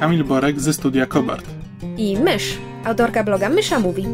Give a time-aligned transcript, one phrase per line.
[0.00, 1.46] Kamil Borek ze studia Kobart.
[1.96, 4.06] i Mysz, autorka bloga Mysza Mówi.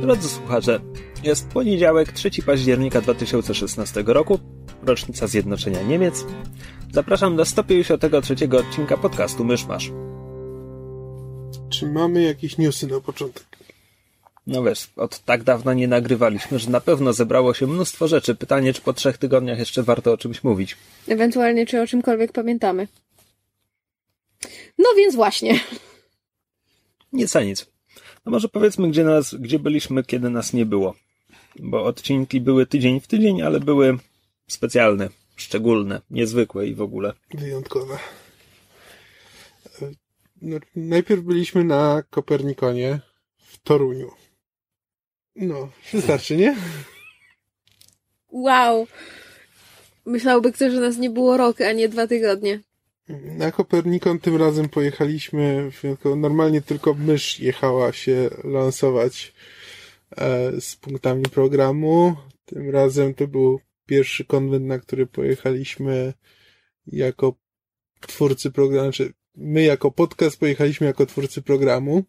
[0.00, 0.80] Drodzy słuchacze,
[1.22, 4.38] jest poniedziałek, 3 października 2016 roku,
[4.82, 6.24] rocznica Zjednoczenia Niemiec.
[6.92, 9.92] Zapraszam do 153 odcinka podcastu Myszmasz.
[11.70, 13.51] Czy mamy jakieś newsy na początek?
[14.46, 18.34] No wiesz, od tak dawna nie nagrywaliśmy, że na pewno zebrało się mnóstwo rzeczy.
[18.34, 20.76] Pytanie, czy po trzech tygodniach jeszcze warto o czymś mówić.
[21.08, 22.88] Ewentualnie, czy o czymkolwiek pamiętamy.
[24.78, 25.60] No więc właśnie.
[27.12, 27.66] Nic a nic.
[28.26, 30.94] No może powiedzmy, gdzie, nas, gdzie byliśmy, kiedy nas nie było.
[31.58, 33.98] Bo odcinki były tydzień w tydzień, ale były
[34.48, 37.12] specjalne, szczególne, niezwykłe i w ogóle.
[37.34, 37.98] Wyjątkowe.
[40.42, 43.00] No, najpierw byliśmy na Kopernikonie
[43.36, 44.21] w Toruniu.
[45.36, 46.56] No, wystarczy, nie?
[48.28, 48.86] Wow.
[50.06, 52.60] Myślałby ktoś, że nas nie było rok, a nie dwa tygodnie.
[53.08, 59.32] Na Kopernikon tym razem pojechaliśmy, wyjątkowo- normalnie tylko mysz jechała się lansować
[60.16, 62.16] e, z punktami programu.
[62.44, 66.12] Tym razem to był pierwszy konwent, na który pojechaliśmy
[66.86, 67.34] jako
[68.00, 72.04] twórcy programu, znaczy my jako podcast pojechaliśmy jako twórcy programu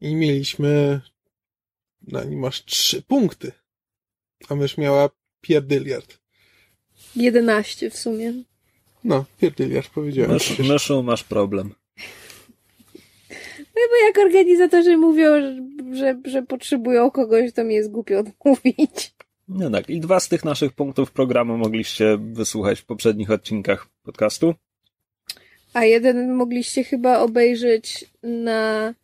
[0.00, 1.00] i mieliśmy
[2.12, 3.52] na nim masz trzy punkty,
[4.48, 6.18] a mysz miała pierdyliard.
[7.16, 8.32] 11 w sumie.
[9.04, 10.32] No, pierdyliard powiedziałem.
[10.32, 11.74] Mysz, myszu, masz problem.
[13.58, 15.26] No bo jak organizatorzy mówią,
[15.92, 19.14] że, że, potrzebują kogoś, to mi jest głupio odmówić.
[19.48, 24.54] No tak, i dwa z tych naszych punktów programu mogliście wysłuchać w poprzednich odcinkach podcastu.
[25.74, 28.94] A jeden mogliście chyba obejrzeć na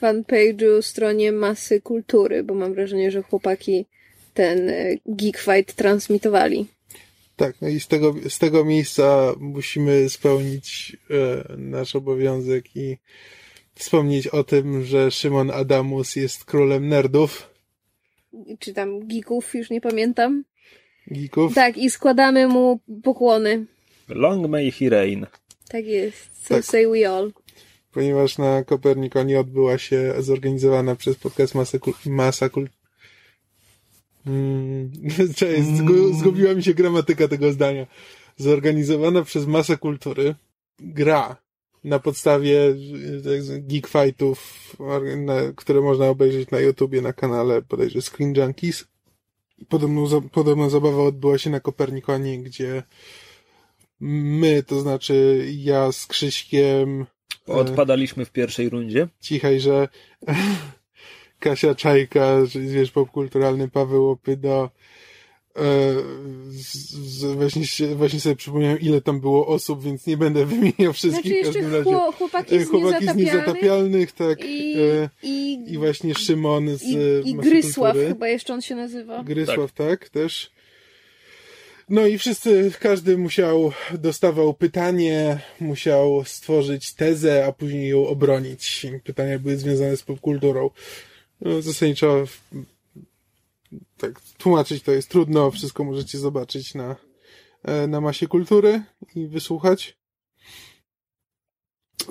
[0.00, 3.86] fanpage'u stronie Masy Kultury, bo mam wrażenie, że chłopaki
[4.34, 4.74] ten e,
[5.06, 6.66] Geek Fight transmitowali.
[7.36, 12.96] Tak, no i z tego, z tego miejsca musimy spełnić e, nasz obowiązek i
[13.74, 17.50] wspomnieć o tym, że Szymon Adamus jest królem nerdów,
[18.58, 20.44] Czy tam geeków, już nie pamiętam.
[21.06, 21.54] geeków.
[21.54, 23.66] Tak, i składamy mu pokłony.
[24.08, 25.26] Long may he reign.
[25.68, 26.46] Tak jest.
[26.46, 26.64] So Tak.
[26.64, 27.32] say we all.
[27.92, 32.68] Ponieważ na Kopernikonie odbyła się zorganizowana przez podcast Masa, Kul- Masa Kul...
[34.26, 34.90] Mm,
[35.36, 37.86] cześć, zgu, zgubiła mi się gramatyka tego zdania.
[38.36, 40.34] Zorganizowana przez Masę Kultury
[40.78, 41.36] gra
[41.84, 44.76] na podstawie e, geek fightów,
[45.56, 48.84] które można obejrzeć na YouTubie, na kanale bodajże Screen Junkies.
[49.68, 52.82] Podobną, podobna zabawa odbyła się na Kopernikonie, gdzie
[54.00, 57.06] my, to znaczy ja z Krzyśkiem,
[57.58, 59.08] Odpadaliśmy w pierwszej rundzie.
[59.20, 59.88] cichaj, że
[61.40, 64.70] Kasia Czajka, czyli wiesz, popkulturalny Paweł Opydo,
[65.56, 65.94] e,
[67.34, 71.50] właśnie, się, właśnie sobie przypomniałem, ile tam było osób, więc nie będę wymieniał wszystkich Znaczy
[71.50, 71.90] w każdym razie.
[71.90, 74.38] chło- chłopaki E, z Chłopaki z niezatapialnych tak.
[74.44, 78.74] i, e, i, I właśnie Szymon z i, e, i Grysław, chyba jeszcze on się
[78.74, 79.22] nazywa.
[79.24, 80.08] Grysław, tak.
[80.08, 80.50] też.
[81.90, 88.86] No i wszyscy, każdy musiał, dostawał pytanie, musiał stworzyć tezę, a później ją obronić.
[89.04, 90.70] Pytania były związane z popkulturą.
[91.40, 92.24] No, zasadniczo
[93.96, 96.96] tak, tłumaczyć to jest trudno, wszystko możecie zobaczyć na,
[97.62, 98.82] e, na masie kultury
[99.14, 99.96] i wysłuchać.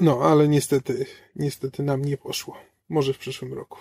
[0.02, 2.58] No, ale niestety, niestety nam nie poszło.
[2.90, 3.80] Może w przyszłym roku.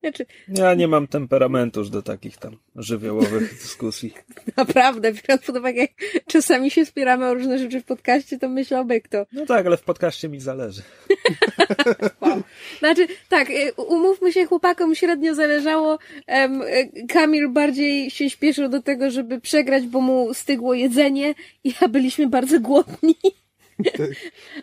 [0.00, 4.14] Znaczy, Ja nie mam temperamentu już do takich tam żywiołowych dyskusji.
[4.56, 5.90] naprawdę, biorąc pod uwagę, jak
[6.26, 9.26] czasami się spieramy o różne rzeczy w podcaście, to myślałby kto.
[9.32, 10.82] No tak, ale w podcaście mi zależy.
[12.78, 15.94] Znaczy, tak, y, umówmy się, chłopakom średnio zależało.
[15.94, 21.34] Y, Kamil bardziej się śpieszył do tego, żeby przegrać, bo mu stygło jedzenie.
[21.64, 23.14] Ja byliśmy bardzo głodni.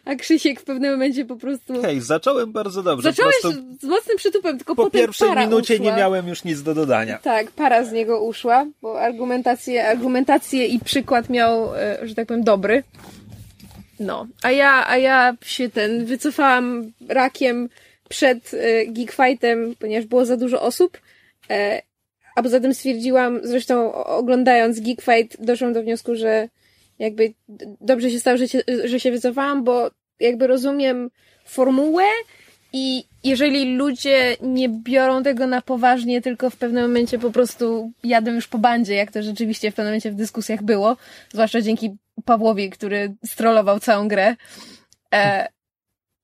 [0.06, 1.82] A Krzysiek w pewnym momencie po prostu...
[1.82, 3.12] Hej, zacząłem bardzo dobrze.
[3.12, 3.36] Zacząłeś
[3.82, 5.86] z mocnym przytupem, tylko po potem pierwszej minucie uszła.
[5.86, 7.18] nie miałem już nic do dodania.
[7.18, 12.44] Tak, para z niego uszła, bo argumentację, argumentację i przykład miał, e, że tak powiem,
[12.44, 12.84] dobry.
[14.00, 17.70] No, a ja, a ja się ten wycofałam rakiem
[18.10, 20.98] przed e, Geek Fightem, ponieważ było za dużo osób.
[21.50, 21.82] E,
[22.36, 26.50] a poza tym stwierdziłam, zresztą oglądając Geek Fight, doszłam do wniosku, że
[27.00, 27.34] jakby
[27.82, 31.10] dobrze się stało, że się, że się wycofałam, bo jakby rozumiem
[31.46, 32.04] formułę
[32.74, 38.32] i jeżeli ludzie nie biorą tego na poważnie, tylko w pewnym momencie po prostu jadą
[38.32, 40.98] już po bandzie, jak to rzeczywiście w pewnym momencie w dyskusjach było,
[41.34, 41.96] zwłaszcza dzięki
[42.26, 44.36] Pawłowi, który strollował całą grę.
[45.14, 45.48] E,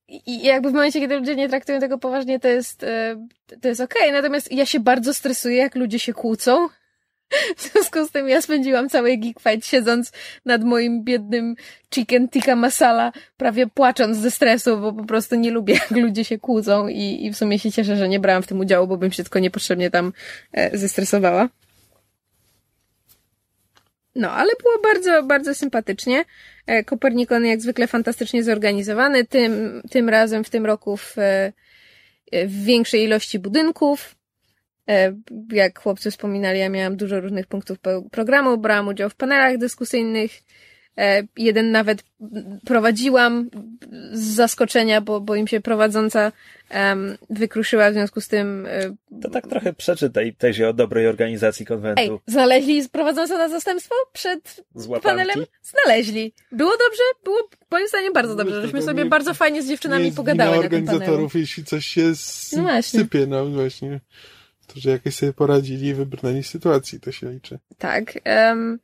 [0.07, 3.27] i jakby w momencie, kiedy ludzie nie traktują tego poważnie, to jest, e,
[3.61, 4.01] to jest okej.
[4.01, 4.13] Okay.
[4.13, 6.67] Natomiast ja się bardzo stresuję, jak ludzie się kłócą.
[7.57, 10.11] W związku z tym ja spędziłam cały Geek Fight siedząc
[10.45, 11.55] nad moim biednym
[11.93, 16.39] chicken tikka masala, prawie płacząc ze stresu, bo po prostu nie lubię, jak ludzie się
[16.39, 19.11] kłócą i, i w sumie się cieszę, że nie brałam w tym udziału, bo bym
[19.11, 20.13] się tylko niepotrzebnie tam
[20.51, 21.49] e, zestresowała.
[24.15, 26.25] No, ale było bardzo, bardzo sympatycznie.
[26.67, 31.53] E, Kopernikon jak zwykle fantastycznie zorganizowany, tym, tym razem w tym roku w, e,
[32.47, 34.15] w większej ilości budynków.
[34.89, 35.13] E,
[35.51, 37.77] jak chłopcy wspominali, ja miałam dużo różnych punktów
[38.11, 40.31] programu, brałam udział w panelach dyskusyjnych,
[40.97, 42.03] E, jeden nawet
[42.65, 43.49] prowadziłam
[44.11, 46.31] z zaskoczenia, bo, bo im się prowadząca
[46.75, 48.65] um, wykruszyła w związku z tym.
[48.65, 52.01] E, to tak trochę przeczy tej tezie o dobrej organizacji konwentu.
[52.01, 54.63] Ej, znaleźli prowadzącą na zastępstwo przed
[55.03, 55.45] panelem?
[55.61, 56.33] Znaleźli.
[56.51, 57.03] Było dobrze?
[57.23, 58.61] Było moim zdaniem bardzo dobrze.
[58.61, 62.13] Żeśmy sobie bardzo fajnie z dziewczynami pogadały na tym organizatorów, jeśli coś się
[62.57, 63.99] no sypie, no właśnie.
[64.73, 67.59] To, że jakoś sobie poradzili i wybrnęli sytuacji, to się liczy.
[67.77, 68.19] Tak.
[68.25, 68.79] Um,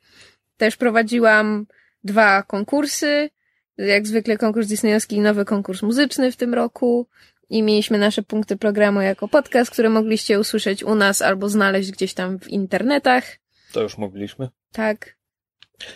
[0.58, 1.66] też prowadziłam
[2.04, 3.30] dwa konkursy.
[3.78, 7.08] Jak zwykle konkurs disneyowski i nowy konkurs muzyczny w tym roku.
[7.50, 12.14] I mieliśmy nasze punkty programu jako podcast, które mogliście usłyszeć u nas albo znaleźć gdzieś
[12.14, 13.24] tam w internetach.
[13.72, 14.50] To już mogliśmy.
[14.72, 15.18] Tak.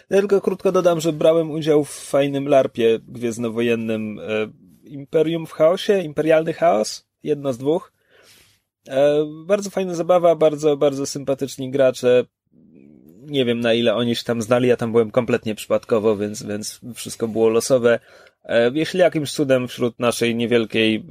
[0.09, 4.23] Ja tylko krótko dodam, że brałem udział w fajnym larpie gwiezdnowojennym e,
[4.83, 7.92] Imperium w chaosie, Imperialny chaos, jedno z dwóch.
[8.87, 12.25] E, bardzo fajna zabawa, bardzo, bardzo sympatyczni gracze
[13.25, 16.79] nie wiem na ile oni się tam znali, ja tam byłem kompletnie przypadkowo, więc, więc
[16.95, 17.99] wszystko było losowe.
[18.43, 21.01] E, jeśli jakimś cudem wśród naszej niewielkiej e,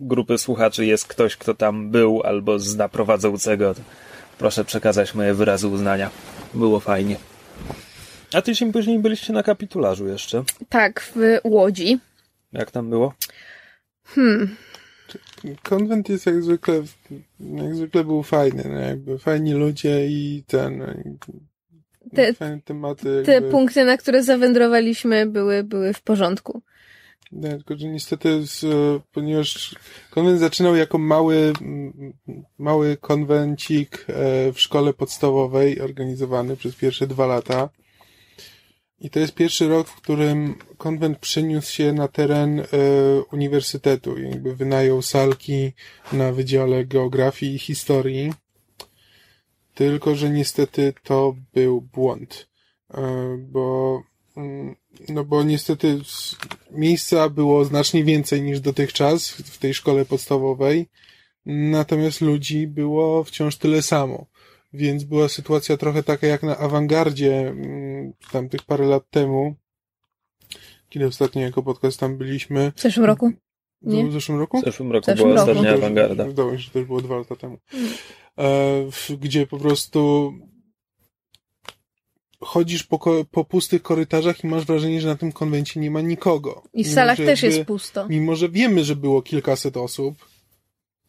[0.00, 3.80] grupy słuchaczy jest ktoś, kto tam był albo zna prowadzącego, to
[4.38, 6.10] proszę przekazać moje wyrazy uznania.
[6.54, 7.16] Było fajnie.
[8.34, 10.44] A tydzień później byliście na kapitularzu jeszcze.
[10.68, 11.98] Tak, w Łodzi.
[12.52, 13.14] Jak tam było?
[14.04, 14.56] Hmm.
[15.62, 16.82] Konwent jest jak zwykle,
[17.40, 20.82] jak zwykle był fajny, no jakby fajni ludzie i ten,
[22.14, 23.22] te, fajne tematy.
[23.26, 26.62] Te punkty, na które zawędrowaliśmy były, były w porządku.
[27.32, 28.66] Nie, tylko, że niestety, z,
[29.12, 29.74] ponieważ
[30.10, 31.52] konwent zaczynał jako mały,
[32.58, 37.68] mały konwencik e, w szkole podstawowej, organizowany przez pierwsze dwa lata.
[39.00, 42.64] I to jest pierwszy rok, w którym konwent przeniósł się na teren e,
[43.32, 44.18] uniwersytetu.
[44.18, 45.72] Jakby wynajął salki
[46.12, 48.32] na Wydziale Geografii i Historii.
[49.74, 52.48] Tylko, że niestety to był błąd.
[52.94, 54.02] E, bo,
[54.36, 54.76] mm,
[55.08, 56.00] no bo niestety
[56.70, 60.86] miejsca było znacznie więcej niż dotychczas w tej szkole podstawowej.
[61.46, 64.26] Natomiast ludzi było wciąż tyle samo.
[64.72, 69.54] Więc była sytuacja trochę taka jak na awangardzie mm, tamtych parę lat temu,
[70.88, 72.72] kiedy ostatnio jako podcast tam byliśmy.
[72.76, 73.32] W zeszłym roku?
[73.82, 74.06] Nie?
[74.06, 74.60] W zeszłym roku?
[74.60, 75.50] W zeszłym roku w zeszłym była roku.
[75.50, 76.24] ostatnia awangarda.
[76.24, 77.58] Wydawało mi się, że to już było dwa lata temu.
[77.74, 77.88] Mm.
[78.38, 80.32] E, gdzie po prostu
[82.40, 86.62] chodzisz po, po pustych korytarzach i masz wrażenie, że na tym konwencie nie ma nikogo.
[86.74, 88.08] I w salach też jakby, jest pusto.
[88.08, 90.27] Mimo, że wiemy, że było kilkaset osób,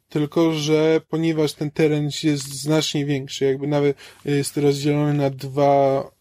[0.10, 6.12] tylko że ponieważ ten teren jest znacznie większy, jakby nawet jest rozdzielony na dwa,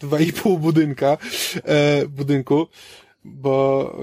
[0.00, 1.18] dwa i pół budynka,
[1.64, 2.66] e, budynku,
[3.24, 3.96] bo,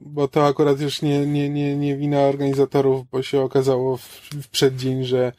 [0.00, 4.02] bo to akurat już nie, nie, nie, nie wina organizatorów, bo się okazało w,
[4.42, 5.32] w przeddzień, że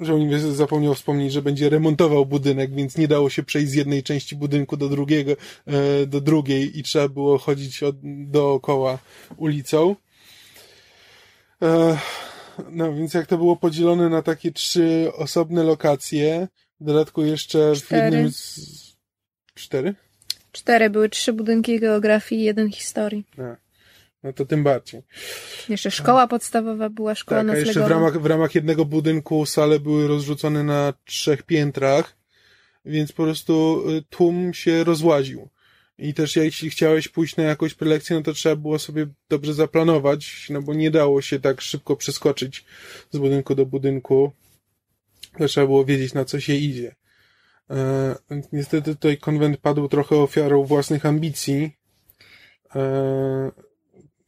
[0.00, 4.02] że uniwersytet zapomniał wspomnieć, że będzie remontował budynek, więc nie dało się przejść z jednej
[4.02, 5.32] części budynku do drugiego,
[5.66, 7.96] e, do drugiej i trzeba było chodzić od,
[8.30, 8.98] dookoła
[9.36, 9.96] ulicą.
[12.70, 16.48] No więc jak to było podzielone na takie trzy osobne lokacje,
[16.80, 18.10] w dodatku jeszcze Cztery.
[18.10, 18.60] w jednym z...
[19.54, 19.94] Cztery?
[20.52, 23.24] Cztery, były trzy budynki geografii i jeden historii.
[23.38, 23.56] A,
[24.22, 25.02] no to tym bardziej.
[25.68, 30.08] Jeszcze szkoła podstawowa była, szkoła tak, jeszcze w ramach, w ramach jednego budynku sale były
[30.08, 32.16] rozrzucone na trzech piętrach,
[32.84, 35.48] więc po prostu y, tłum się rozłaził.
[35.98, 40.46] I też jeśli chciałeś pójść na jakąś prelekcję, no to trzeba było sobie dobrze zaplanować,
[40.50, 42.64] no bo nie dało się tak szybko przeskoczyć
[43.10, 44.32] z budynku do budynku.
[45.48, 46.94] Trzeba było wiedzieć, na co się idzie.
[47.70, 48.14] E,
[48.52, 51.76] niestety tutaj konwent padł trochę ofiarą własnych ambicji.
[52.74, 53.50] E,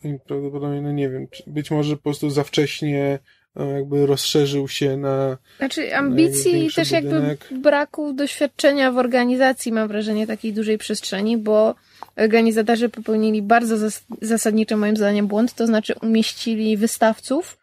[0.05, 3.19] I prawdopodobnie, no nie wiem, być może po prostu za wcześnie
[3.57, 7.49] jakby rozszerzył się na Znaczy ambicji i też jakby budynek.
[7.53, 11.75] braku doświadczenia w organizacji, mam wrażenie, takiej dużej przestrzeni, bo
[12.17, 17.59] organizatorzy popełnili bardzo zas- zasadniczy moim zdaniem błąd, to znaczy umieścili wystawców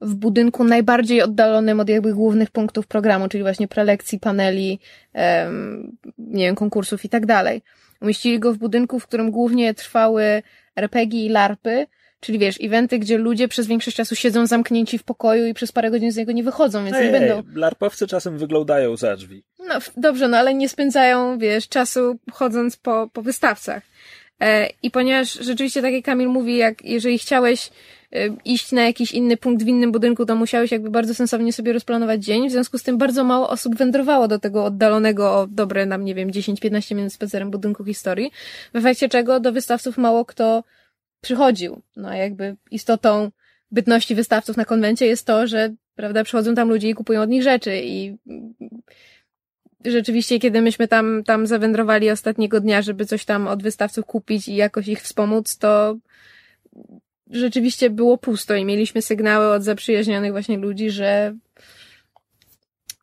[0.00, 4.78] w budynku najbardziej oddalonym od jakby głównych punktów programu, czyli właśnie prelekcji, paneli,
[5.12, 7.62] em, nie wiem, konkursów i tak dalej.
[8.00, 10.42] Umieścili go w budynku, w którym głównie trwały
[10.76, 11.86] RPG i larpy,
[12.20, 15.90] czyli wiesz, eventy, gdzie ludzie przez większość czasu siedzą zamknięci w pokoju i przez parę
[15.90, 17.42] godzin z niego nie wychodzą, więc nie Ej, będą.
[17.54, 19.44] larpowcy czasem wyglądają za drzwi.
[19.58, 23.82] No dobrze, no ale nie spędzają, wiesz, czasu chodząc po, po wystawcach.
[24.40, 27.70] E, I ponieważ rzeczywiście, tak jak Kamil mówi, jak jeżeli chciałeś
[28.12, 31.72] e, iść na jakiś inny punkt w innym budynku, to musiałeś jakby bardzo sensownie sobie
[31.72, 32.48] rozplanować dzień.
[32.48, 36.14] W związku z tym bardzo mało osób wędrowało do tego oddalonego o dobre nam, nie
[36.14, 38.32] wiem, 10-15 minut spacerem budynku historii.
[38.74, 40.64] W efekcie czego do wystawców mało kto
[41.26, 41.82] przychodził.
[41.96, 43.30] No jakby istotą
[43.70, 47.42] bytności wystawców na konwencie jest to, że prawda, przychodzą tam ludzie i kupują od nich
[47.42, 48.16] rzeczy i
[49.84, 54.56] rzeczywiście, kiedy myśmy tam, tam zawędrowali ostatniego dnia, żeby coś tam od wystawców kupić i
[54.56, 55.96] jakoś ich wspomóc, to
[57.30, 61.34] rzeczywiście było pusto i mieliśmy sygnały od zaprzyjaźnionych właśnie ludzi, że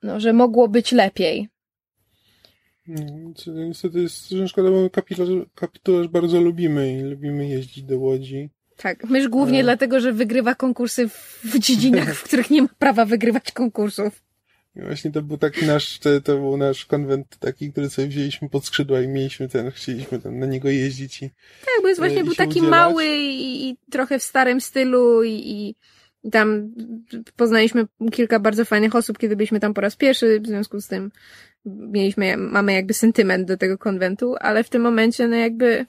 [0.04, 1.50] no, że mogło być lepiej.
[2.88, 8.50] No, co Niestety jest szkoda, bo kapitularz, kapitularz bardzo lubimy i lubimy jeździć do Łodzi.
[8.78, 9.64] Tak, myż głównie E.
[9.64, 11.10] dlatego, że wygrywa konkursy
[11.44, 14.24] w, dziedzinach, w których nie ma prawa wygrywać konkursów.
[14.76, 18.50] I właśnie to był taki nasz, to, to był nasz konwent taki, który sobie wzięliśmy
[18.50, 21.30] pod skrzydła i mieliśmy ten, chcieliśmy tam na niego jeździć i
[21.66, 22.70] Tak, bo jest właśnie i był taki udzielać.
[22.70, 25.76] mały i, i trochę w starym stylu i
[26.24, 26.74] i tam
[27.36, 31.12] poznaliśmy kilka bardzo fajnych osób, kiedy byliśmy tam po raz pierwszy, w związku z tym
[31.66, 35.86] mieliśmy, mamy jakby sentyment do tego konwentu, ale w tym momencie, no jakby,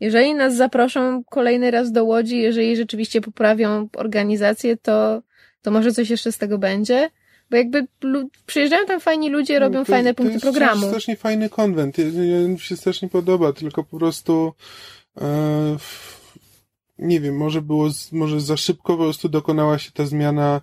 [0.00, 5.22] jeżeli nas zaproszą kolejny raz do Łodzi, jeżeli rzeczywiście poprawią organizację, to,
[5.62, 7.10] to może coś jeszcze z tego będzie,
[7.50, 7.86] bo jakby
[8.46, 10.86] przyjeżdżają tam fajni ludzie, robią No, to- fajne to punkty jest programu.
[10.86, 11.96] strasznie fajny konwent.
[12.48, 14.52] Mi się strasznie podoba, tylko po prostu
[15.20, 15.76] e,
[16.98, 20.60] nie wiem, może było, może za szybko po prostu dokonała się ta zmiana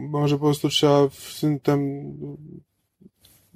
[0.00, 2.02] może po prostu trzeba w tam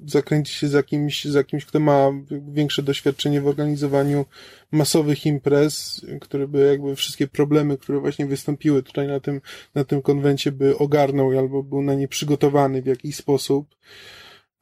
[0.05, 2.11] zakręcić się z jakimś, z jakimś, kto ma
[2.51, 4.25] większe doświadczenie w organizowaniu
[4.71, 9.41] masowych imprez, który by jakby wszystkie problemy, które właśnie wystąpiły tutaj na tym,
[9.75, 13.75] na tym konwencie by ogarnął albo był na nie przygotowany w jakiś sposób.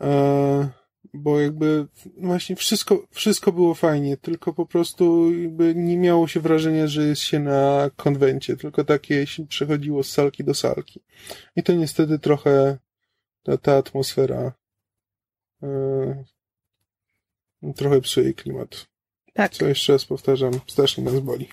[0.02, 0.70] E,
[1.18, 6.88] bo jakby właśnie wszystko, wszystko było fajnie, tylko po prostu jakby nie miało się wrażenia,
[6.88, 11.02] że jest się na konwencie, tylko takie się przechodziło z salki do salki.
[11.56, 12.78] I to niestety trochę
[13.44, 14.54] ta, ta atmosfera
[15.64, 16.24] e,
[17.76, 18.88] trochę psuje klimat.
[19.34, 19.54] Tak.
[19.54, 21.50] Co jeszcze raz powtarzam, strasznie nas boli.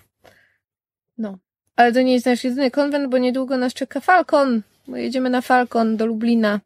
[1.18, 1.38] No.
[1.76, 4.62] Ale to nie jest nasz jedyny konwent, bo niedługo nas czeka Falcon.
[4.88, 6.60] Bo jedziemy na Falcon do Lublina.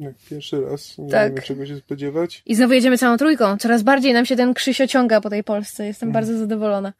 [0.00, 1.28] Jak pierwszy raz, nie Tak.
[1.32, 2.42] wiemy czego się spodziewać.
[2.46, 3.56] I znowu jedziemy całą trójką.
[3.58, 5.86] Coraz bardziej nam się ten Krzysio ciąga po tej Polsce.
[5.86, 6.24] Jestem Mhm.
[6.24, 6.92] bardzo zadowolona.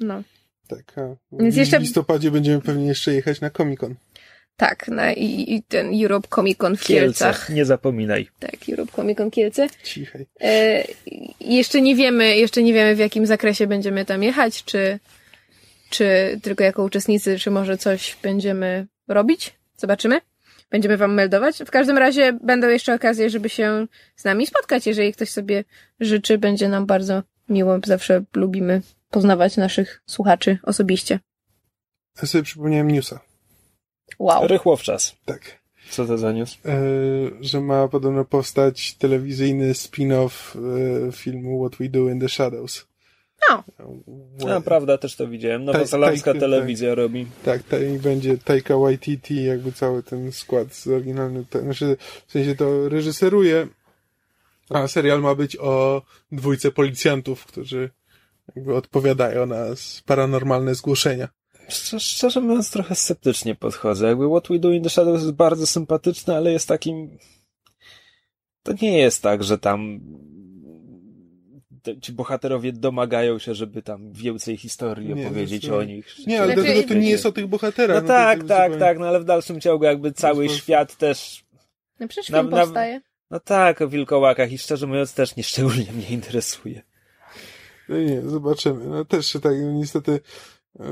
[0.00, 0.22] No.
[0.68, 3.94] Tak, a Więc w jeszcze- listopadzie będziemy pewnie jeszcze jechać na Comic Con.
[4.56, 7.50] Tak, na, i, i ten Europe Comic Con w Kielce, Kielcach.
[7.50, 8.28] nie zapominaj.
[8.38, 9.66] Tak, Europe Comic Con Kielce.
[9.82, 10.26] Cichej.
[10.40, 10.84] E,
[11.40, 14.98] jeszcze nie wiemy, jeszcze nie wiemy w jakim zakresie będziemy tam jechać, czy,
[15.90, 16.06] czy
[16.42, 19.54] tylko jako uczestnicy, czy może coś będziemy robić.
[19.76, 20.20] Zobaczymy.
[20.74, 21.58] Będziemy wam meldować.
[21.66, 24.86] W każdym razie będą jeszcze okazje, żeby się z nami spotkać.
[24.86, 25.64] Jeżeli ktoś sobie
[26.00, 27.78] życzy, będzie nam bardzo miło.
[27.86, 31.20] Zawsze lubimy poznawać naszych słuchaczy osobiście.
[32.22, 33.20] Ja sobie przypomniałem newsa.
[34.18, 34.46] Wow.
[34.46, 35.16] Rychło w czas.
[35.24, 35.60] Tak.
[35.90, 36.58] Co to za news?
[36.64, 36.78] E,
[37.40, 40.56] że ma podobno powstać telewizyjny spin-off
[41.08, 42.86] e, filmu What We Do in the Shadows.
[43.50, 43.64] No.
[44.38, 45.64] No, prawda, też to widziałem.
[45.64, 47.26] Nowozelandzka tak, telewizja robi.
[47.44, 51.96] Tak, ta, i będzie Taika Waititi, jakby cały ten skład z oryginalnym, te, znaczy
[52.26, 53.68] w sensie to reżyseruje,
[54.70, 57.90] a serial ma być o dwójce policjantów, którzy
[58.56, 59.64] jakby odpowiadają na
[60.06, 61.28] paranormalne zgłoszenia.
[61.68, 64.06] Szczerze, szczerze mówiąc, trochę sceptycznie podchodzę.
[64.06, 67.18] Jakby What We Do in the Shadows jest bardzo sympatyczny, ale jest takim...
[68.62, 70.00] To nie jest tak, że tam
[71.84, 76.06] te- ci bohaterowie domagają się, żeby tam więcej historii Nie, opowiedzieć o nich.
[76.26, 77.96] Nie, ale Znaczy- dlatego to nie jest o tych bohaterach.
[77.96, 81.44] No to tak, tak, zupełnie- tak, no ale w dalszym ciągu jakby cały świat też...
[82.00, 83.00] No przecież film na- powstaje.
[83.30, 86.82] No tak, o wilkołakach i szczerze mówiąc też nieszczególnie mnie interesuje.
[87.88, 88.86] No nie, zobaczymy.
[88.86, 90.20] No też się tak, no niestety,
[90.80, 90.84] e,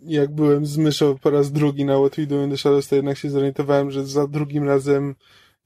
[0.00, 2.96] jak byłem z myszą po raz drugi na What We Do in the Shadows, to
[2.96, 5.14] jednak się zorientowałem, że za drugim razem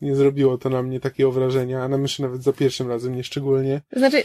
[0.01, 3.25] nie zrobiło to na mnie takiego wrażenia, a na myszy nawet za pierwszym razem nie
[3.25, 3.81] szczególnie.
[3.93, 4.23] Znaczy,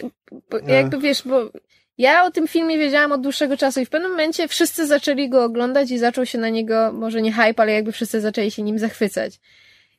[0.64, 0.74] Nie.
[0.74, 1.50] jakby wiesz, bo
[1.98, 5.44] ja o tym filmie wiedziałam od dłuższego czasu i w pewnym momencie wszyscy zaczęli go
[5.44, 8.80] oglądać i zaczął się na niego, może nie hype, ale jakby wszyscy zaczęli się nim
[8.80, 9.40] zachwycać.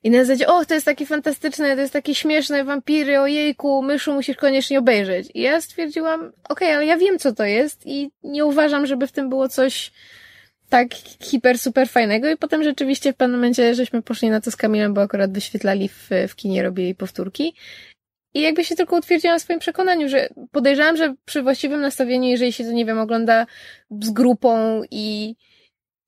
[0.03, 4.13] I na zasadzie, o, to jest takie fantastyczne, to jest takie śmieszne, wampiry, ojejku, myszu,
[4.13, 5.29] musisz koniecznie obejrzeć.
[5.35, 9.07] I ja stwierdziłam, okej, okay, ale ja wiem, co to jest i nie uważam, żeby
[9.07, 9.93] w tym było coś
[10.69, 12.31] tak hiper, super fajnego.
[12.31, 15.89] I potem rzeczywiście w pewnym momencie żeśmy poszli na to z Kamilem, bo akurat wyświetlali
[15.89, 17.55] w, w kinie, robili powtórki.
[18.35, 22.53] I jakby się tylko utwierdziłam w swoim przekonaniu, że podejrzewam, że przy właściwym nastawieniu, jeżeli
[22.53, 23.47] się to, nie wiem, ogląda
[24.03, 25.37] z grupą i,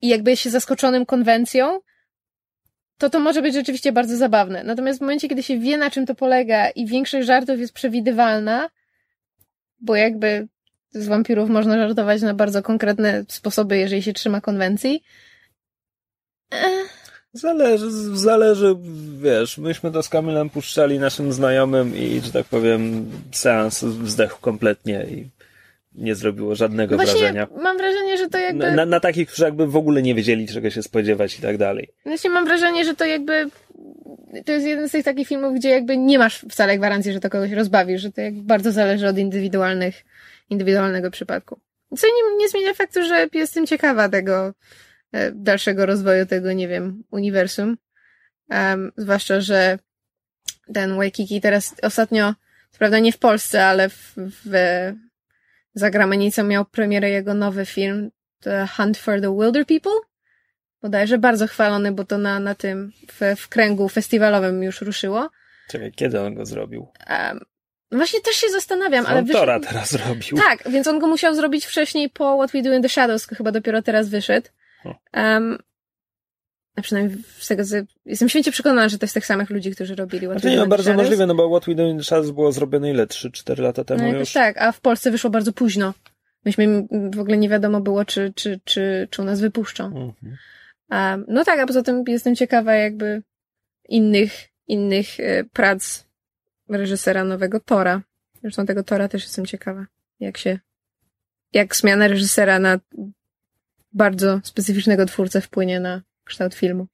[0.01, 1.79] i jakby się zaskoczonym konwencją,
[2.97, 4.63] to to może być rzeczywiście bardzo zabawne.
[4.63, 8.69] Natomiast w momencie, kiedy się wie, na czym to polega i większość żartów jest przewidywalna,
[9.79, 10.47] bo jakby
[10.91, 15.03] z wampirów można żartować na bardzo konkretne sposoby, jeżeli się trzyma konwencji.
[17.33, 18.75] Zależy, zależy,
[19.21, 25.05] wiesz, myśmy to z Kamilem puszczali naszym znajomym i, że tak powiem, seans zdechł kompletnie
[25.09, 25.25] i
[25.95, 27.47] nie zrobiło żadnego no Właśnie wrażenia.
[27.63, 28.71] mam wrażenie, że to jakby...
[28.71, 31.89] Na, na takich, którzy jakby w ogóle nie wiedzieli, czego się spodziewać i tak dalej.
[32.05, 33.49] Właśnie mam wrażenie, że to jakby...
[34.45, 37.29] To jest jeden z tych takich filmów, gdzie jakby nie masz wcale gwarancji, że to
[37.29, 40.03] kogoś rozbawi, że to jakby bardzo zależy od indywidualnych,
[40.49, 41.59] indywidualnego przypadku.
[41.97, 44.53] Co nie, nie zmienia faktu, że jestem ciekawa tego
[45.11, 47.77] e, dalszego rozwoju tego, nie wiem, uniwersum.
[48.49, 49.79] Um, zwłaszcza, że
[50.73, 52.33] ten Waikiki teraz ostatnio,
[52.71, 54.51] co prawda nie w Polsce, ale w, w
[55.73, 59.99] za granicą miał premierę jego nowy film The Hunt for the Wilder People.
[60.81, 65.29] Bodajże bardzo chwalony, bo to na, na tym, w, w kręgu festiwalowym już ruszyło.
[65.69, 66.87] Czekaj, kiedy on go zrobił?
[67.09, 67.39] Um,
[67.91, 69.39] właśnie też się zastanawiam, ale wyszedł...
[69.39, 70.37] Tora teraz zrobił.
[70.37, 73.51] Tak, więc on go musiał zrobić wcześniej po What We Do in the Shadows, chyba
[73.51, 74.49] dopiero teraz wyszedł.
[75.13, 75.57] Um,
[76.75, 77.63] a przynajmniej z tego,
[78.05, 80.63] jestem święcie przekonana, że to jest tych samych ludzi, którzy robili What znaczy, We Do
[80.63, 81.03] in bardzo Shadows.
[81.03, 83.05] możliwe, no bo What We Do in the Shadows było zrobione ile?
[83.05, 84.31] 3-4 lata temu no, już?
[84.33, 85.93] Tak, a w Polsce wyszło bardzo późno.
[86.45, 89.85] Myśmy w ogóle nie wiadomo było, czy, czy, czy, czy u nas wypuszczą.
[89.85, 90.37] Mhm.
[90.91, 93.21] Um, no tak, a poza tym jestem ciekawa jakby
[93.89, 96.08] innych, innych e, prac
[96.69, 98.01] reżysera nowego Tora.
[98.41, 99.85] Zresztą tego Tora też jestem ciekawa.
[100.19, 100.59] Jak się,
[101.53, 102.79] jak zmiana reżysera na
[103.93, 106.87] bardzo specyficznego twórcę wpłynie na kształt filmu.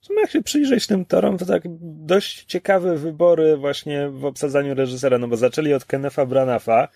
[0.00, 4.74] W sumie jak się przyjrzeć tym torom, to tak dość ciekawe wybory właśnie w obsadzaniu
[4.74, 6.88] reżysera, no bo zaczęli od Kenefa Branafa,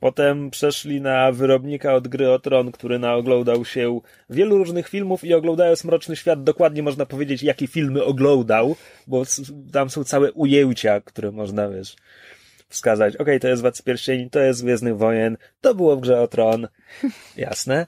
[0.00, 5.34] potem przeszli na wyrobnika od gry o tron, który naoglądał się wielu różnych filmów i
[5.34, 9.22] oglądając Mroczny Świat dokładnie można powiedzieć, jakie filmy oglądał, bo
[9.72, 11.96] tam są całe ujęcia, które można, wiesz,
[12.68, 13.14] wskazać.
[13.14, 16.28] Okej, okay, to jest Władcy Pierścieni, to jest Gwiezdnych Wojen, to było w grze o
[16.28, 16.68] tron.
[17.36, 17.86] Jasne.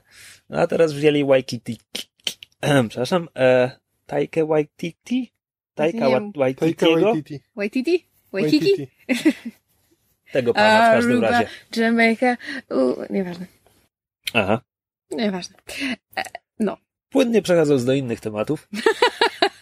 [0.49, 1.77] No a teraz wzięli Waikiki.
[2.89, 3.71] Przepraszam, e,
[4.05, 5.31] Taika Waititi?
[5.75, 6.09] Taika.
[6.35, 7.13] Waititiego?
[7.13, 7.41] Waititi.
[7.55, 8.05] Waititi?
[8.31, 8.87] Waikiki?
[10.31, 11.47] Tego pana w każdym Aruba, razie.
[11.75, 12.37] Jamaica,
[12.69, 13.45] u, nieważne.
[14.33, 14.61] Aha.
[15.11, 15.55] Nieważne.
[16.17, 16.23] E,
[16.59, 16.77] no.
[17.09, 18.67] Płynnie przechodząc do innych tematów.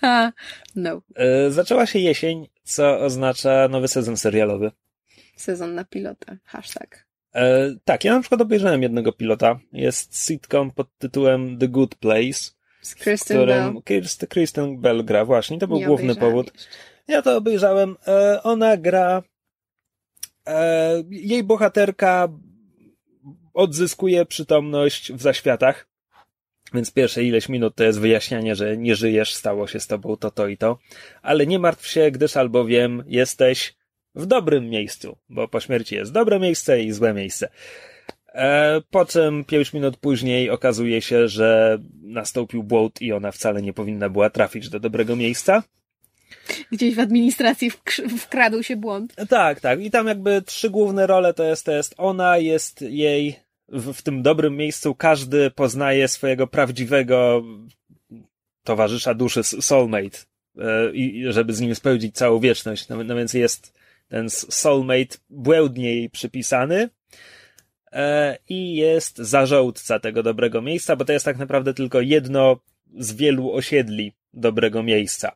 [0.76, 1.02] no.
[1.16, 4.72] E, zaczęła się jesień, co oznacza nowy sezon serialowy.
[5.36, 6.38] Sezon na pilota.
[6.46, 7.06] Hashtag.
[7.36, 9.60] E, tak, ja na przykład obejrzałem jednego pilota.
[9.74, 12.52] Jest sitcom pod tytułem The Good Place.
[12.82, 13.84] Z Kristen którym Bell.
[13.84, 16.52] Kirsten, Kristen Bell gra, właśnie, to był Nie główny powód.
[16.54, 16.70] jeszcze.
[17.08, 17.96] Ja to obejrzałem.
[18.08, 19.24] E, ona gra.
[20.48, 22.28] E, jej bohaterka
[23.54, 25.88] odzyskuje przytomność w zaświatach.
[26.74, 30.32] Więc pierwsze ileś minut to jest wyjaśnianie, że nie żyjesz, stało się z tobą to,
[30.32, 30.78] to i to.
[31.22, 33.76] Ale nie martw się, gdyż albowiem jesteś
[34.16, 37.50] w dobrym miejscu, bo po śmierci jest dobre miejsce i złe miejsce.
[38.34, 43.74] E, po czym pięć minut później okazuje się, że nastąpił błąd i ona wcale nie
[43.74, 45.64] powinna była trafić do dobrego miejsca.
[46.72, 49.16] Gdzieś w administracji wkr- wkradł się błąd.
[49.30, 49.82] Tak, tak.
[49.82, 53.36] I tam jakby trzy główne role to jest, to jest ona, jest jej
[53.68, 54.96] w, w tym dobrym miejscu.
[54.96, 57.44] Każdy poznaje swojego prawdziwego
[58.64, 60.18] towarzysza duszy, soulmate,
[60.58, 62.90] e, i żeby z nim spełnić całą wieczność.
[62.90, 63.74] No, no więc jest
[64.08, 66.90] ten soulmate błędnie jej przypisany.
[67.92, 72.60] E, I jest zarządca tego dobrego miejsca, bo to jest tak naprawdę tylko jedno
[72.98, 75.32] z wielu osiedli dobrego miejsca.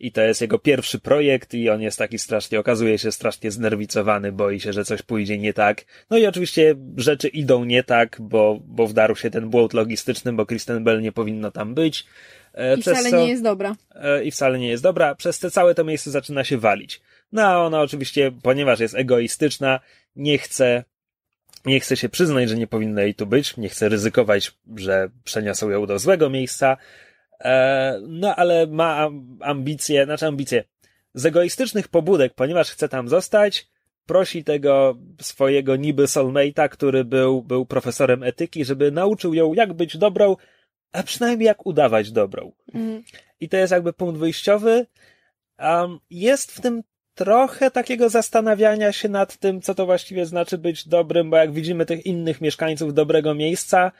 [0.00, 4.32] I to jest jego pierwszy projekt i on jest taki strasznie, okazuje się strasznie znerwicowany,
[4.32, 5.84] boi się, że coś pójdzie nie tak.
[6.10, 10.46] No i oczywiście rzeczy idą nie tak, bo, bo wdarł się ten błąd logistyczny, bo
[10.46, 12.06] Kristen Bell nie powinno tam być.
[12.54, 13.76] E, I wcale co- nie jest dobra.
[13.94, 15.14] e, i wcale nie jest dobra.
[15.14, 17.00] Przez te całe to miejsce zaczyna się walić.
[17.32, 19.80] No a ona oczywiście, ponieważ jest egoistyczna,
[20.16, 20.84] nie chce,
[21.66, 25.70] nie chce się przyznać, że nie powinna jej tu być, nie chce ryzykować, że przeniosą
[25.70, 26.76] ją do złego miejsca.
[27.40, 30.64] E, no ale ma am- ambicje, znaczy ambicje,
[31.14, 33.68] z egoistycznych pobudek, ponieważ chce tam zostać,
[34.06, 39.96] prosi tego swojego niby soulmate'a, który był, był profesorem etyki, żeby nauczył ją, jak być
[39.96, 40.36] dobrą,
[40.92, 42.52] a przynajmniej jak udawać dobrą.
[42.74, 43.02] Mhm.
[43.40, 44.86] I to jest jakby punkt wyjściowy.
[45.58, 46.82] Um, jest w tym
[47.14, 51.86] trochę takiego zastanawiania się nad tym, co to właściwie znaczy być dobrym, bo jak widzimy
[51.86, 53.92] tych innych mieszkańców dobrego miejsca,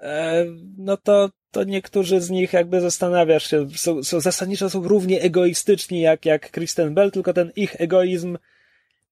[0.00, 0.44] e,
[0.78, 6.00] no to, to niektórzy z nich jakby zastanawiasz się, są, są zasadniczo są równie egoistyczni
[6.00, 8.38] jak, jak Kristen Bell, tylko ten ich egoizm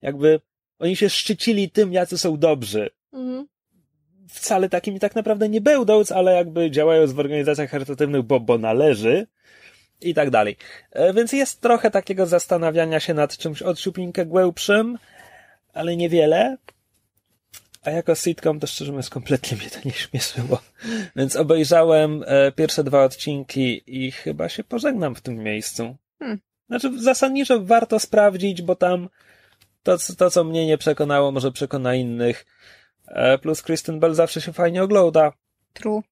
[0.02, 0.40] jakby
[0.78, 2.90] oni się szczycili tym, jacy są dobrzy.
[3.12, 3.46] Mhm.
[4.28, 9.26] Wcale takimi tak naprawdę nie będąc, ale jakby działając w organizacjach charytatywnych, bo, bo należy
[10.00, 10.56] i tak dalej.
[10.90, 14.98] E, Więc jest trochę takiego zastanawiania się nad czymś odsiupinkę głębszym,
[15.72, 16.56] ale niewiele.
[17.84, 20.60] A jako sitcom to szczerze mówiąc kompletnie mnie to nie śmieszyło.
[21.16, 25.96] Więc obejrzałem e, pierwsze dwa odcinki i chyba się pożegnam w tym miejscu.
[26.18, 26.38] Hmm.
[26.66, 29.08] Znaczy zasadniczo warto sprawdzić, bo tam
[29.82, 32.46] to, co- to, co mnie nie przekonało, może przekona innych.
[33.08, 35.32] E, Plus Kristen Bell zawsze się fajnie ogląda.
[35.72, 36.02] True.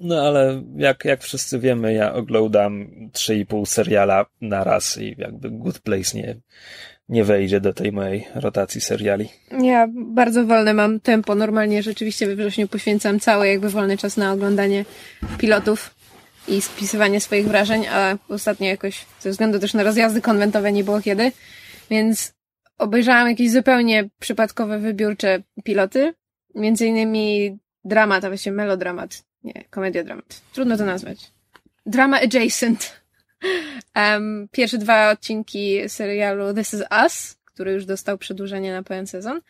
[0.00, 5.78] No ale jak, jak wszyscy wiemy, ja oglądam 3,5 seriala na raz i jakby Good
[5.78, 6.36] Place nie,
[7.08, 9.28] nie wejdzie do tej mojej rotacji seriali.
[9.62, 11.34] Ja bardzo wolne mam tempo.
[11.34, 14.84] Normalnie rzeczywiście we wrześniu poświęcam cały jakby wolny czas na oglądanie
[15.38, 15.94] pilotów
[16.48, 21.00] i spisywanie swoich wrażeń, a ostatnio jakoś ze względu też na rozjazdy konwentowe nie było
[21.00, 21.32] kiedy,
[21.90, 22.34] więc
[22.78, 26.14] obejrzałam jakieś zupełnie przypadkowe, wybiórcze piloty.
[26.54, 29.24] Między innymi dramat, a właściwie melodramat.
[29.44, 30.40] Nie, komedia dramat.
[30.52, 31.32] Trudno to nazwać.
[31.86, 33.03] Drama adjacent.
[33.94, 39.40] Em, pierwsze dwa odcinki serialu This is Us, który już dostał przedłużenie na pełen sezon,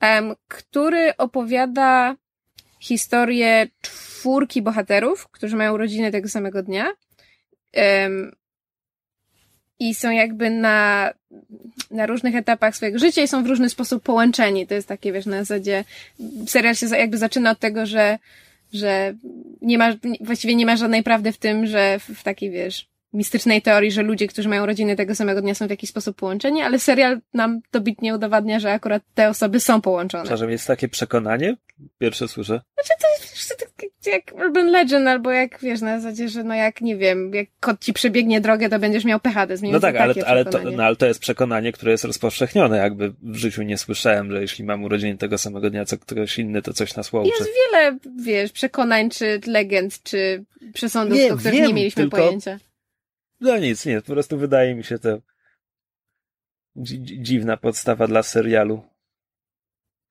[0.00, 2.16] em, który opowiada
[2.80, 6.92] historię czwórki bohaterów, którzy mają urodziny tego samego dnia.
[7.72, 8.32] Em,
[9.78, 11.10] I są jakby na,
[11.90, 14.66] na różnych etapach swojego życia i są w różny sposób połączeni.
[14.66, 15.84] To jest takie, wiesz, na zasadzie,
[16.46, 18.18] serial się jakby zaczyna od tego, że,
[18.72, 19.14] że
[19.62, 23.62] nie ma, właściwie nie ma żadnej prawdy w tym, że w, w takiej, wiesz, mistycznej
[23.62, 26.78] teorii, że ludzie, którzy mają rodziny tego samego dnia są w jakiś sposób połączeni, ale
[26.78, 30.24] serial nam dobitnie udowadnia, że akurat te osoby są połączone.
[30.24, 31.56] Przepraszam, jest takie przekonanie?
[31.98, 32.60] Pierwsze słyszę.
[32.78, 33.74] Wiesz, to tak
[34.06, 37.80] jak Urban Legend, albo jak, wiesz, na zasadzie, że no jak, nie wiem, jak kot
[37.80, 39.54] ci przebiegnie drogę, to będziesz miał PHD.
[39.62, 40.76] No tak, ale, ale, to, przekonanie.
[40.76, 42.76] no, ale to jest przekonanie, które jest rozpowszechnione.
[42.78, 46.62] Jakby w życiu nie słyszałem, że jeśli mam urodziny tego samego dnia, co ktoś inny,
[46.62, 47.30] to coś nas łączy.
[47.38, 52.16] Jest wiele, wiesz, przekonań, czy legend, czy przesądów, Nie, o których wiem, nie mieliśmy tylko-
[52.16, 52.58] pojęcia.
[53.44, 55.18] No nic, nie, po prostu wydaje mi się to
[56.76, 58.82] dzi- dzi- dziwna podstawa dla serialu.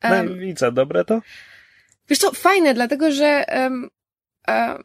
[0.03, 1.21] No Em, i co, dobre to?
[2.09, 3.89] Wiesz co, fajne, dlatego że um,
[4.47, 4.83] um,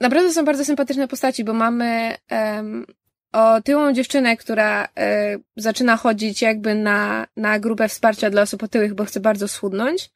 [0.00, 2.86] naprawdę są bardzo sympatyczne postaci, bo mamy um,
[3.32, 9.04] otyłą dziewczynę, która e, zaczyna chodzić jakby na, na grupę wsparcia dla osób otyłych, bo
[9.04, 10.10] chce bardzo schudnąć.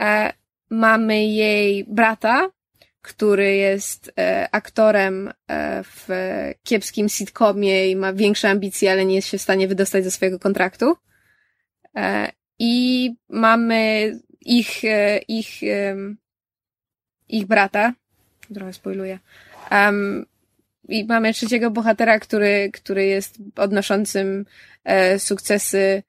[0.00, 0.32] E,
[0.70, 2.48] mamy jej brata,
[3.06, 6.08] który jest e, aktorem e, w
[6.64, 10.38] kiepskim sitcomie i ma większe ambicje, ale nie jest się w stanie wydostać ze swojego
[10.38, 10.96] kontraktu.
[11.96, 14.82] E, I mamy ich,
[15.28, 15.60] ich,
[17.28, 17.92] ich brata,
[18.54, 19.18] trochę spoiluję,
[19.70, 20.26] um,
[20.88, 24.46] i mamy trzeciego bohatera, który, który jest odnoszącym
[25.18, 26.02] sukcesy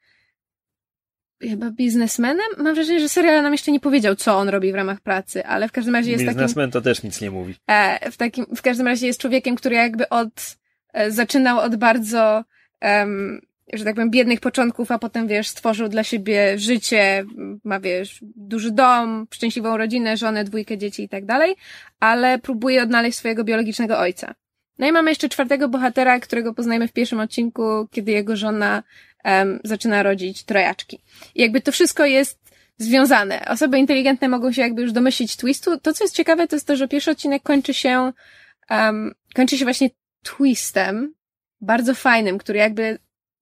[1.42, 2.46] chyba biznesmenem.
[2.58, 5.68] Mam wrażenie, że serial nam jeszcze nie powiedział, co on robi w ramach pracy, ale
[5.68, 7.56] w każdym razie jest takim Biznesmen to też nic nie mówi.
[7.68, 10.58] E, w takim, w każdym razie jest człowiekiem, który jakby od,
[10.94, 12.44] e, zaczynał od bardzo,
[12.80, 13.42] em,
[13.74, 17.26] że tak powiem, biednych początków, a potem, wiesz, stworzył dla siebie życie,
[17.64, 21.56] ma, wiesz, duży dom, szczęśliwą rodzinę, żonę, dwójkę dzieci i tak dalej,
[22.00, 24.34] ale próbuje odnaleźć swojego biologicznego ojca.
[24.80, 28.84] No i mamy jeszcze czwartego bohatera, którego poznajemy w pierwszym odcinku, kiedy jego żona
[29.28, 31.00] em, zaczyna rodzić trojaczki.
[31.36, 32.40] I jakby to wszystko jest
[32.78, 33.46] związane.
[33.46, 35.78] Osoby inteligentne mogą się jakby już domyślić twistu.
[35.78, 38.14] To, co jest ciekawe, to jest to, że pierwszy odcinek kończy się,
[38.70, 39.90] um, kończy się właśnie
[40.24, 41.14] twistem,
[41.62, 43.00] bardzo fajnym, który jakby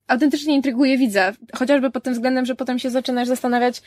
[0.08, 1.34] autentycznie intryguje widza.
[1.54, 3.82] Chociażby pod tym względem, że potem się zaczynasz zastanawiać,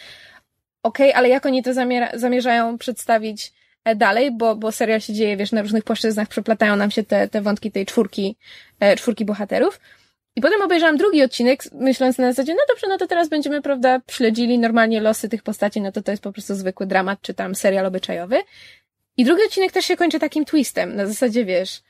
[0.83, 1.71] okej, ale jak oni to
[2.15, 3.53] zamierzają przedstawić
[3.85, 7.29] e, dalej, bo, bo serial się dzieje, wiesz, na różnych płaszczyznach, przeplatają nam się te,
[7.29, 8.37] te wątki tej czwórki,
[8.81, 9.81] e, czwórki bohaterów.
[10.39, 14.01] I potem obejrzałam drugi odcinek, myśląc na zasadzie, no dobrze, no to teraz będziemy, prawda,
[14.11, 17.55] śledzili normalnie losy tych postaci, no to to jest po prostu zwykły dramat, czy tam
[17.55, 18.37] serial obyczajowy.
[19.17, 21.83] I drugi odcinek też się kończy takim twistem, na zasadzie, wiesz,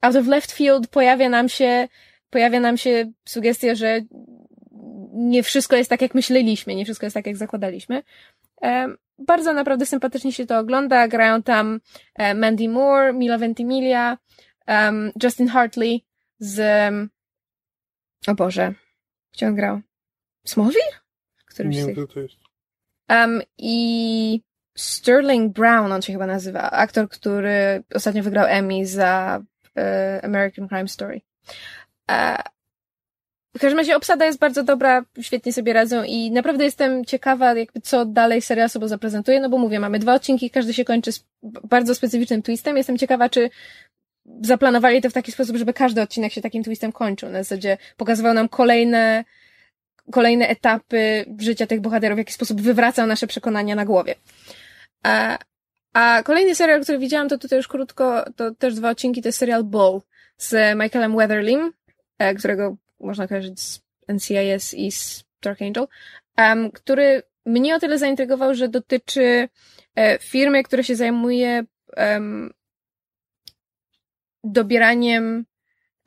[0.00, 1.88] out of left field pojawia nam się,
[2.30, 4.00] pojawia nam się sugestia, że
[5.12, 8.02] nie wszystko jest tak, jak myśleliśmy, nie wszystko jest tak, jak zakładaliśmy.
[8.60, 11.80] Em, bardzo naprawdę sympatycznie się to ogląda, grają tam
[12.14, 14.18] e, Mandy Moore, Mila Ventimiglia,
[14.66, 16.04] em, Justin Hartley
[16.38, 17.15] z, em,
[18.26, 18.74] o Boże,
[19.32, 19.80] gdzie on grał?
[20.44, 21.06] Smallville?
[21.56, 22.36] którymś Nie wiem, kto to jest.
[23.08, 24.40] Um, I
[24.76, 29.42] Sterling Brown, on się chyba nazywa, aktor, który ostatnio wygrał Emmy za
[29.76, 31.20] e, American Crime Story.
[32.10, 32.42] E,
[33.56, 37.80] w każdym razie obsada jest bardzo dobra, świetnie sobie radzą i naprawdę jestem ciekawa, jakby
[37.80, 41.24] co dalej serial sobie zaprezentuje, no bo mówię, mamy dwa odcinki, każdy się kończy z
[41.42, 42.76] bardzo specyficznym twistem.
[42.76, 43.50] Jestem ciekawa, czy
[44.42, 47.28] zaplanowali to w taki sposób, żeby każdy odcinek się takim twistem kończył.
[47.28, 49.24] Na zasadzie pokazywał nam kolejne,
[50.10, 54.14] kolejne etapy życia tych bohaterów, w jaki sposób wywracał nasze przekonania na głowie.
[55.02, 55.38] A,
[55.92, 59.38] a kolejny serial, który widziałam, to tutaj już krótko, to też dwa odcinki, to jest
[59.38, 60.00] serial Bull
[60.38, 61.72] z Michaelem Weatherlim,
[62.18, 65.86] e, którego można kojarzyć z NCIS i z Dark Angel,
[66.36, 69.48] em, który mnie o tyle zaintrygował, że dotyczy
[69.96, 71.64] e, firmy, która się zajmuje
[71.96, 72.52] em,
[74.52, 75.44] dobieraniem,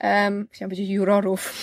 [0.04, 1.54] um, chciałam powiedzieć jurorów,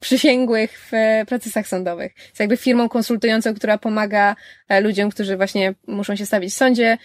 [0.00, 0.92] przysięgłych w
[1.26, 2.12] procesach sądowych.
[2.26, 4.36] Jest jakby firmą konsultującą, która pomaga
[4.68, 6.98] e, ludziom, którzy właśnie muszą się stawić w sądzie,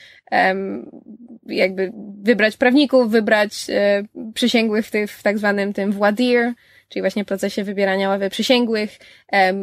[1.46, 6.54] jakby wybrać prawników, wybrać e, przysięgłych w, ty, w tak zwanym tym voir dire,
[6.90, 8.98] czyli właśnie procesie wybierania ławy przysięgłych,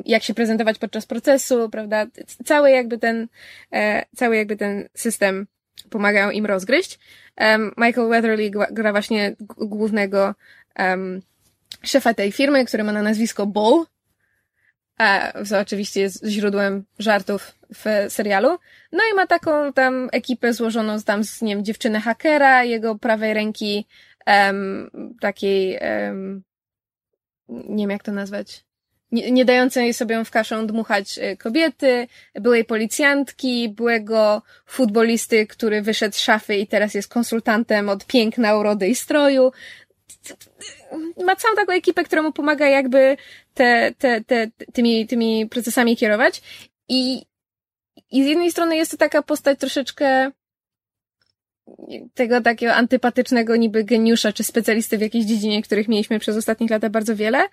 [0.05, 2.07] jak się prezentować podczas procesu, prawda?
[2.45, 3.29] Cały jakby ten,
[3.73, 5.47] e, cały jakby ten system
[5.91, 6.99] pomagają im rozgryźć.
[7.37, 10.35] Em, Michael Weatherly gra, właśnie głównego
[10.75, 11.23] em,
[11.83, 13.87] szefa tej firmy, który ma na nazwisko Bull,
[15.01, 18.59] e, co oczywiście jest źródłem żartów w serialu.
[18.93, 22.99] No i ma taką tam ekipę złożoną z tam z, nie wiem, dziewczyny hakera, jego
[22.99, 23.87] prawej ręki
[24.27, 26.43] em, takiej em,
[27.49, 28.65] nie wiem jak to nazwać,
[29.15, 36.15] nie, nie dającej sobie w kaszę dmuchać e, kobiety, byłej policjantki, byłego futbolisty, który wyszedł
[36.15, 39.53] z szafy i teraz jest konsultantem od piękna, urody i stroju.
[41.25, 43.17] Ma całą taką ekipę, która mu pomaga jakby
[43.55, 46.43] te, te, te, tymi, tymi procesami kierować.
[46.89, 47.23] I,
[48.11, 50.31] I z jednej strony jest to taka postać troszeczkę
[52.15, 56.91] tego takiego antypatycznego niby geniusza czy specjalisty w jakiejś dziedzinie, których mieliśmy przez ostatnich latach
[56.91, 57.49] bardzo wiele,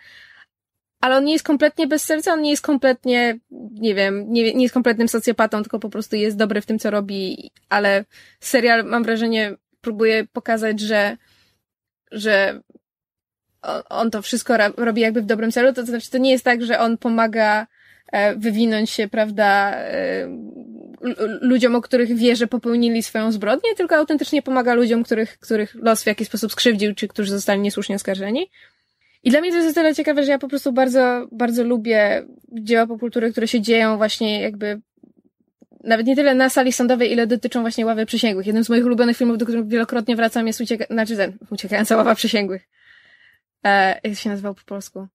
[1.01, 3.39] ale on nie jest kompletnie bez serca, on nie jest kompletnie,
[3.71, 6.91] nie wiem, nie, nie jest kompletnym socjopatą, tylko po prostu jest dobry w tym, co
[6.91, 8.05] robi, ale
[8.39, 11.17] serial, mam wrażenie, próbuje pokazać, że,
[12.11, 12.61] że
[13.89, 16.79] on, to wszystko robi jakby w dobrym celu, to, znaczy to nie jest tak, że
[16.79, 17.67] on pomaga
[18.11, 20.27] e, wywinąć się, prawda, e,
[21.41, 26.03] ludziom, o których wie, że popełnili swoją zbrodnię, tylko autentycznie pomaga ludziom, których, których los
[26.03, 28.49] w jakiś sposób skrzywdził, czy którzy zostali niesłusznie oskarżeni.
[29.23, 32.25] I dla mnie to jest o tyle ciekawe, że ja po prostu bardzo, bardzo lubię
[32.51, 34.81] dzieła popkultury, które się dzieją właśnie jakby
[35.83, 38.45] nawet nie tyle na sali sądowej, ile dotyczą właśnie ławy przysięgłych.
[38.45, 40.85] Jednym z moich ulubionych filmów, do których wielokrotnie wracam, jest ucieka...
[40.89, 42.67] znaczy ten, uciekająca ława przysięgłych.
[43.65, 45.07] E, jak się nazywał po polsku?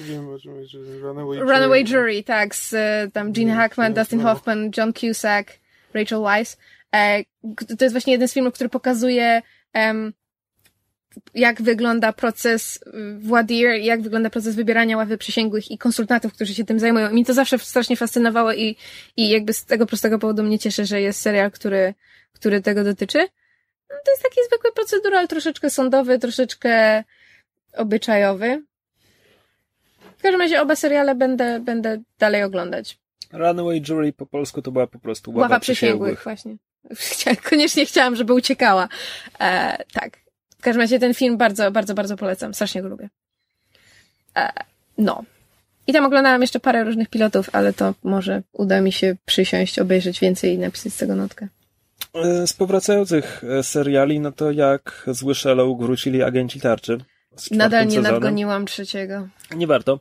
[0.00, 4.36] Wiem, że Runaway, Runaway Jury, tak, z e, tam Gene Hackman, Dustin znam.
[4.36, 5.58] Hoffman, John Cusack,
[5.94, 6.56] Rachel Weisz.
[6.94, 7.24] E,
[7.78, 10.12] to jest właśnie jeden z filmów, który pokazuje em,
[11.34, 12.80] jak wygląda proces
[13.36, 17.10] y, dire, jak wygląda proces wybierania ławy przysięgłych i konsultantów, którzy się tym zajmują.
[17.10, 18.76] I mi to zawsze strasznie fascynowało i,
[19.16, 21.94] i jakby z tego prostego powodu mnie cieszy, że jest serial, który,
[22.32, 23.18] który tego dotyczy.
[23.90, 27.04] No, to jest taki zwykły procedural, troszeczkę sądowy, troszeczkę
[27.76, 28.62] obyczajowy.
[30.18, 32.98] W każdym razie oba seriale będę, będę dalej oglądać.
[33.32, 36.56] Runaway Jury po polsku to była po prostu ława, Ława przysięgłych, właśnie.
[36.90, 38.88] Chcia- Koniecznie chciałam, żeby uciekała.
[39.40, 40.23] E, tak.
[40.64, 42.54] W każdym razie ten film bardzo, bardzo, bardzo polecam.
[42.54, 43.08] Strasznie go lubię.
[44.36, 44.52] E,
[44.98, 45.24] no.
[45.86, 50.20] I tam oglądałam jeszcze parę różnych pilotów, ale to może uda mi się przysiąść, obejrzeć
[50.20, 51.48] więcej i napisać z tego notkę.
[52.14, 56.98] E, Z powracających e, seriali, no to jak Zły Sherlock wrócili agenci tarczy.
[57.50, 58.12] Nadal nie sezonem.
[58.12, 59.28] nadgoniłam trzeciego.
[59.56, 60.00] Nie warto.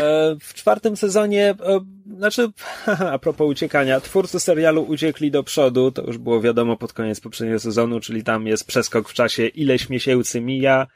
[0.00, 1.80] E, w czwartym sezonie, e,
[2.16, 2.50] znaczy,
[3.12, 7.60] a propos uciekania, twórcy serialu uciekli do przodu, to już było wiadomo pod koniec poprzedniego
[7.60, 10.86] sezonu, czyli tam jest przeskok w czasie, ileś miesięcy mija,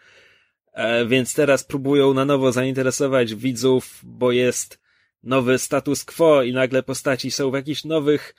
[0.72, 4.78] e, więc teraz próbują na nowo zainteresować widzów, bo jest
[5.22, 8.34] nowy status quo i nagle postaci są w jakichś nowych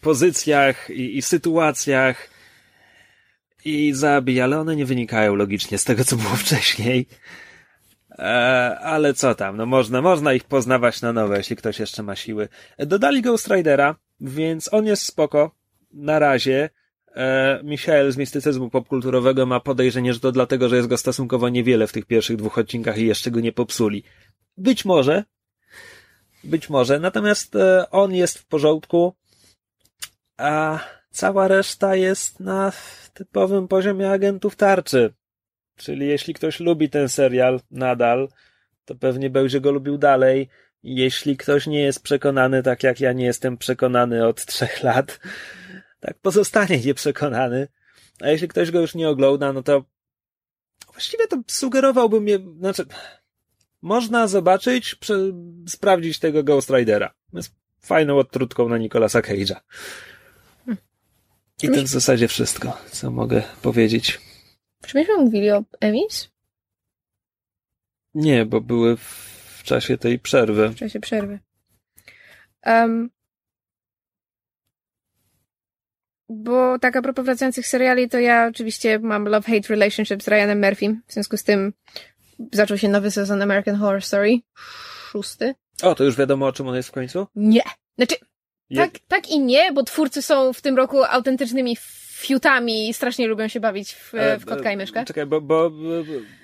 [0.00, 2.33] pozycjach i, i sytuacjach
[3.64, 7.06] i zabija, ale one nie wynikają logicznie z tego, co było wcześniej.
[8.18, 12.16] E, ale co tam, no można, można ich poznawać na nowe, jeśli ktoś jeszcze ma
[12.16, 12.48] siły.
[12.78, 15.54] Dodali Ghost Ridera, więc on jest spoko.
[15.92, 16.70] Na razie.
[17.16, 21.86] E, Michael z mistycyzmu popkulturowego ma podejrzenie, że to dlatego, że jest go stosunkowo niewiele
[21.86, 24.04] w tych pierwszych dwóch odcinkach i jeszcze go nie popsuli.
[24.56, 25.24] Być może.
[26.44, 26.98] Być może.
[26.98, 29.14] Natomiast e, on jest w porządku.
[30.36, 30.78] A
[31.14, 32.72] cała reszta jest na
[33.14, 35.14] typowym poziomie agentów tarczy.
[35.76, 38.28] Czyli jeśli ktoś lubi ten serial nadal,
[38.84, 40.48] to pewnie będzie go lubił dalej.
[40.82, 45.20] jeśli ktoś nie jest przekonany tak jak ja nie jestem przekonany od trzech lat,
[46.00, 47.68] tak pozostanie nieprzekonany.
[48.20, 49.84] A jeśli ktoś go już nie ogląda, no to
[50.92, 52.84] właściwie to sugerowałbym je, znaczy,
[53.82, 55.18] można zobaczyć, prze,
[55.68, 57.14] sprawdzić tego Ghost Ridera.
[57.32, 59.60] Jest fajną odtrutką na Nicolasa Cage'a.
[61.62, 64.20] I to w zasadzie wszystko, co mogę powiedzieć.
[64.86, 66.28] Czy myśmy mówili o Emmys?
[68.14, 70.68] Nie, bo były w czasie tej przerwy.
[70.68, 71.38] W czasie przerwy.
[72.66, 73.10] Um,
[76.28, 81.02] bo tak a propos wracających seriali, to ja oczywiście mam love-hate relationship z Ryanem Murphym.
[81.06, 81.72] W związku z tym
[82.52, 84.38] zaczął się nowy sezon American Horror Story.
[85.10, 85.54] Szósty.
[85.82, 87.26] O, to już wiadomo, o czym on jest w końcu?
[87.34, 87.62] Nie.
[87.96, 88.16] Znaczy,
[88.76, 91.76] tak, tak i nie, bo twórcy są w tym roku autentycznymi
[92.24, 95.04] fiutami i strasznie lubią się bawić w, E, w kotka i myszkę.
[95.04, 95.70] Czekaj, bo, bo,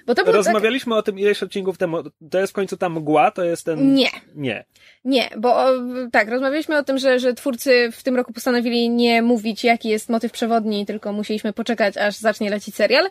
[0.07, 0.35] Bo to tak...
[0.35, 2.03] rozmawialiśmy o tym ileś odcinków temu.
[2.31, 3.95] To jest w końcu ta mgła, to jest ten...
[3.95, 4.11] Nie.
[4.35, 4.65] Nie.
[5.05, 5.69] Nie, bo o,
[6.13, 10.09] tak, rozmawialiśmy o tym, że, że twórcy w tym roku postanowili nie mówić, jaki jest
[10.09, 13.11] motyw przewodni, tylko musieliśmy poczekać, aż zacznie lecieć serial.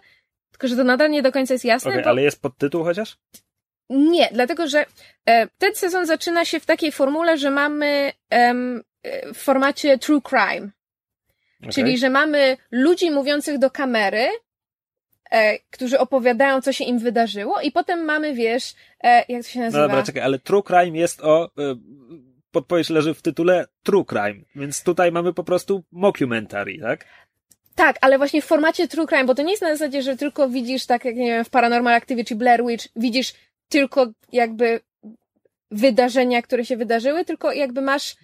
[0.51, 2.09] Tylko, że to nadal nie do końca jest jasne, Okej, bo...
[2.09, 3.17] ale jest podtytuł chociaż?
[3.89, 4.85] Nie, dlatego, że
[5.29, 8.88] e, ten sezon zaczyna się w takiej formule, że mamy em, e,
[9.33, 10.69] w formacie true crime.
[11.61, 11.73] Okej.
[11.73, 14.27] Czyli, że mamy ludzi mówiących do kamery,
[15.31, 19.59] e, którzy opowiadają, co się im wydarzyło, i potem mamy, wiesz, e, jak to się
[19.59, 19.87] No nazywa?
[19.87, 21.45] dobra, czekaj, ale True Crime jest o...
[21.45, 21.49] y,
[22.51, 27.05] Podpowiedź leży w tytule True Crime, więc tutaj mamy po prostu mockumentary, tak?
[27.75, 30.49] Tak, ale właśnie w formacie true crime, bo to nie jest na zasadzie, że tylko
[30.49, 33.33] widzisz, tak jak nie wiem, w Paranormal Activity czy Blair Witch, widzisz
[33.69, 34.79] tylko jakby
[35.71, 38.15] wydarzenia, które się wydarzyły, tylko jakby masz.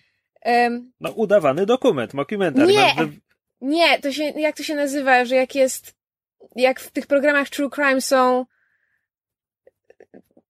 [0.46, 2.68] Em, No udawany dokument, mockumentary.
[2.74, 2.96] Nie!
[2.98, 3.20] Wy-
[3.62, 5.96] nie, to się, jak to się nazywa, że jak jest.
[6.56, 8.46] Jak w tych programach true crime są.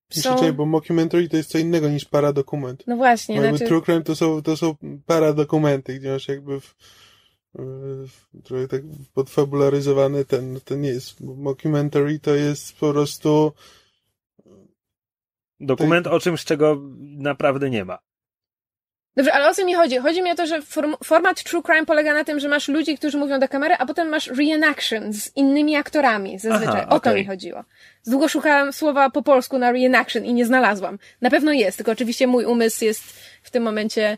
[0.10, 0.36] Są...
[0.36, 2.84] Czekaj, bo mockumentary to jest co innego niż paradokument.
[2.88, 3.70] No właśnie, Bo jakby znaczy.
[3.70, 6.76] true crime to są, to są paradokumenty, gdzie masz jakby w,
[8.08, 8.82] w, trochę tak
[9.14, 11.22] podfabularyzowany ten, to nie jest.
[11.22, 13.54] Mockumentary to jest po prostu
[15.60, 18.00] Dokument o czymś, czego naprawdę nie ma.
[19.15, 19.97] Dobrze, ale o co mi chodzi?
[19.97, 22.97] Chodzi mi o to, że form, format true crime polega na tym, że masz ludzi,
[22.97, 26.82] którzy mówią do kamery, a potem masz reenaction z innymi aktorami zazwyczaj.
[26.82, 27.15] Aha, o to okej.
[27.15, 27.63] mi chodziło.
[28.08, 30.99] Długo szukałam słowa po polsku na reenaction i nie znalazłam.
[31.21, 33.04] Na pewno jest, tylko oczywiście mój umysł jest
[33.43, 34.17] w tym momencie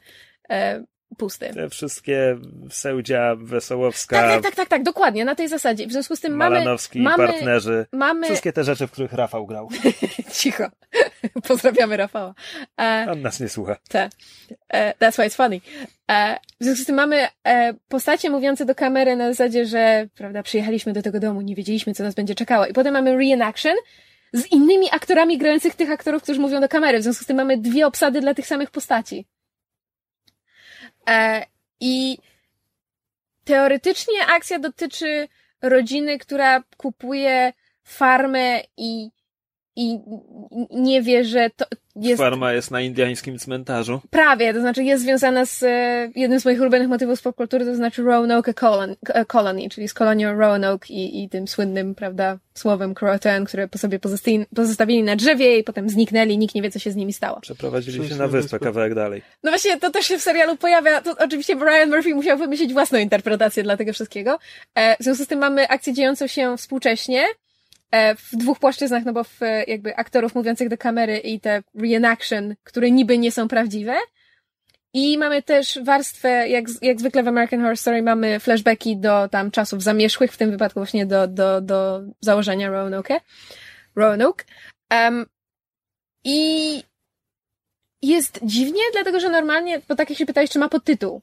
[0.50, 0.84] e,
[1.18, 1.50] pusty.
[1.54, 2.38] Te wszystkie
[2.70, 5.88] Sełdzia, Wesołowska, Tak, tak, tak, tak, tak, dokładnie, na tej zasadzie.
[5.88, 7.86] W związku z tym mamy, Malanowski, mamy, partnerzy.
[7.92, 9.70] mamy, Wszystkie te rzeczy, w których Rafał grał.
[10.40, 10.64] cicho,
[11.48, 12.34] pozdrawiamy Rafała.
[12.82, 13.78] E, On nas nie słucha.
[13.90, 14.10] Te.
[14.70, 15.62] E, that's why it's funny.
[16.12, 20.44] E, w związku z tym mamy e, postacie mówiące do kamery na zasadzie, że prawda,
[20.44, 22.66] przyjechaliśmy do tego domu, nie wiedzieliśmy, co nas będzie czekało.
[22.66, 23.76] I potem mamy reenaction
[24.34, 27.00] z innymi aktorami grających tych aktorów, którzy mówią do kamery.
[27.00, 29.26] W związku z tym mamy dwie obsady dla tych samych postaci.
[31.08, 31.46] E,
[31.80, 32.18] I
[33.44, 35.28] teoretycznie akcja dotyczy
[35.62, 39.10] rodziny, która kupuje farmę i,
[39.76, 40.00] i
[40.72, 41.66] nie wie, że to
[42.02, 44.02] jest Farma jest na indiańskim cmentarzu.
[44.10, 47.76] Prawie, to znaczy jest związana z e, jednym z moich ulubionych motywów z popkultury, to
[47.76, 52.96] znaczy Roanoke Colony, e, Colony czyli z kolonią Roanoke i, i tym słynnym, prawda, słowem
[52.96, 56.80] Croatan, które po sobie pozostali, pozostawili na drzewie i potem zniknęli, nikt nie wie, co
[56.80, 57.40] się z nimi stało.
[57.42, 59.22] Przeprowadzili się na wyspę kawałek dalej.
[59.44, 63.00] No właśnie, to też się w serialu pojawia, to oczywiście Brian Murphy musiał wymyślić własną
[63.00, 64.40] interpretację dla tego wszystkiego.
[64.76, 67.26] E, w związku z tym mamy akcję dziejącą się współcześnie,
[68.18, 72.56] w dwóch płaszczyznach, no bo w e, jakby aktorów mówiących do kamery i te reenaction,
[72.64, 73.96] które niby nie są prawdziwe.
[74.94, 79.52] I mamy też warstwę, jak, jak zwykle w American Horror Story, mamy flashbacki do tam
[79.52, 83.22] czasów zamierzchłych, w tym wypadku właśnie do, do, do założenia Roanoke.
[83.96, 84.46] Roanoke.
[84.92, 85.26] Um,
[86.24, 86.84] I
[88.02, 91.22] jest dziwnie, dlatego że normalnie, bo tak jak się pytałeś, czy ma podtytuł.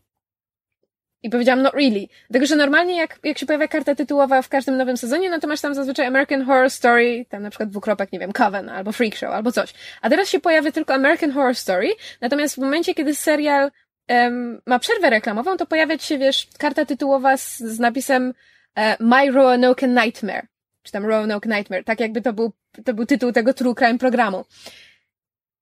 [1.25, 2.09] I powiedziałam, not really.
[2.31, 5.47] Dlatego, że normalnie jak, jak się pojawia karta tytułowa w każdym nowym sezonie, no to
[5.47, 9.15] masz tam zazwyczaj American Horror Story, tam na przykład dwukropek, nie wiem, Coven, albo Freak
[9.15, 9.75] Show, albo coś.
[10.03, 11.89] A teraz się pojawia tylko American Horror Story,
[12.21, 13.71] natomiast w momencie, kiedy serial
[14.09, 18.35] em, ma przerwę reklamową, to pojawia się, wiesz, karta tytułowa z, z napisem
[18.77, 20.47] e, My Roanoke Nightmare.
[20.83, 21.85] Czy tam Roanoke Nightmare.
[21.85, 22.53] Tak jakby to był,
[22.85, 24.45] to był tytuł tego True Crime programu.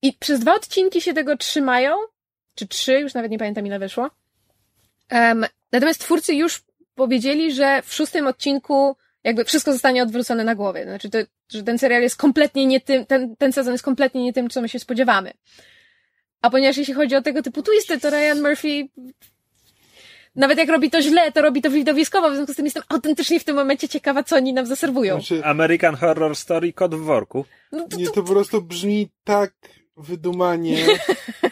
[0.02, 1.96] I przez dwa odcinki się tego trzymają,
[2.54, 4.10] czy trzy, już nawet nie pamiętam ile wyszło.
[5.12, 6.62] Um, natomiast twórcy już
[6.94, 10.84] powiedzieli, że w szóstym odcinku jakby wszystko zostanie odwrócone na głowie.
[10.84, 14.32] Znaczy, to, że ten serial jest kompletnie nie tym, ten, ten sezon jest kompletnie nie
[14.32, 15.32] tym, co my się spodziewamy.
[16.42, 18.88] A ponieważ jeśli chodzi o tego typu twisty, to Ryan Murphy
[20.36, 23.40] nawet jak robi to źle, to robi to widowiskowo, w związku z tym jestem autentycznie
[23.40, 25.14] w tym momencie ciekawa, co oni nam zaserwują.
[25.14, 27.44] Znaczy, American Horror Story, kod w worku.
[27.72, 29.52] No to, nie, to, to po prostu brzmi tak
[29.96, 30.86] wydumanie,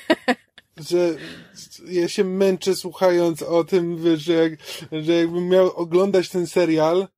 [0.89, 1.14] że
[1.89, 4.53] ja się męczę słuchając o tym, że, jak,
[5.05, 7.09] że jakbym miał oglądać ten serial,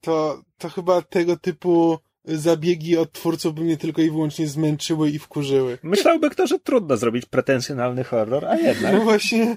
[0.00, 5.18] to, to chyba tego typu zabiegi od twórców by mnie tylko i wyłącznie zmęczyły i
[5.18, 5.78] wkurzyły.
[5.82, 8.92] Myślałby kto, że trudno zrobić pretensjonalny horror, a jednak.
[8.92, 9.56] No właśnie.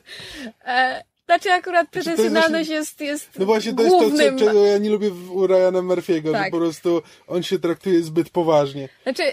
[0.65, 4.19] E, znaczy akurat to jest pretensjonalność jest, jest No właśnie, to głównym...
[4.21, 6.45] jest to, co, czego ja nie lubię w- u Ryana Murphy'ego, Tak.
[6.45, 8.89] że po prostu on się traktuje zbyt poważnie.
[9.03, 9.23] Znaczy,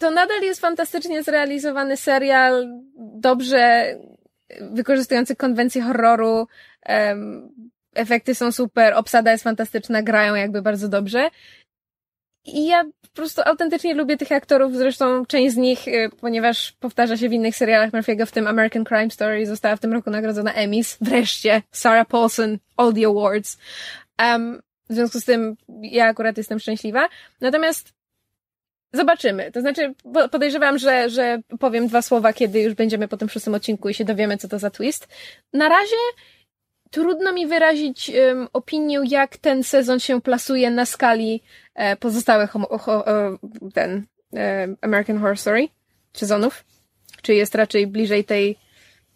[0.00, 3.94] to nadal jest fantastycznie zrealizowany serial, dobrze
[4.60, 6.46] wykorzystujący konwencję horroru.
[7.94, 11.30] efekty są super, obsada jest fantastyczna, grają jakby bardzo dobrze.
[12.44, 17.16] I ja po prostu autentycznie lubię tych aktorów, zresztą część z nich, y, ponieważ powtarza
[17.16, 20.52] się w innych serialach Murphy'ego, w tym American Crime Story, została w tym roku nagrodzona
[20.52, 20.96] Emmys.
[21.00, 23.58] Wreszcie, Sarah Paulson, all the awards.
[24.18, 27.08] Em, w związku z tym ja akurat jestem szczęśliwa.
[27.40, 27.99] Natomiast
[28.92, 29.52] Zobaczymy.
[29.52, 33.54] To znaczy, po- podejrzewam, że, że powiem dwa słowa, kiedy już będziemy po tym szóstym
[33.54, 35.08] odcinku i się dowiemy, co to za twist.
[35.52, 35.96] Na razie
[36.90, 41.42] trudno mi wyrazić um, opinię, jak ten sezon się plasuje na skali
[41.74, 43.36] e, pozostałych homo, ho, e,
[43.74, 45.68] ten e, American Horror Story
[46.12, 46.64] sezonów.
[47.22, 48.56] Czy jest raczej bliżej tej,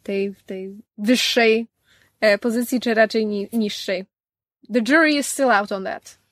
[0.03, 1.67] tej, tej wyższej
[2.21, 4.05] e, pozycji, czy raczej ni, niższej.
[4.73, 6.24] The jury is still out on that.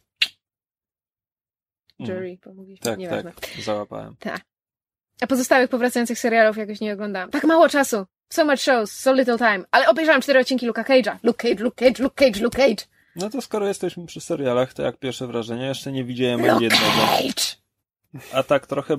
[2.01, 3.33] Jury, pomógliśmy, Tak, nieważne.
[3.33, 4.17] tak, załapałem.
[5.21, 7.31] A pozostałych powracających serialów jakoś nie oglądałam.
[7.31, 8.07] Tak mało czasu.
[8.33, 9.65] So much shows, so little time.
[9.71, 11.17] Ale obejrzałam cztery odcinki Luka Cage'a.
[11.23, 12.85] Luke Cage, Luke Cage, Luke Cage, Luke Cage.
[13.17, 15.67] No to skoro jesteśmy przy serialach, to jak pierwsze wrażenie?
[15.67, 16.85] Jeszcze nie widziałem ani Luke jednego.
[17.07, 17.45] Cage!
[18.33, 18.97] A tak trochę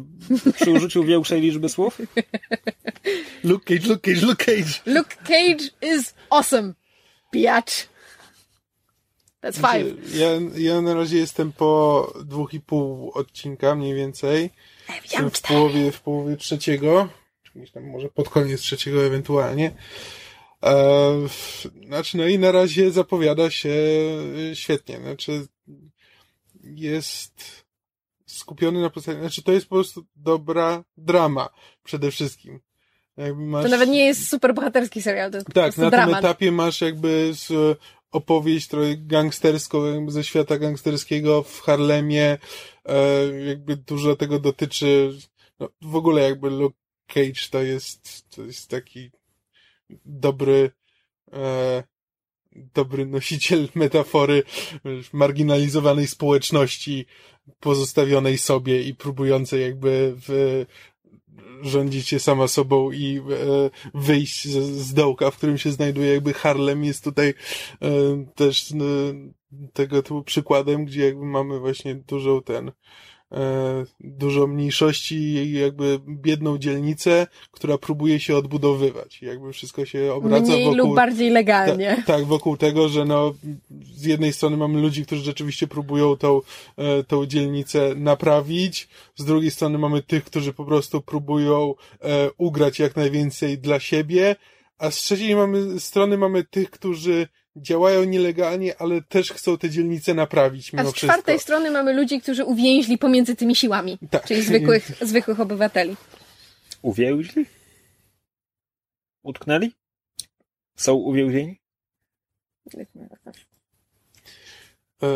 [0.56, 2.02] przy użyciu większej liczby słów?
[3.44, 4.82] Luke Cage, Luke Cage, Luke Cage!
[4.86, 6.74] Luke Cage is awesome.
[7.34, 7.74] Biatch.
[9.44, 10.04] That's five.
[10.04, 10.28] Znaczy, Ja,
[10.74, 14.50] ja na razie jestem po dwóch i pół odcinka mniej więcej.
[15.14, 17.10] Ja w połowie, w połowie trzeciego.
[17.56, 19.72] Gdzieś tam może pod koniec trzeciego ewentualnie.
[20.64, 21.12] E,
[21.88, 23.70] znaczy, no i na razie zapowiada się
[24.52, 24.98] e, świetnie.
[25.00, 25.48] Znaczy,
[26.64, 27.64] jest
[28.26, 29.20] skupiony na postaci.
[29.20, 31.50] Znaczy, to jest po prostu dobra drama
[31.84, 32.60] przede wszystkim.
[33.36, 33.64] Masz...
[33.64, 36.20] To nawet nie jest super bohaterski serial, to jest Tak, na tym dramat.
[36.20, 37.78] etapie masz jakby z
[38.14, 42.38] opowieść trochę gangsterską, jakby ze świata gangsterskiego w Harlemie,
[42.86, 45.18] e, jakby dużo tego dotyczy,
[45.60, 49.12] no, w ogóle jakby Luke Cage to jest, to jest taki
[50.06, 50.72] dobry,
[51.34, 51.84] e,
[52.56, 54.44] dobry nosiciel metafory
[55.14, 57.06] marginalizowanej społeczności,
[57.60, 60.66] pozostawionej sobie i próbującej jakby w,
[61.62, 63.22] rządzić się sama sobą i e,
[63.94, 66.14] wyjść z, z dołka, w którym się znajduje.
[66.14, 67.34] Jakby Harlem jest tutaj
[67.82, 67.90] e,
[68.36, 68.76] też e,
[69.74, 72.72] tego typu przykładem, gdzie jakby mamy właśnie dużą ten
[74.00, 79.22] dużo mniejszości i jakby biedną dzielnicę, która próbuje się odbudowywać.
[79.22, 80.78] Jakby wszystko się obraca Mniej wokół...
[80.78, 82.04] lub bardziej legalnie.
[82.06, 83.34] Ta, tak, wokół tego, że no,
[83.96, 86.42] z jednej strony mamy ludzi, którzy rzeczywiście próbują tą,
[86.78, 92.80] e, tą dzielnicę naprawić, z drugiej strony mamy tych, którzy po prostu próbują e, ugrać
[92.80, 94.36] jak najwięcej dla siebie,
[94.78, 100.14] a z trzeciej mamy, strony mamy tych, którzy działają nielegalnie, ale też chcą te dzielnice
[100.14, 101.44] naprawić A mimo z czwartej wszystko.
[101.44, 103.98] strony mamy ludzi, którzy uwięźli pomiędzy tymi siłami.
[104.10, 104.26] Tak.
[104.26, 105.96] Czyli zwykłych, zwykłych obywateli.
[106.82, 107.46] Uwięźli?
[109.24, 109.72] Utknęli?
[110.76, 111.60] Są uwięzieni?
[115.04, 115.08] E,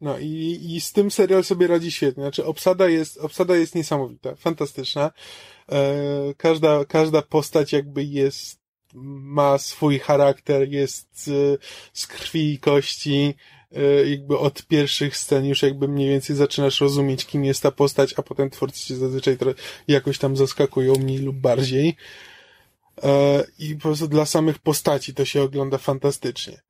[0.00, 2.22] No i, i z tym serial sobie radzi świetnie.
[2.22, 5.10] Znaczy obsada jest, obsada jest niesamowita, fantastyczna.
[5.72, 8.57] E, Każda, każda postać jakby jest,
[8.94, 11.30] ma swój charakter, jest
[11.92, 13.34] z krwi i kości.
[13.76, 18.14] E, Jakby od pierwszych scen już jakby mniej więcej zaczynasz rozumieć, kim jest ta postać,
[18.16, 19.36] a potem twórcy cię zazwyczaj
[19.88, 21.96] jakoś tam zaskakują mniej lub bardziej.
[23.02, 26.67] E, I po prostu dla samych postaci to się ogląda fantastycznie.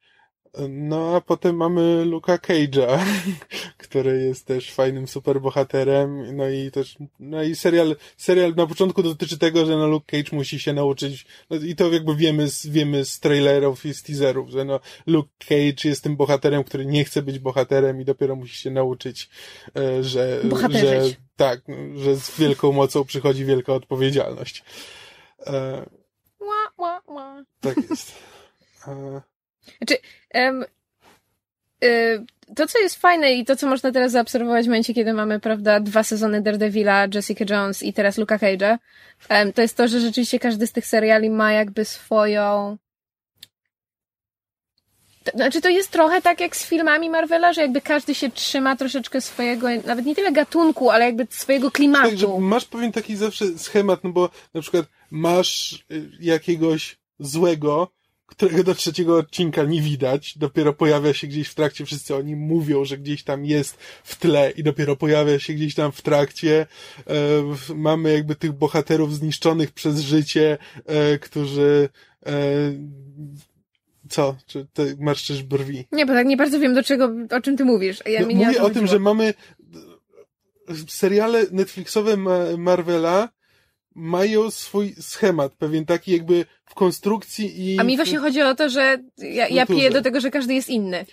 [0.68, 2.98] No, a potem mamy Luka Cage'a,
[3.78, 9.38] który jest też fajnym superbohaterem, no i też, no i serial, serial na początku dotyczy
[9.38, 13.04] tego, że no Luke Cage musi się nauczyć, no i to jakby wiemy z, wiemy
[13.04, 17.22] z trailerów i z teaserów, że no Luke Cage jest tym bohaterem, który nie chce
[17.22, 19.30] być bohaterem i dopiero musi się nauczyć,
[19.76, 21.02] e, że, że,
[21.36, 21.60] tak,
[21.96, 24.64] że z wielką mocą przychodzi wielka odpowiedzialność.
[25.46, 25.86] E,
[26.40, 27.44] Ła, ła, ła.
[27.60, 28.12] tak jest.
[28.88, 29.20] E,
[30.30, 30.64] Em,
[31.84, 32.24] y,
[32.56, 35.80] to, co jest fajne i to, co można teraz zaobserwować w momencie, kiedy mamy, prawda,
[35.80, 38.78] dwa sezony Daredevila, Jessica Jones i teraz Luka Cage'a,
[39.28, 42.76] em, to jest to, że rzeczywiście każdy z tych seriali ma jakby swoją
[45.34, 49.20] znaczy to jest trochę tak jak z filmami Marvela, że jakby każdy się trzyma troszeczkę
[49.20, 52.08] swojego, nawet nie tyle gatunku, ale jakby swojego klimatu.
[52.08, 57.88] Tak, że masz pewien taki zawsze schemat, no bo na przykład masz y, jakiegoś złego,
[58.28, 62.38] którego do trzeciego odcinka nie widać, dopiero pojawia się gdzieś w trakcie, wszyscy o nim
[62.38, 66.66] mówią, że gdzieś tam jest w tle i dopiero pojawia się gdzieś tam w trakcie.
[67.06, 71.88] E, mamy jakby tych bohaterów zniszczonych przez życie, e, którzy
[72.26, 72.32] e,
[74.08, 74.36] co?
[74.46, 75.84] Czy ty marszczysz brwi?
[75.92, 78.02] Nie, bo tak nie bardzo wiem, do czego, o czym ty mówisz.
[78.06, 79.34] Ja no, mówię o tym, że mamy
[80.88, 82.16] seriale Netflixowe
[82.58, 83.28] Marvela
[83.98, 87.78] mają swój schemat, pewien taki jakby w konstrukcji i...
[87.78, 90.68] A mi właśnie chodzi o to, że ja, ja piję do tego, że każdy jest
[90.68, 91.06] inny.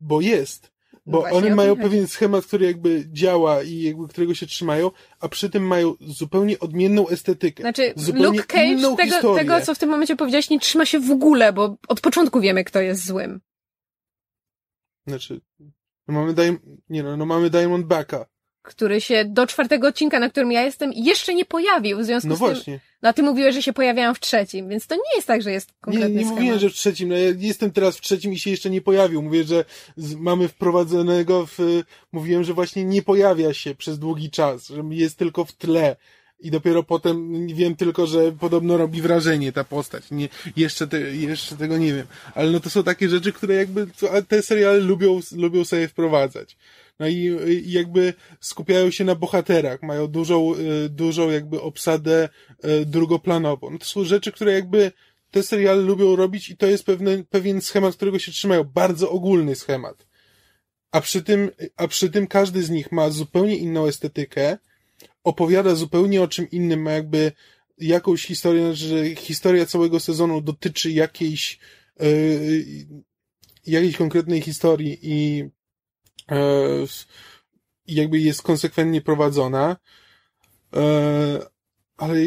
[0.00, 0.72] Bo jest.
[1.06, 4.90] Bo no one mają pewien schemat, który jakby działa i jakby którego się trzymają,
[5.20, 7.62] a przy tym mają zupełnie odmienną estetykę.
[7.62, 11.10] Znaczy, zupełnie Luke Cage tego, tego, co w tym momencie powiedziałeś, nie trzyma się w
[11.10, 13.40] ogóle, bo od początku wiemy, kto jest złym.
[15.06, 15.40] Znaczy,
[16.08, 16.58] no mamy,
[16.88, 18.26] nie no, no mamy Diamondbacka,
[18.68, 21.98] który się do czwartego odcinka, na którym ja jestem, jeszcze nie pojawił.
[21.98, 22.48] W związku no z tym.
[22.48, 22.80] Właśnie.
[23.02, 25.52] No a ty mówiłeś, że się pojawiają w trzecim, więc to nie jest tak, że
[25.52, 27.08] jest konkretny Nie, nie mówiłem, że w trzecim.
[27.08, 29.22] No ja jestem teraz w trzecim i się jeszcze nie pojawił.
[29.22, 29.64] Mówię, że
[29.96, 31.82] z, mamy wprowadzonego w.
[32.12, 35.96] Mówiłem, że właśnie nie pojawia się przez długi czas, że jest tylko w tle.
[36.40, 40.10] I dopiero potem wiem tylko, że podobno robi wrażenie ta postać.
[40.10, 42.06] Nie, jeszcze, te, jeszcze tego nie wiem.
[42.34, 43.86] Ale no to są takie rzeczy, które jakby
[44.28, 46.56] te seriale lubią, lubią sobie wprowadzać.
[46.98, 47.14] No i,
[47.48, 52.28] i jakby skupiają się na bohaterach, mają dużą, y, dużą jakby obsadę
[52.64, 53.70] y, drugoplanową.
[53.70, 54.92] No to są rzeczy, które jakby
[55.30, 58.64] te seriale lubią robić i to jest pewien, pewien schemat, którego się trzymają.
[58.64, 60.06] Bardzo ogólny schemat.
[60.90, 64.58] A przy tym, a przy tym każdy z nich ma zupełnie inną estetykę,
[65.24, 67.32] opowiada zupełnie o czym innym, ma jakby
[67.78, 71.58] jakąś historię, że historia całego sezonu dotyczy jakiejś,
[72.00, 72.64] yy,
[73.66, 75.44] jakiejś konkretnej historii i
[77.86, 79.76] jakby jest konsekwentnie prowadzona,
[80.76, 81.46] e,
[81.96, 82.20] ale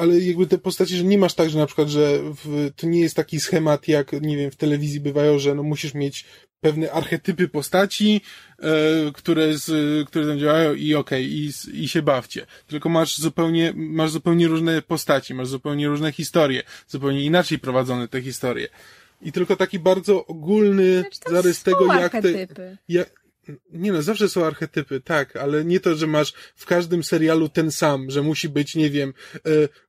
[0.00, 3.00] ale jakby te postacie, że nie masz tak, że na przykład, że w, to nie
[3.00, 6.24] jest taki schemat, jak, nie wiem, w telewizji bywają, że no musisz mieć
[6.60, 8.20] pewne archetypy postaci,
[8.58, 8.68] e,
[9.12, 9.68] które, z,
[10.08, 12.46] które tam działają i okej, okay, i, i się bawcie.
[12.66, 18.22] Tylko masz zupełnie, masz zupełnie różne postaci, masz zupełnie różne historie, zupełnie inaczej prowadzone te
[18.22, 18.68] historie.
[19.22, 22.78] I tylko taki bardzo ogólny znaczy, zarys tego, jak te.
[22.88, 23.10] Jak,
[23.72, 27.70] nie no, zawsze są archetypy, tak, ale nie to, że masz w każdym serialu ten
[27.70, 29.40] sam, że musi być, nie wiem, e,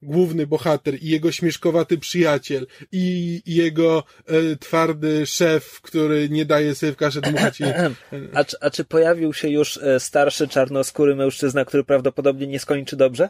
[0.02, 6.76] główny bohater i jego śmieszkowaty przyjaciel i, i jego e, twardy szef, który nie daje
[6.76, 7.60] sobie w kaszę dmuchać.
[7.62, 7.64] I,
[8.34, 12.96] a, czy, a czy pojawił się już e, starszy czarnoskóry mężczyzna, który prawdopodobnie nie skończy
[12.96, 13.30] dobrze?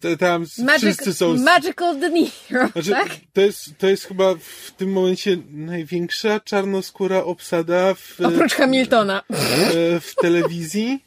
[0.00, 1.36] Te, tam Magic, wszyscy są...
[1.36, 3.08] Magical De Niro, znaczy, tak?
[3.32, 8.20] To jest, to jest chyba w tym momencie największa czarnoskóra obsada w...
[8.20, 9.22] Oprócz Hamiltona.
[9.30, 11.04] W, w telewizji,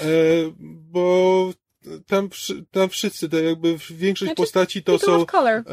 [0.00, 0.04] e,
[0.62, 1.52] bo
[2.06, 2.28] tam,
[2.70, 5.64] tam wszyscy, to jakby większość znaczy, postaci to są, e,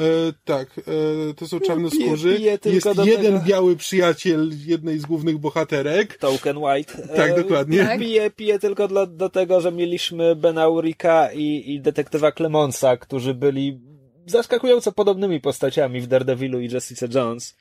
[0.44, 2.40] tak, e, to są czarnoskórzy.
[2.40, 2.66] Jest
[3.06, 3.46] jeden tego...
[3.46, 6.18] biały przyjaciel jednej z głównych bohaterek.
[6.18, 6.94] Token White.
[7.16, 7.78] Tak, e, dokładnie.
[7.78, 8.00] Tak.
[8.00, 13.34] Pije, pije tylko dla, do tego, że mieliśmy Bena Urika i, i detektywa Clemonsa, którzy
[13.34, 13.80] byli
[14.26, 17.56] zaskakująco podobnymi postaciami w Daredevilu i Jessica Jones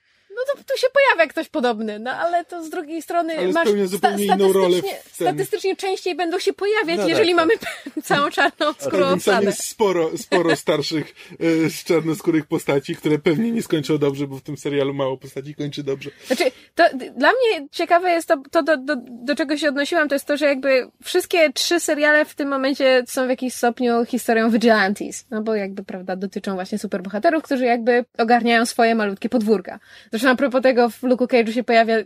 [0.66, 4.34] tu się pojawia ktoś podobny, no ale to z drugiej strony ale masz zupełnie sta
[4.34, 4.76] inną rolę
[5.12, 7.90] statystycznie częściej będą się pojawiać, no jeżeli tak, mamy tak.
[8.04, 9.46] całą czarną skórę obsadę.
[9.46, 14.56] jest sporo, sporo starszych e, czarnoskórych postaci, które pewnie nie skończą dobrze, bo w tym
[14.56, 16.10] serialu mało postaci kończy dobrze.
[16.26, 16.44] Znaczy,
[16.74, 16.84] to,
[17.16, 20.36] dla mnie ciekawe jest to, to do, do, do czego się odnosiłam, to jest to,
[20.36, 25.42] że jakby wszystkie trzy seriale w tym momencie są w jakimś stopniu historią vigilantes, no
[25.42, 29.78] bo jakby, prawda, dotyczą właśnie superbohaterów, którzy jakby ogarniają swoje malutkie podwórka.
[30.10, 31.96] Zresztą a propos tego w Luke Cage'u się pojawia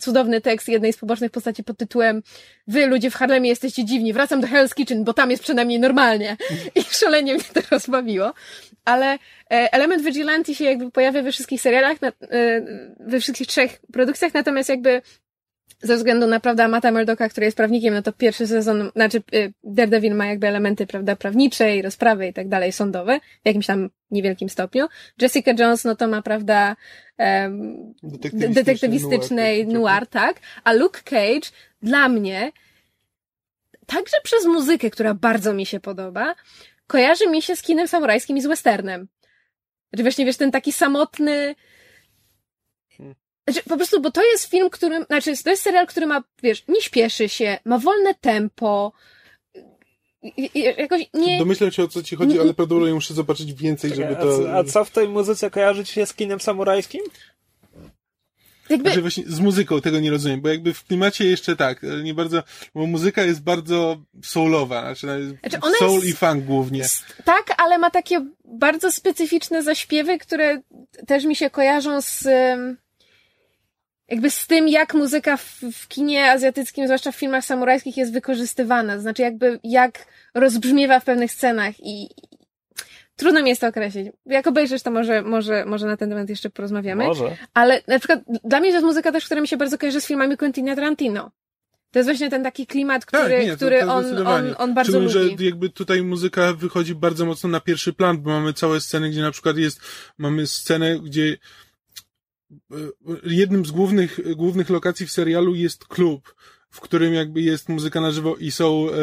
[0.00, 2.22] cudowny tekst jednej z pobocznych postaci pod tytułem
[2.66, 6.36] Wy ludzie w Harlemie jesteście dziwni, wracam do Hell's Kitchen, bo tam jest przynajmniej normalnie.
[6.76, 8.32] I szalenie mnie to rozbawiło.
[8.84, 9.18] Ale e,
[9.72, 12.12] element vigilante się jakby pojawia we wszystkich serialach, e,
[13.00, 15.02] we wszystkich trzech produkcjach, natomiast jakby
[15.82, 19.52] ze względu na, prawda, Mata Murdocka, który jest prawnikiem, no to pierwszy sezon, znaczy y,
[19.64, 24.48] Daredevil ma jakby elementy, prawda, prawniczej, rozprawy i tak dalej, sądowe, w jakimś tam niewielkim
[24.48, 24.86] stopniu.
[25.22, 26.76] Jessica Jones, no to ma, prawda,
[27.18, 27.94] um,
[28.32, 30.40] detektywistycznej noir, noir, tak?
[30.64, 31.50] A Luke Cage,
[31.82, 32.52] dla mnie,
[33.86, 36.34] także przez muzykę, która bardzo mi się podoba,
[36.86, 39.08] kojarzy mi się z kinem samurajskim i z westernem.
[39.90, 41.54] Znaczy właśnie, wiesz, ten taki samotny,
[43.52, 46.64] znaczy, po prostu, bo to jest film, którym, znaczy, to jest serial, który ma, wiesz,
[46.68, 48.92] nie śpieszy się, ma wolne tempo,
[50.22, 51.38] i, i, jakoś nie...
[51.38, 54.58] Domyślam się o co ci chodzi, ale prawdopodobnie muszę zobaczyć więcej, żeby to...
[54.58, 57.00] A, co w tej muzyce kojarzy ci się z kinem samurajskim?
[58.70, 58.88] Jakby...
[58.88, 62.42] Znaczy właśnie z muzyką tego nie rozumiem, bo jakby w klimacie jeszcze tak, nie bardzo,
[62.74, 66.06] bo muzyka jest bardzo soulowa, znaczy, znaczy soul jest...
[66.06, 66.84] i funk głównie.
[67.24, 70.60] Tak, ale ma takie bardzo specyficzne zaśpiewy, które
[71.06, 72.28] też mi się kojarzą z
[74.10, 78.98] jakby z tym, jak muzyka w, w kinie azjatyckim, zwłaszcza w filmach samurajskich jest wykorzystywana.
[78.98, 82.08] Znaczy jakby jak rozbrzmiewa w pewnych scenach i,
[83.20, 84.08] Trudno mi jest to określić.
[84.26, 87.04] Jak obejrzysz, to może, może, może na ten temat jeszcze porozmawiamy.
[87.04, 87.36] Może.
[87.54, 90.06] Ale na przykład dla mnie to jest muzyka też, która mi się bardzo kojarzy z
[90.06, 91.30] filmami Quentina Tarantino.
[91.90, 94.54] To jest właśnie ten taki klimat, tak, który, tak, nie, który to, to on, on,
[94.58, 95.38] on bardzo Czyli, lubi.
[95.38, 99.22] że jakby tutaj muzyka wychodzi bardzo mocno na pierwszy plan, bo mamy całe sceny, gdzie
[99.22, 99.80] na przykład jest,
[100.18, 101.36] mamy scenę, gdzie
[103.24, 106.34] jednym z głównych, głównych lokacji w serialu jest klub
[106.70, 108.94] w którym jakby jest muzyka na żywo i są, e,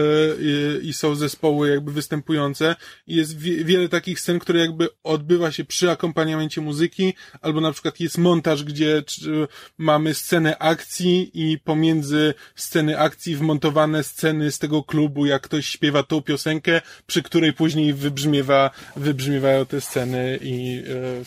[0.82, 2.76] i, są zespoły jakby występujące.
[3.08, 7.72] I jest wie, wiele takich scen, które jakby odbywa się przy akompaniamencie muzyki, albo na
[7.72, 14.60] przykład jest montaż, gdzie czy, mamy scenę akcji i pomiędzy sceny akcji wmontowane sceny z
[14.60, 20.84] tego klubu, jak ktoś śpiewa tą piosenkę, przy której później wybrzmiewa, wybrzmiewają te sceny i,
[20.90, 21.24] e,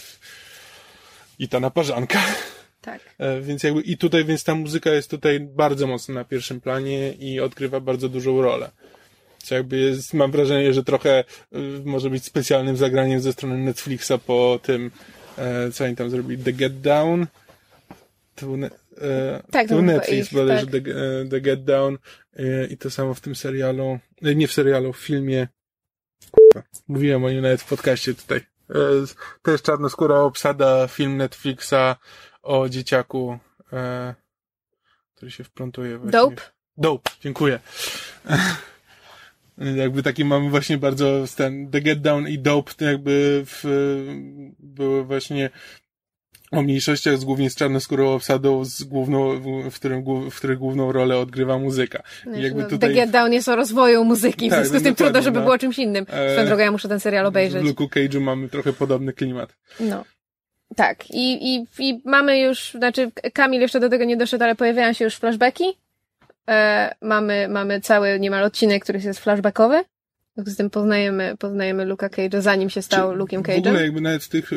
[1.40, 2.22] i ta naparzanka.
[2.80, 3.00] Tak.
[3.18, 7.12] E, więc jakby i tutaj, więc ta muzyka jest tutaj bardzo mocno na pierwszym planie
[7.12, 8.70] i odgrywa bardzo dużą rolę.
[9.38, 11.24] Co jakby jest, mam wrażenie, że trochę
[11.54, 14.90] y, może być specjalnym zagraniem ze strony Netflixa po tym,
[15.38, 17.26] e, co oni tam zrobili, The Get Down.
[18.34, 18.70] To był, e,
[19.50, 20.84] tak, to był Netflix, ich, bodajże tak.
[20.84, 21.98] The, The Get Down
[22.70, 25.48] i to samo w tym serialu, nie w serialu, w filmie.
[26.88, 28.49] Mówiłem o nim nawet w podcaście tutaj.
[29.42, 31.96] To jest czarnoskóra obsada, film Netflixa
[32.42, 33.38] o dzieciaku,
[33.72, 34.14] e,
[35.14, 36.12] który się wplątuje właśnie.
[36.12, 36.42] Dope?
[36.76, 37.60] Dope, dziękuję.
[39.76, 43.64] jakby taki mamy właśnie bardzo ten The Get Down i Dope jakby w,
[44.58, 45.50] były właśnie
[46.50, 49.40] o mniejszościach z głównie z czarnoskórą obsadą, z główną,
[49.70, 52.02] w, którym, w których główną rolę odgrywa muzyka.
[52.36, 52.90] I jakby no, tutaj...
[52.90, 55.44] The Get Down jest o rozwoju muzyki, w tak, związku z tym trudno, żeby no.
[55.44, 56.04] było czymś innym.
[56.04, 56.46] Swoją e...
[56.46, 57.62] drogą ja muszę ten serial obejrzeć.
[57.62, 59.56] W Luke'u Cage'u mamy trochę podobny klimat.
[59.80, 60.04] No.
[60.76, 64.92] Tak, i, i, i mamy już, znaczy Kamil jeszcze do tego nie doszedł, ale pojawiają
[64.92, 65.64] się już flashbacki.
[66.48, 69.84] E, mamy, mamy cały niemal odcinek, który jest flashbackowy.
[70.36, 73.64] Z tym poznajemy, poznajemy Luka Cage'a, zanim się stał Luke'em Cage'em.
[73.64, 74.56] W ogóle jakby nawet tych, e,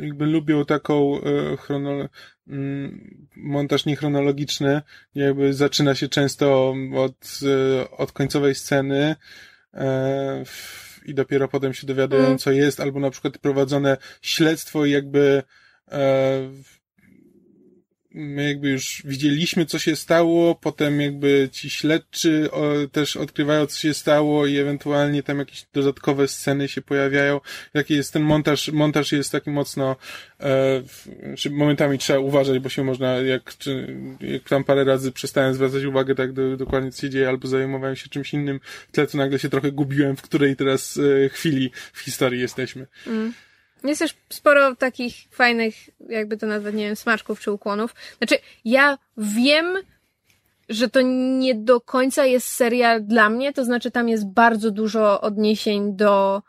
[0.00, 2.08] jakby lubią taką e, chrono,
[2.48, 4.82] mm, montaż niechronologiczny,
[5.14, 9.16] jakby zaczyna się często od, e, od końcowej sceny,
[11.08, 12.38] i dopiero potem się dowiadują, mm.
[12.38, 15.42] co jest, albo na przykład prowadzone śledztwo i jakby
[15.88, 16.50] e,
[18.14, 22.48] my jakby już widzieliśmy, co się stało, potem jakby ci śledczy
[22.92, 27.40] też odkrywają, co się stało i ewentualnie tam jakieś dodatkowe sceny się pojawiają.
[27.74, 28.68] Jaki jest ten montaż?
[28.68, 29.96] Montaż jest taki mocno,
[30.40, 30.82] e,
[31.36, 35.84] czy momentami trzeba uważać, bo się można, jak, czy, jak tam parę razy przestałem zwracać
[35.84, 39.18] uwagę tak do, dokładnie, co się dzieje, albo zajmowałem się czymś innym, w tle to
[39.18, 42.86] nagle się trochę gubiłem, w której teraz e, chwili w historii jesteśmy.
[43.06, 43.32] Mm.
[43.84, 45.74] Jest też sporo takich fajnych,
[46.08, 47.94] jakby to nazwać, nie wiem, smaczków czy ukłonów.
[48.18, 49.76] Znaczy, ja wiem,
[50.68, 51.00] że to
[51.38, 56.42] nie do końca jest serial dla mnie, to znaczy tam jest bardzo dużo odniesień do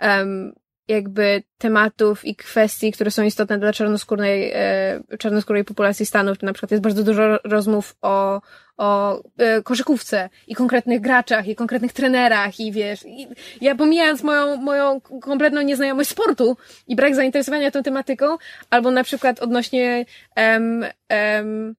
[0.00, 0.54] um,
[0.88, 6.42] jakby tematów i kwestii, które są istotne dla czarnoskórnej, e, czarnoskórej populacji Stanów.
[6.42, 8.40] Na przykład jest bardzo dużo rozmów o,
[8.76, 13.28] o e, koszykówce i konkretnych graczach i konkretnych trenerach i wiesz, i
[13.60, 16.56] ja pomijając moją, moją kompletną nieznajomość sportu
[16.88, 18.36] i brak zainteresowania tą tematyką,
[18.70, 21.74] albo na przykład odnośnie em, em,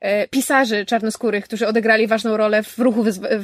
[0.00, 3.38] e, pisarzy czarnoskórych, którzy odegrali ważną rolę w ruchu wyzw-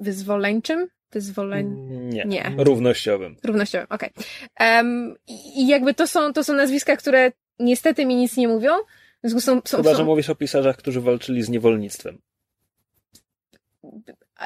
[0.00, 1.76] wyzwoleńczym, wyzwoleń...
[1.90, 2.24] Nie.
[2.24, 2.52] Nie.
[2.58, 3.36] Równościowym.
[3.44, 4.10] Równościowym, okej.
[4.10, 4.76] Okay.
[4.76, 5.14] Um,
[5.56, 8.72] I jakby to są, to są nazwiska, które niestety mi nic nie mówią.
[9.24, 9.96] W są, są, Chyba, są...
[9.96, 12.18] że mówisz o pisarzach, którzy walczyli z niewolnictwem.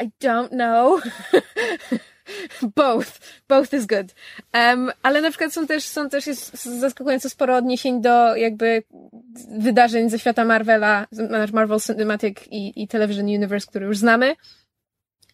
[0.03, 1.03] I don't know.
[2.77, 3.43] Both.
[3.49, 4.15] Both is good.
[4.55, 8.83] Um, ale na przykład są też, są też jest zaskakująco sporo odniesień do jakby
[9.59, 11.07] wydarzeń ze świata Marvela,
[11.53, 14.37] Marvel Cinematic i, i Television Universe, który już znamy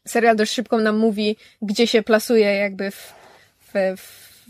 [0.06, 3.14] serial dość szybko nam mówi, gdzie się plasuje jakby w,
[3.74, 3.74] w,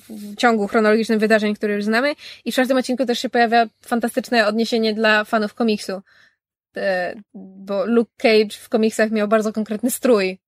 [0.09, 2.15] w ciągu chronologicznym wydarzeń, które już znamy.
[2.45, 6.03] I w czwartym odcinku też się pojawia fantastyczne odniesienie dla fanów komiksu.
[6.77, 10.39] E, bo Luke Cage w komiksach miał bardzo konkretny strój.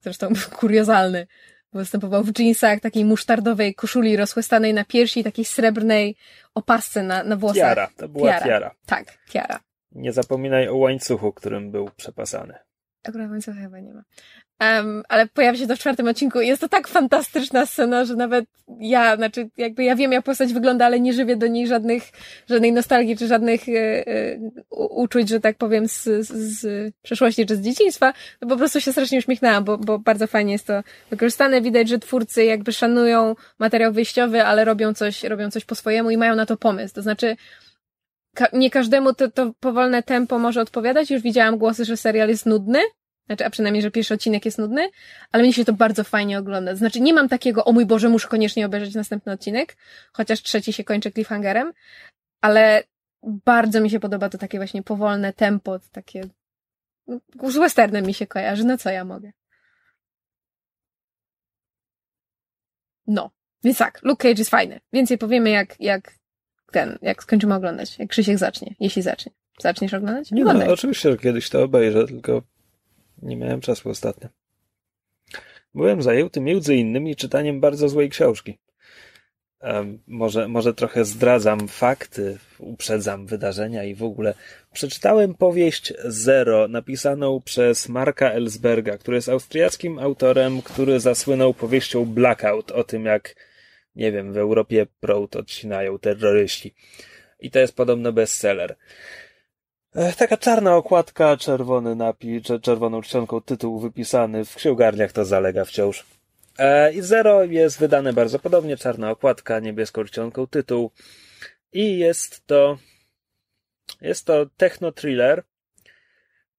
[0.00, 0.28] Zresztą
[0.60, 1.26] kuriozalny.
[1.72, 6.16] Występował w jeansach, takiej musztardowej koszuli rozchłystanej na piersi i takiej srebrnej
[6.54, 7.56] opasce na, na włosach.
[7.56, 8.44] Tiara, to była tiara.
[8.44, 8.74] tiara.
[8.86, 9.60] Tak, tiara.
[9.92, 12.54] Nie zapominaj o łańcuchu, którym był przepasany.
[13.08, 14.02] Akurat łańcucha chyba nie ma.
[14.60, 16.40] Um, ale pojawia się to w czwartym odcinku.
[16.40, 18.44] Jest to tak fantastyczna scena, że nawet
[18.80, 22.02] ja, znaczy jakby ja wiem jak postać wygląda, ale nie żywię do niej żadnych,
[22.48, 23.72] żadnej nostalgii, czy żadnych e,
[24.06, 24.38] e,
[24.70, 28.12] uczuć, że tak powiem, z, z, z przeszłości, czy z dzieciństwa.
[28.42, 31.60] No po prostu się strasznie uśmiechnęłam, bo, bo bardzo fajnie jest to wykorzystane.
[31.60, 36.16] Widać, że twórcy jakby szanują materiał wyjściowy, ale robią coś, robią coś po swojemu i
[36.16, 36.94] mają na to pomysł.
[36.94, 37.36] To znaczy,
[38.52, 41.10] nie każdemu to, to powolne tempo może odpowiadać.
[41.10, 42.78] Już widziałam głosy, że serial jest nudny,
[43.28, 44.90] znaczy, a przynajmniej, że pierwszy odcinek jest nudny,
[45.32, 46.74] ale mnie się to bardzo fajnie ogląda.
[46.76, 49.76] Znaczy, nie mam takiego, o mój Boże, muszę koniecznie obejrzeć następny odcinek,
[50.12, 51.72] chociaż trzeci się kończy cliffhangerem,
[52.40, 52.82] ale
[53.22, 56.22] bardzo mi się podoba to takie właśnie powolne tempo, takie
[57.06, 57.20] no,
[57.50, 59.32] z westernem mi się kojarzy, no co ja mogę.
[63.06, 63.30] No.
[63.64, 64.80] Więc tak, Luke Cage jest fajny.
[64.92, 66.14] Więcej powiemy, jak, jak
[66.72, 69.32] ten, jak skończymy oglądać, jak Krzysiek zacznie, jeśli zacznie.
[69.60, 70.30] Zaczniesz oglądać?
[70.30, 72.42] Nie, no, oczywiście, że kiedyś to obejrzę, tylko
[73.22, 74.28] nie miałem czasu ostatnio.
[75.74, 78.58] Byłem zajęty między innymi czytaniem bardzo złej książki.
[80.06, 84.34] Może, może trochę zdradzam fakty, uprzedzam wydarzenia i w ogóle.
[84.72, 92.70] Przeczytałem powieść Zero, napisaną przez Marka Ellsberga, który jest austriackim autorem, który zasłynął powieścią Blackout
[92.70, 93.34] o tym, jak,
[93.96, 96.74] nie wiem, w Europie prąd odcinają terroryści.
[97.40, 98.76] I to jest podobno bestseller.
[100.18, 104.44] Taka czarna okładka, czerwony napis, czerwoną czcionką tytuł wypisany.
[104.44, 106.06] W księgarniach to zalega wciąż.
[106.58, 110.90] E, I Zero jest wydane bardzo podobnie, czarna okładka, niebieską czcionką tytuł.
[111.72, 112.78] I jest to,
[114.00, 115.42] jest to techno-thriller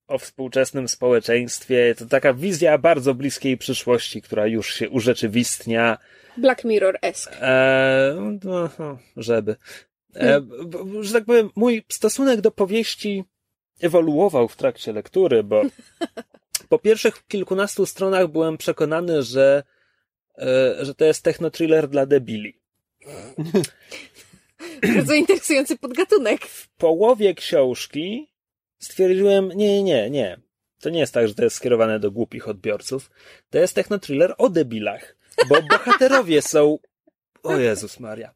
[0.07, 1.95] o współczesnym społeczeństwie.
[1.97, 5.97] To taka wizja bardzo bliskiej przyszłości, która już się urzeczywistnia.
[6.37, 7.41] Black Mirror-esque.
[7.41, 9.55] E, no, no, żeby.
[10.15, 10.41] E,
[11.01, 13.23] że tak powiem, mój stosunek do powieści
[13.81, 15.61] ewoluował w trakcie lektury, bo
[16.69, 19.63] po pierwszych kilkunastu stronach byłem przekonany, że,
[20.37, 22.59] e, że to jest techno-thriller dla debili.
[24.95, 26.45] Bardzo interesujący podgatunek.
[26.45, 28.31] W połowie książki
[28.79, 30.39] stwierdziłem, nie, nie, nie.
[30.79, 33.11] To nie jest tak, że to jest skierowane do głupich odbiorców.
[33.49, 35.15] To jest techno-thriller o debilach,
[35.49, 36.79] bo bohaterowie są...
[37.43, 38.33] O Jezus Maria.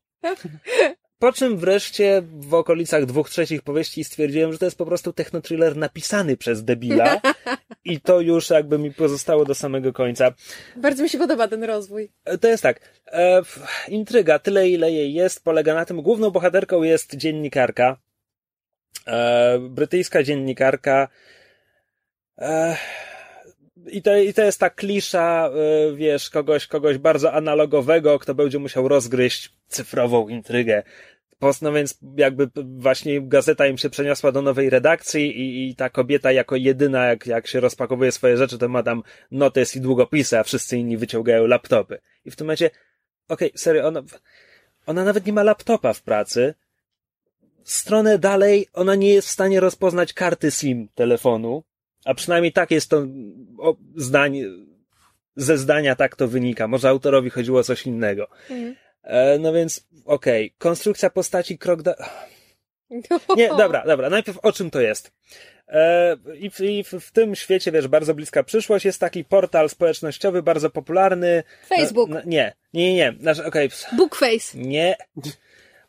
[1.23, 5.77] Po czym wreszcie w okolicach dwóch trzecich powieści stwierdziłem, że to jest po prostu technotriller
[5.77, 7.21] napisany przez debila
[7.85, 10.33] i to już jakby mi pozostało do samego końca.
[10.75, 12.11] Bardzo mi się podoba ten rozwój.
[12.25, 12.79] E, to jest tak.
[13.07, 13.41] E,
[13.87, 17.97] intryga, tyle ile jej jest, polega na tym, główną bohaterką jest dziennikarka.
[19.07, 21.07] E, brytyjska dziennikarka.
[22.37, 22.77] E,
[23.87, 28.59] i to, I to jest ta klisza, e, wiesz, kogoś, kogoś bardzo analogowego, kto będzie
[28.59, 30.83] musiał rozgryźć cyfrową intrygę.
[31.61, 36.31] No więc jakby właśnie gazeta im się przeniosła do nowej redakcji i, i ta kobieta
[36.31, 40.43] jako jedyna, jak, jak się rozpakowuje swoje rzeczy, to ma tam notes i długopisy, a
[40.43, 41.99] wszyscy inni wyciągają laptopy.
[42.25, 42.69] I w tym momencie,
[43.27, 44.03] okej, okay, serio, ona,
[44.85, 46.53] ona nawet nie ma laptopa w pracy.
[47.63, 51.63] Stronę dalej, ona nie jest w stanie rozpoznać karty SIM telefonu,
[52.05, 53.07] a przynajmniej tak jest to
[55.35, 56.67] ze zdania tak to wynika.
[56.67, 58.27] Może autorowi chodziło o coś innego.
[58.49, 58.75] Mhm.
[59.03, 60.57] E, no więc, okej, okay.
[60.57, 61.95] konstrukcja postaci krok da...
[63.37, 65.11] Nie, dobra, dobra, najpierw o czym to jest.
[65.67, 70.43] E, I, w, i w, tym świecie, wiesz, bardzo bliska przyszłość, jest taki portal społecznościowy,
[70.43, 71.43] bardzo popularny.
[71.67, 72.09] Facebook.
[72.09, 73.13] Na, na, nie, nie, nie, nie.
[73.19, 73.69] Znaczy, okay.
[73.97, 74.57] Bookface.
[74.57, 74.95] Nie.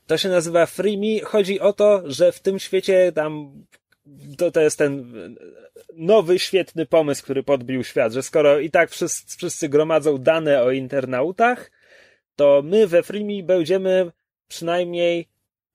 [0.06, 1.20] To się nazywa Freemi.
[1.20, 3.52] Chodzi o to, że w tym świecie tam
[4.38, 5.12] to, to jest ten
[5.96, 10.70] nowy, świetny pomysł, który podbił świat, że skoro i tak wszyscy, wszyscy gromadzą dane o
[10.70, 11.70] internautach,
[12.37, 14.12] to my we Freemi będziemy
[14.49, 15.28] przynajmniej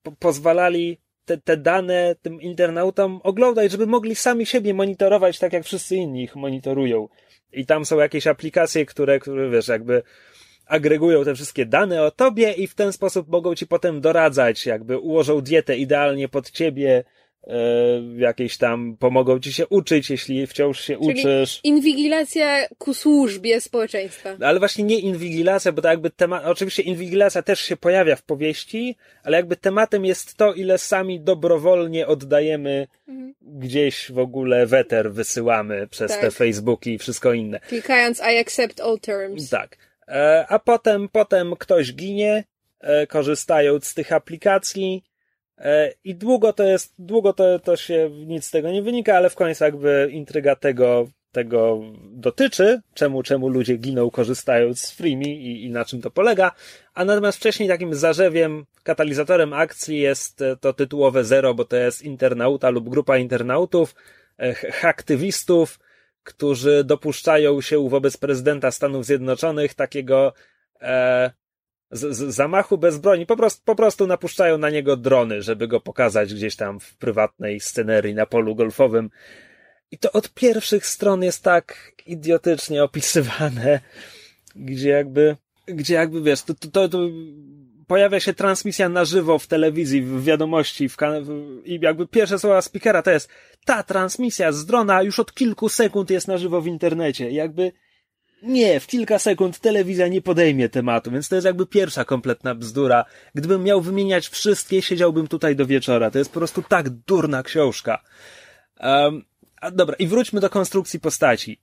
[0.04, 5.64] po pozwalali te, te dane tym internautom oglądać, żeby mogli sami siebie monitorować tak jak
[5.64, 7.08] wszyscy inni ich monitorują.
[7.54, 10.04] I tam są jakieś aplikacje, które, które wiesz, jakby
[10.66, 14.98] agregują te wszystkie dane o tobie i w ten sposób mogą ci potem doradzać, jakby
[14.98, 17.04] ułożą dietę idealnie pod ciebie,
[18.18, 21.60] jakieś tam pomogą ci się uczyć, jeśli wciąż się Czyli uczysz.
[21.64, 24.38] Inwigilacja ku służbie społeczeństwa.
[24.42, 28.96] Ale właśnie nie inwigilacja, bo to jakby temat, oczywiście inwigilacja też się pojawia w powieści,
[29.24, 33.34] ale jakby tematem jest to, ile sami dobrowolnie oddajemy mhm.
[33.42, 36.22] gdzieś w ogóle weter wysyłamy przez tak.
[36.22, 37.60] te Facebooki i wszystko inne.
[37.60, 39.50] Klikając I accept all terms.
[39.50, 39.78] Tak.
[40.08, 42.44] E, a potem, potem ktoś ginie,
[42.80, 45.09] e, korzystając z tych aplikacji, E,
[46.04, 49.36] I długo to jest, długo to, to się nic z tego nie wynika, ale w
[49.36, 51.82] końcu jakby intryga tego, tego
[52.12, 56.52] dotyczy, czemu, czemu ludzie giną korzystając z freemi i, i na czym to polega.
[56.94, 62.70] A natomiast wcześniej takim zarzewiem, katalizatorem akcji jest to tytułowe zero, bo to jest internauta
[62.70, 63.96] lub grupa internautów,
[64.38, 65.80] e, haktywistów,
[66.24, 70.34] którzy dopuszczają się wobec prezydenta Stanów Zjednoczonych takiego
[70.82, 71.32] e,
[71.92, 73.26] z, z, zamachu bez broni.
[73.26, 77.60] Po prostu, po prostu napuszczają na niego drony, żeby go pokazać gdzieś tam w prywatnej
[77.60, 79.10] scenerii na polu golfowym.
[79.92, 83.80] I to od pierwszych stron jest tak idiotycznie opisywane,
[84.56, 87.00] gdzie jakby, gdzie jakby wiesz, to, to, to
[87.88, 92.62] pojawia się transmisja na żywo w telewizji, w wiadomości, w, w, i jakby pierwsze słowa
[92.62, 93.30] speakera to jest
[93.66, 97.30] ta transmisja z drona już od kilku sekund jest na żywo w internecie.
[97.30, 97.72] I jakby
[98.44, 103.06] nie, w kilka sekund telewizja nie podejmie tematu, więc to jest jakby pierwsza kompletna bzdura.
[103.36, 106.12] Gdybym miał wymieniać wszystkie, siedziałbym tutaj do wieczora.
[106.12, 108.04] To jest po prostu tak durna książka.
[108.80, 109.24] Um,
[109.62, 111.60] a dobra, i wróćmy do konstrukcji postaci.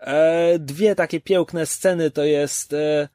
[0.00, 3.08] E, dwie takie piękne sceny to jest e,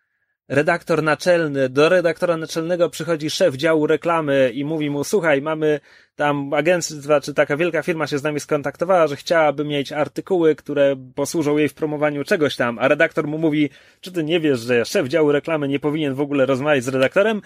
[0.53, 5.79] redaktor naczelny, do redaktora naczelnego przychodzi szef działu reklamy i mówi mu, słuchaj, mamy
[6.15, 10.95] tam agencja, czy taka wielka firma się z nami skontaktowała, że chciałaby mieć artykuły, które
[11.15, 13.69] posłużą jej w promowaniu czegoś tam, a redaktor mu mówi,
[14.01, 17.41] czy ty nie wiesz, że szef działu reklamy nie powinien w ogóle rozmawiać z redaktorem?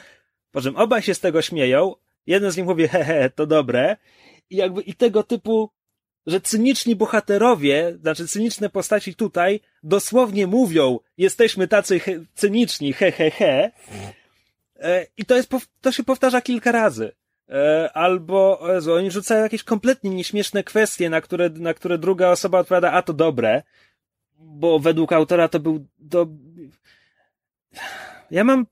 [0.51, 1.93] Po czym obaj się z tego śmieją,
[2.25, 3.97] jeden z nich mówi, hehe, to dobre,
[4.49, 5.69] i jakby i tego typu
[6.27, 13.31] że cyniczni bohaterowie, znaczy cyniczne postaci tutaj dosłownie mówią, jesteśmy tacy he, cyniczni, he, he,
[13.31, 13.71] he.
[14.79, 15.49] E, I to jest,
[15.81, 17.11] to się powtarza kilka razy.
[17.49, 22.59] E, albo, Jezu, oni rzucają jakieś kompletnie nieśmieszne kwestie, na które, na które druga osoba
[22.59, 23.63] odpowiada, a to dobre,
[24.39, 26.27] bo według autora to był, to...
[28.31, 28.65] Ja mam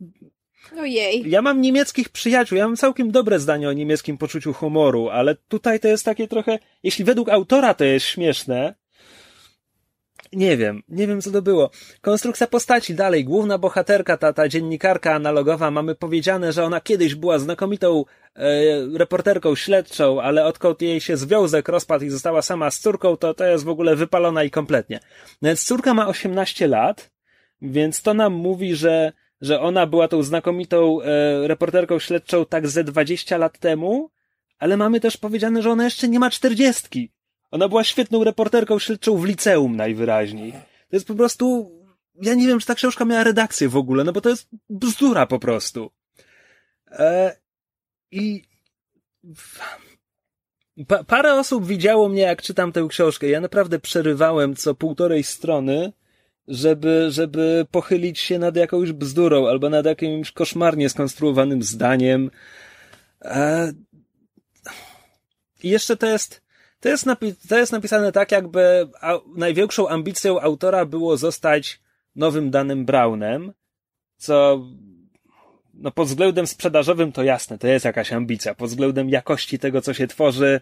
[0.80, 1.30] Ojej.
[1.30, 5.80] Ja mam niemieckich przyjaciół, ja mam całkiem dobre zdanie o niemieckim poczuciu humoru, ale tutaj
[5.80, 8.76] to jest takie trochę, jeśli według autora to jest śmieszne,
[10.34, 11.70] nie wiem, nie wiem co to było.
[12.01, 17.39] Konstrukcja postaci dalej, główna bohaterka, ta, ta dziennikarka analogowa, mamy powiedziane, że ona kiedyś była
[17.39, 18.05] znakomitą
[18.36, 23.34] e, reporterką śledczą, ale odkąd jej się związek rozpadł i została sama z córką, to
[23.34, 24.99] to jest w ogóle wypalona i kompletnie.
[25.41, 27.11] Więc córka ma 18 lat,
[27.61, 29.13] więc to nam mówi, że
[29.46, 34.10] że ona była tą znakomitą e, reporterką śledczą tak ze 20 lat temu,
[34.60, 37.12] ale mamy też powiedziane, że ona jeszcze nie ma czterdziestki.
[37.52, 40.52] Ona była świetną reporterką śledczą w liceum najwyraźniej.
[40.89, 41.72] To jest po prostu,
[42.22, 45.26] ja nie wiem, czy ta książka miała redakcję w ogóle, no bo to jest bzdura
[45.26, 45.91] po prostu.
[46.91, 47.38] E,
[48.12, 48.43] I
[50.88, 53.28] pa, parę osób widziało mnie, jak czytam tę książkę.
[53.28, 55.93] Ja naprawdę przerywałem co półtorej strony,
[56.48, 62.32] żeby, żeby pochylić się nad jakąś bzdurą albo nad jakimś koszmarnie skonstruowanym zdaniem.
[63.22, 63.74] E...
[65.64, 66.41] I jeszcze to jest,
[66.80, 68.88] to jest, napi- to jest napisane tak, jakby
[69.36, 71.80] największą ambicją autora było zostać
[72.16, 73.54] nowym Danem Brownem,
[74.18, 74.66] co
[75.74, 78.56] no pod względem sprzedażowym to jasne, to jest jakaś ambicja.
[78.56, 80.62] Pod względem jakości tego, co się tworzy,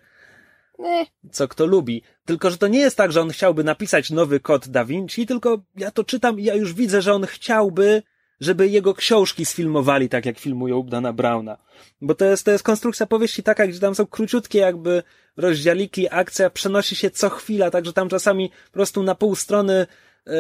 [1.32, 2.02] co kto lubi.
[2.26, 5.62] Tylko, że to nie jest tak, że on chciałby napisać nowy kod Da Vinci, tylko
[5.76, 8.04] ja to czytam i ja już widzę, że on chciałby,
[8.40, 11.58] żeby jego książki sfilmowali tak, jak filmują Dana Browna.
[12.02, 15.04] Bo to jest, to jest konstrukcja powieści taka, gdzie tam są króciutkie jakby
[15.38, 19.88] rozdziałiki, akcja przenosi się co chwila, także tam czasami po prostu na pół strony
[20.26, 20.34] yy,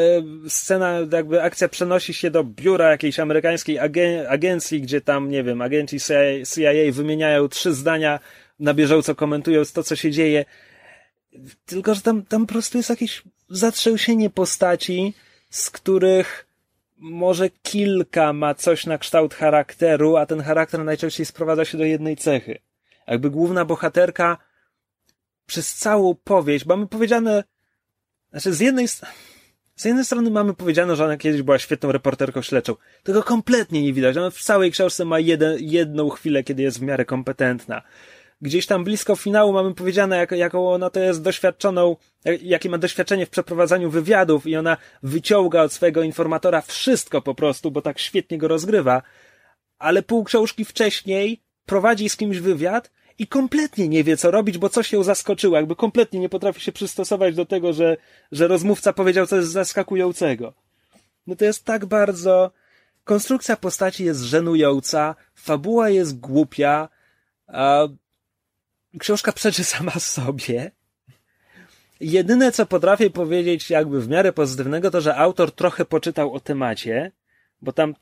[0.49, 5.61] scena, jakby akcja przenosi się do biura jakiejś amerykańskiej agen agencji, gdzie tam, nie wiem,
[5.61, 8.19] agenci CIA, CIA wymieniają trzy zdania
[8.63, 10.45] na bieżąco komentując to, co się dzieje.
[11.65, 15.13] Tylko, że tam, tam po prostu jest jakieś zatrzęsienie postaci,
[15.49, 16.47] z których
[16.97, 22.17] może kilka ma coś na kształt charakteru, a ten charakter najczęściej sprowadza się do jednej
[22.17, 22.59] cechy.
[23.07, 24.37] Jakby główna bohaterka
[25.45, 27.43] przez całą powieść, mamy powiedziane,
[28.31, 28.87] znaczy z jednej,
[29.75, 32.75] z jednej strony mamy powiedziane, że ona kiedyś była świetną reporterką śledczą.
[33.03, 34.17] Tego kompletnie nie widać.
[34.17, 37.81] Ona w całej książce ma jeden, jedną chwilę, kiedy jest w miarę kompetentna
[38.43, 41.95] gdzieś tam blisko finału mamy powiedziane, jak, jaką ona to jest doświadczoną,
[42.41, 47.71] jakie ma doświadczenie w przeprowadzaniu wywiadów i ona wyciąga od swojego informatora wszystko po prostu,
[47.71, 49.01] bo tak świetnie go rozgrywa,
[49.79, 54.69] ale pół książki wcześniej prowadzi z kimś wywiad i kompletnie nie wie, co robić, bo
[54.69, 57.97] coś ją zaskoczyło, jakby kompletnie nie potrafi się przystosować do tego, że,
[58.31, 60.53] że rozmówca powiedział coś zaskakującego.
[61.27, 62.51] No to jest tak bardzo...
[63.03, 66.89] Konstrukcja postaci jest żenująca, fabuła jest głupia,
[67.47, 67.87] a
[68.99, 70.71] książka przeczy sama sobie.
[71.99, 77.11] Jedyne, co potrafię powiedzieć jakby w miarę pozytywnego, to, że autor trochę poczytał o temacie,
[77.61, 77.95] bo tam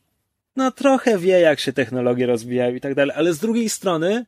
[0.55, 4.25] no trochę wie, jak się technologie rozwijają i tak dalej, ale z drugiej strony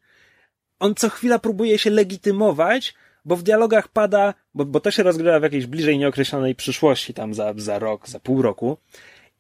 [0.80, 2.94] on co chwila próbuje się legitymować,
[3.26, 7.34] bo w dialogach pada, bo, bo to się rozgrywa w jakiejś bliżej nieokreślonej przyszłości, tam
[7.34, 8.78] za, za rok, za pół roku,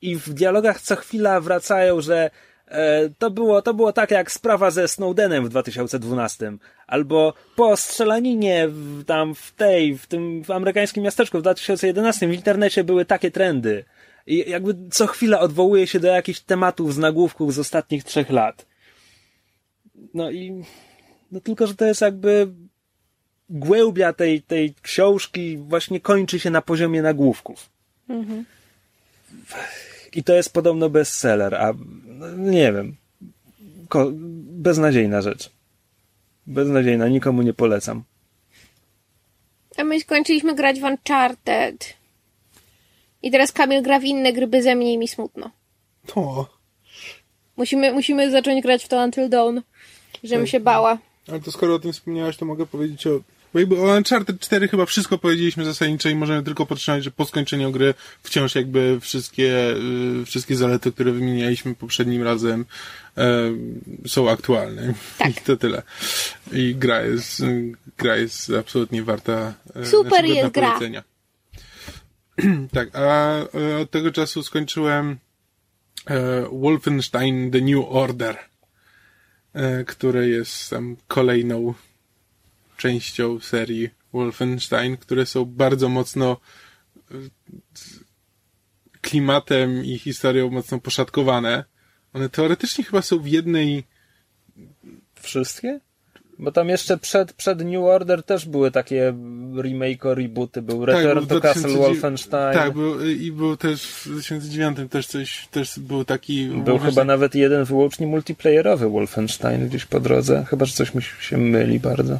[0.01, 2.31] i w dialogach co chwila wracają, że
[3.17, 6.53] to było, to było tak jak sprawa ze Snowdenem w 2012.
[6.87, 12.33] Albo po strzelaninie w, tam w tej, w tym w amerykańskim miasteczku w 2011 w
[12.33, 13.85] internecie były takie trendy.
[14.27, 18.65] I jakby co chwila odwołuje się do jakichś tematów z nagłówków z ostatnich trzech lat.
[20.13, 20.63] No i
[21.31, 22.47] no tylko, że to jest jakby
[23.49, 27.69] głębia tej, tej książki właśnie kończy się na poziomie nagłówków.
[28.09, 28.45] Mhm.
[30.15, 31.73] I to jest podobno bestseller, a
[32.37, 32.95] nie wiem.
[33.89, 34.11] Ko
[34.65, 35.49] beznadziejna rzecz.
[36.47, 38.03] Beznadziejna, nikomu nie polecam.
[39.77, 41.93] A my skończyliśmy grać w Uncharted.
[43.23, 45.51] I teraz Kamil gra w inne gry beze mnie i mi smutno.
[46.05, 46.49] To.
[47.57, 49.59] Musimy, musimy zacząć grać w to Until Dawn,
[50.23, 50.97] żebym się bała.
[51.27, 53.19] Ale to skoro o tym wspomniałaś, to mogę powiedzieć o
[53.53, 57.25] bo jakby o Uncharted 4 chyba wszystko powiedzieliśmy zasadniczo i możemy tylko podtrzymać, że po
[57.25, 57.93] skończeniu gry
[58.23, 59.75] wciąż jakby wszystkie,
[60.21, 62.65] y, wszystkie zalety, które wymienialiśmy poprzednim razem
[64.05, 64.93] y, są aktualne.
[65.17, 65.29] Tak.
[65.29, 65.81] I to tyle.
[66.51, 67.41] I gra jest,
[67.97, 70.67] gra jest absolutnie warta y, Super jest gra.
[70.67, 71.03] polecenia.
[72.73, 76.13] tak, a y, od tego czasu skończyłem y,
[76.51, 78.37] Wolfenstein The New Order,
[79.55, 81.73] y, które jest tam kolejną
[82.77, 86.37] częścią serii Wolfenstein, które są bardzo mocno
[87.11, 87.15] e,
[89.01, 91.63] klimatem i historią mocno poszatkowane.
[92.13, 93.83] One teoretycznie chyba są w jednej...
[95.21, 95.79] Wszystkie?
[96.39, 99.13] Bo tam jeszcze przed, przed New Order też były takie
[99.61, 100.61] remake, rebooty.
[100.61, 102.53] Był tak, Return to Castle Wolfenstein.
[102.53, 106.45] Tak, był, i był też w 2009 też coś, też był taki...
[106.45, 106.89] Był Wolfenstein.
[106.89, 110.45] chyba nawet jeden wyłącznie multiplayerowy Wolfenstein gdzieś po drodze.
[110.49, 112.19] Chyba, że coś mi się myli bardzo.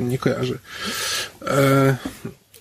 [0.00, 0.58] Nie kojarzę.
[1.42, 1.96] E,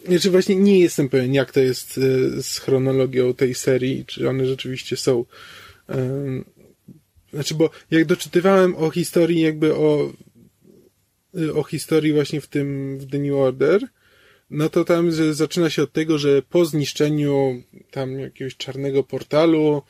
[0.07, 4.45] znaczy właśnie nie jestem pewien, jak to jest e, z chronologią tej serii, czy one
[4.45, 5.25] rzeczywiście są.
[5.89, 5.97] E,
[7.33, 10.13] znaczy, bo jak doczytywałem o historii, jakby o,
[11.53, 13.87] o historii właśnie w tym, w The New Order,
[14.49, 19.81] no to tam zaczyna się od tego, że po zniszczeniu tam jakiegoś czarnego portalu,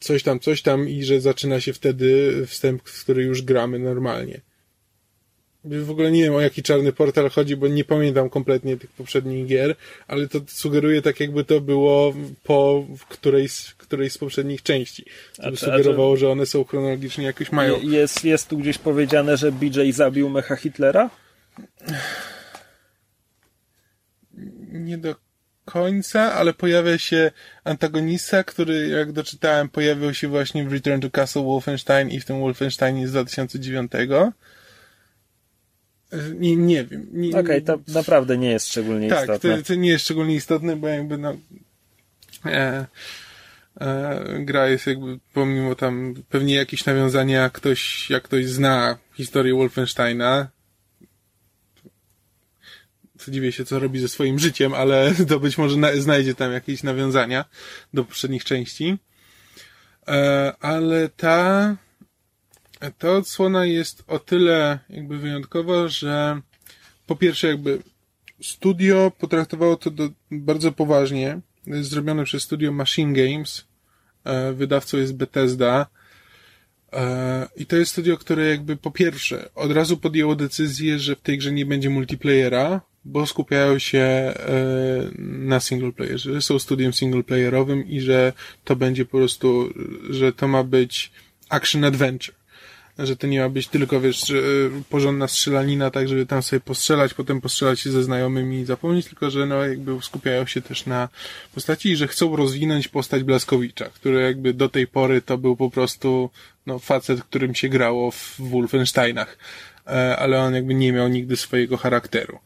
[0.00, 4.40] coś tam, coś tam i że zaczyna się wtedy wstęp, w który już gramy normalnie.
[5.64, 9.46] W ogóle nie wiem o jaki czarny portal chodzi, bo nie pamiętam kompletnie tych poprzednich
[9.46, 9.76] gier,
[10.08, 15.04] ale to sugeruje tak jakby to było po którejś, którejś z poprzednich części.
[15.42, 17.80] To by sugerowało, że one są chronologicznie jakoś mają.
[17.80, 21.10] Jest, jest tu gdzieś powiedziane, że BJ zabił mecha Hitlera?
[24.72, 25.14] Nie do
[25.64, 27.30] końca, ale pojawia się
[27.64, 32.40] antagonista, który jak doczytałem pojawił się właśnie w Return to Castle Wolfenstein i w tym
[32.40, 33.92] Wolfensteinie z 2009
[36.34, 37.06] nie, nie wiem.
[37.30, 39.50] Okej, okay, to naprawdę nie jest szczególnie tak, istotne.
[39.50, 41.36] Tak, to, to, nie jest szczególnie istotne, bo jakby no
[42.44, 42.86] e,
[43.80, 50.48] e, gra jest jakby pomimo tam pewnie jakieś nawiązania, ktoś, jak ktoś zna historię Wolfensteina,
[53.24, 56.52] to dziwię się, co robi ze swoim życiem, ale to być może na, znajdzie tam
[56.52, 57.44] jakieś nawiązania
[57.94, 58.98] do poprzednich części.
[60.08, 61.76] E, ale ta
[62.98, 66.40] ta odsłona jest o tyle jakby wyjątkowa, że
[67.06, 67.82] po pierwsze jakby
[68.42, 71.40] studio potraktowało to do, bardzo poważnie.
[71.66, 73.64] Zrobione przez studio Machine Games.
[74.24, 75.86] E, wydawcą jest Bethesda.
[76.92, 81.20] E, I to jest studio, które jakby po pierwsze od razu podjęło decyzję, że w
[81.20, 84.34] tej grze nie będzie multiplayera, bo skupiają się e,
[85.18, 88.32] na single playerze, są studiem singleplayerowym i że
[88.64, 89.68] to będzie po prostu,
[90.10, 91.10] że to ma być
[91.48, 92.37] action adventure
[92.98, 94.32] że to nie ma być tylko, wiesz,
[94.88, 99.30] porządna strzelanina, tak, żeby tam sobie postrzelać, potem postrzelać się ze znajomymi i zapomnieć, tylko,
[99.30, 101.08] że no jakby skupiają się też na
[101.54, 105.70] postaci i że chcą rozwinąć postać Blaskowicza, który jakby do tej pory to był po
[105.70, 106.30] prostu,
[106.66, 109.38] no, facet, którym się grało w Wolfensteinach,
[109.86, 112.38] e, ale on jakby nie miał nigdy swojego charakteru.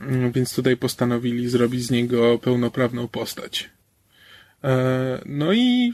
[0.00, 3.70] Mm, więc tutaj postanowili zrobić z niego pełnoprawną postać.
[4.64, 5.92] E, no i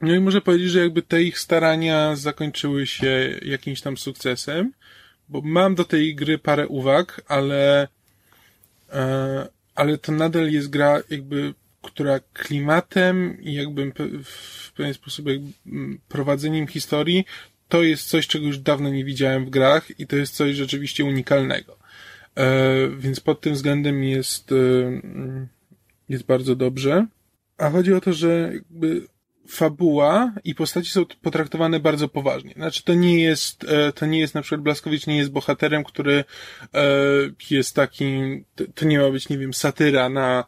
[0.00, 4.72] no i muszę powiedzieć, że jakby te ich starania zakończyły się jakimś tam sukcesem,
[5.28, 7.88] bo mam do tej gry parę uwag, ale,
[8.92, 13.92] e, ale to nadal jest gra jakby, która klimatem i jakby
[14.24, 15.26] w pewien sposób
[16.08, 17.24] prowadzeniem historii
[17.70, 21.04] to jest coś, czego już dawno nie widziałem w grach i to jest coś rzeczywiście
[21.04, 21.76] unikalnego.
[22.36, 24.56] E, więc pod tym względem jest, e,
[26.08, 27.06] jest bardzo dobrze.
[27.58, 29.06] A chodzi o to, że jakby
[29.48, 32.52] fabuła i postaci są potraktowane bardzo poważnie.
[32.52, 36.24] Znaczy, to nie jest, e, to nie jest na przykład Blaskowicz nie jest bohaterem, który
[36.74, 36.84] e,
[37.50, 40.44] jest takim, to nie ma być, nie wiem, satyra na,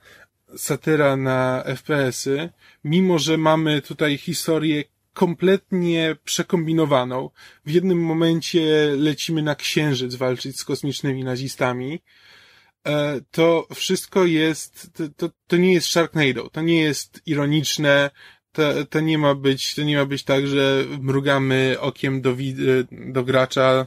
[0.56, 2.48] satyra na FPS-y,
[2.84, 7.30] mimo że mamy tutaj historię kompletnie przekombinowaną.
[7.66, 12.02] W jednym momencie lecimy na księżyc walczyć z kosmicznymi nazistami.
[12.86, 18.10] E, to wszystko jest, to, to, to nie jest Sharknado, to nie jest ironiczne,
[18.52, 22.36] to, to nie ma być, to nie ma być tak, że mrugamy okiem do,
[22.90, 23.86] do gracza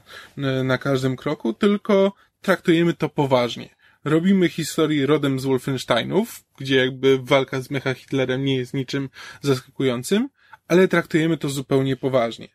[0.63, 3.69] na każdym kroku, tylko traktujemy to poważnie.
[4.03, 9.09] Robimy historię rodem z Wolfensteinów, gdzie jakby walka z Mecha Hitlerem nie jest niczym
[9.41, 10.29] zaskakującym,
[10.67, 12.47] ale traktujemy to zupełnie poważnie.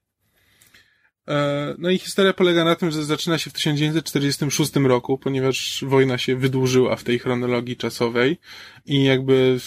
[1.30, 6.18] E, no i historia polega na tym, że zaczyna się w 1946 roku, ponieważ wojna
[6.18, 8.38] się wydłużyła w tej chronologii czasowej
[8.86, 9.58] i jakby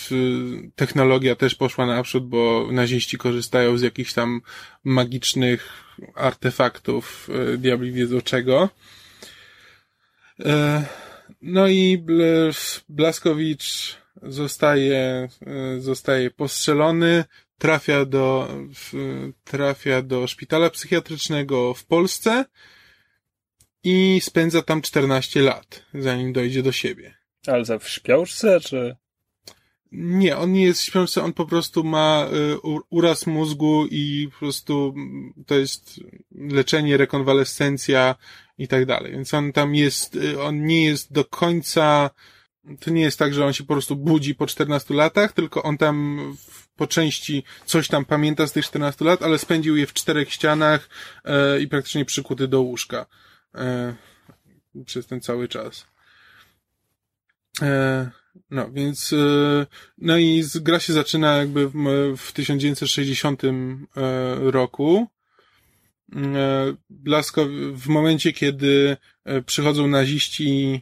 [0.76, 4.42] technologia też poszła naprzód, bo naziści korzystają z jakichś tam
[4.84, 5.70] magicznych
[6.16, 8.70] artefaktów, e, diabli wiedzą czego.
[10.46, 10.86] E,
[11.42, 12.04] no i
[12.90, 15.30] Blaskowicz zostaje,
[15.80, 17.24] zostaje postrzelony,
[17.64, 18.50] trafia do,
[19.44, 22.46] trafia do szpitala psychiatrycznego w Polsce
[23.84, 27.14] i spędza tam 14 lat, zanim dojdzie do siebie.
[27.48, 28.96] Ale za w śpiączce, czy?
[29.92, 32.58] Nie, on nie jest w śpiączce, on po prostu ma y,
[32.90, 34.96] uraz mózgu i po prostu
[35.46, 36.00] to jest
[36.32, 38.16] leczenie, rekonwalescencja
[38.58, 39.12] i tak dalej.
[39.12, 42.10] Więc on tam jest, y, on nie jest do końca,
[42.80, 45.78] to nie jest tak, że on się po prostu budzi po 14 latach, tylko on
[45.78, 46.20] tam
[46.76, 50.90] po części coś tam pamięta z tych 14 lat, ale spędził je w czterech ścianach
[51.26, 53.06] e, i praktycznie przykuty do łóżka
[53.56, 53.96] e,
[54.86, 55.88] przez ten cały czas.
[57.62, 58.12] E,
[58.50, 59.66] no, więc e,
[59.98, 61.74] no i gra się zaczyna jakby w,
[62.18, 63.50] w 1960 e,
[64.52, 65.08] roku.
[66.16, 68.98] E, Blasko, w momencie, kiedy
[69.46, 70.82] przychodzą naziści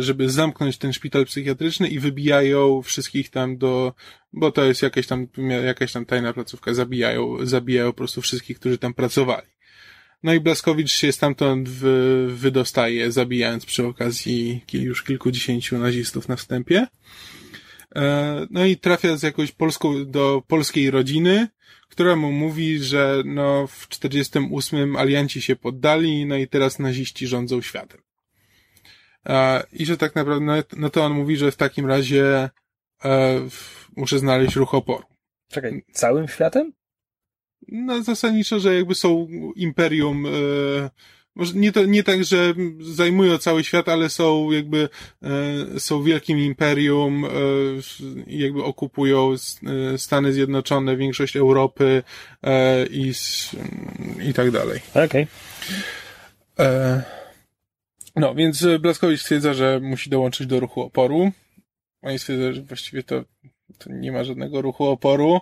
[0.00, 3.94] żeby zamknąć ten szpital psychiatryczny i wybijają wszystkich tam do,
[4.32, 5.26] bo to jest jakaś tam,
[5.64, 9.46] jakaś tam tajna placówka, zabijają, zabijają po prostu wszystkich, którzy tam pracowali.
[10.22, 16.86] No i Blaskowicz się stamtąd wy, wydostaje, zabijając przy okazji już kilkudziesięciu nazistów na wstępie.
[17.96, 21.48] E, no i trafia z jakąś polską, do polskiej rodziny,
[21.88, 27.62] która mu mówi, że no w 48 alianci się poddali, no i teraz naziści rządzą
[27.62, 28.00] światem.
[29.72, 32.50] I że tak naprawdę, no, no to on mówi, że w takim razie
[33.04, 33.40] e,
[33.96, 35.04] muszę znaleźć ruch oporu.
[35.48, 36.72] Czekaj, całym światem?
[37.68, 40.30] No zasadniczo, że jakby są imperium, e,
[41.34, 44.88] może nie, to, nie tak, że zajmują cały świat, ale są jakby,
[45.22, 47.28] e, są wielkim imperium, e,
[48.26, 52.02] jakby okupują e, Stany Zjednoczone, większość Europy
[52.42, 53.12] e, i,
[54.28, 54.80] i tak dalej.
[54.94, 55.26] Okej.
[56.56, 57.19] Okay.
[58.16, 61.32] No, więc e, Blaskowicz stwierdza, że musi dołączyć do ruchu oporu.
[62.02, 63.24] Oni stwierdza, że właściwie to,
[63.78, 65.40] to nie ma żadnego ruchu oporu,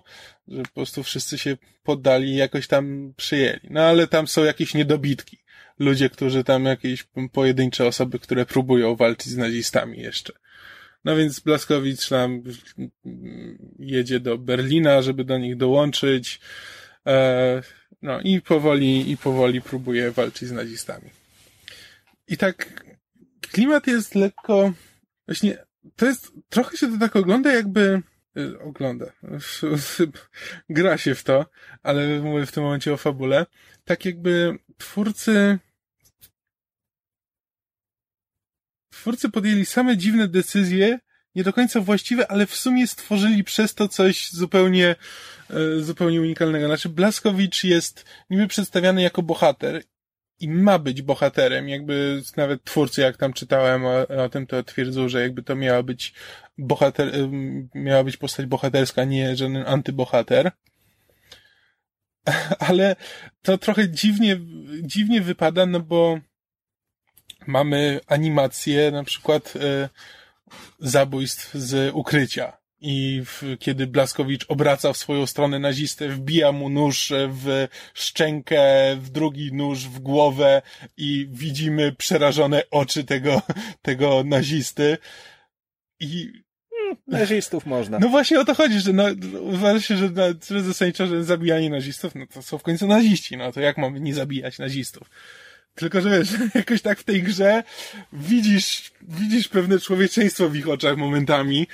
[0.48, 3.60] że po prostu wszyscy się poddali i jakoś tam przyjęli.
[3.70, 5.38] No ale tam są jakieś niedobitki.
[5.78, 10.32] Ludzie, którzy tam jakieś pojedyncze osoby, które próbują walczyć z nazistami jeszcze.
[11.04, 12.42] No więc Blaskowicz tam
[13.78, 16.40] jedzie do Berlina, żeby do nich dołączyć.
[17.06, 17.62] E,
[18.02, 21.10] no i powoli, i powoli próbuje walczyć z nazistami.
[22.28, 22.84] I tak
[23.40, 24.72] klimat jest lekko,
[25.26, 25.64] właśnie,
[25.96, 28.02] to jest, trochę się to tak ogląda jakby,
[28.38, 29.12] y, ogląda,
[30.70, 31.46] gra się w to,
[31.82, 33.46] ale mówię w tym momencie o fabule,
[33.84, 35.58] tak jakby twórcy
[38.90, 40.98] twórcy podjęli same dziwne decyzje,
[41.34, 44.96] nie do końca właściwe, ale w sumie stworzyli przez to coś zupełnie,
[45.50, 46.66] y, zupełnie unikalnego.
[46.66, 49.82] Znaczy, Blaskowicz jest niby przedstawiany jako bohater
[50.40, 51.68] i ma być bohaterem.
[51.68, 55.82] Jakby nawet twórcy, jak tam czytałem o, o, tym, to twierdzą, że jakby to miała
[55.82, 56.14] być
[56.58, 57.12] bohater,
[57.74, 60.52] miała być postać bohaterska, nie żaden antybohater.
[62.68, 62.96] Ale
[63.42, 64.40] to trochę dziwnie,
[64.82, 66.18] dziwnie wypada, no bo
[67.46, 69.88] mamy animację, na przykład y,
[70.78, 72.57] zabójstw z ukrycia.
[72.80, 78.62] I w, kiedy Blaskowicz obraca w swoją stronę nazistę, wbija mu nóż w szczękę,
[78.96, 80.62] w drugi nóż w głowę
[80.96, 83.42] i widzimy przerażone oczy tego,
[83.82, 84.98] tego nazisty.
[86.00, 86.32] I
[86.70, 87.98] hmm, nazistów można.
[87.98, 89.04] No właśnie o to chodzi, że no,
[89.40, 90.08] uważa się, że,
[90.50, 94.00] że zasadniczo, że zabijanie nazistów, no to są w końcu naziści, no to jak mamy
[94.00, 95.10] nie zabijać nazistów?
[95.74, 97.62] Tylko, że wiesz, jakoś tak w tej grze
[98.12, 101.66] widzisz, widzisz pewne człowieczeństwo w ich oczach momentami.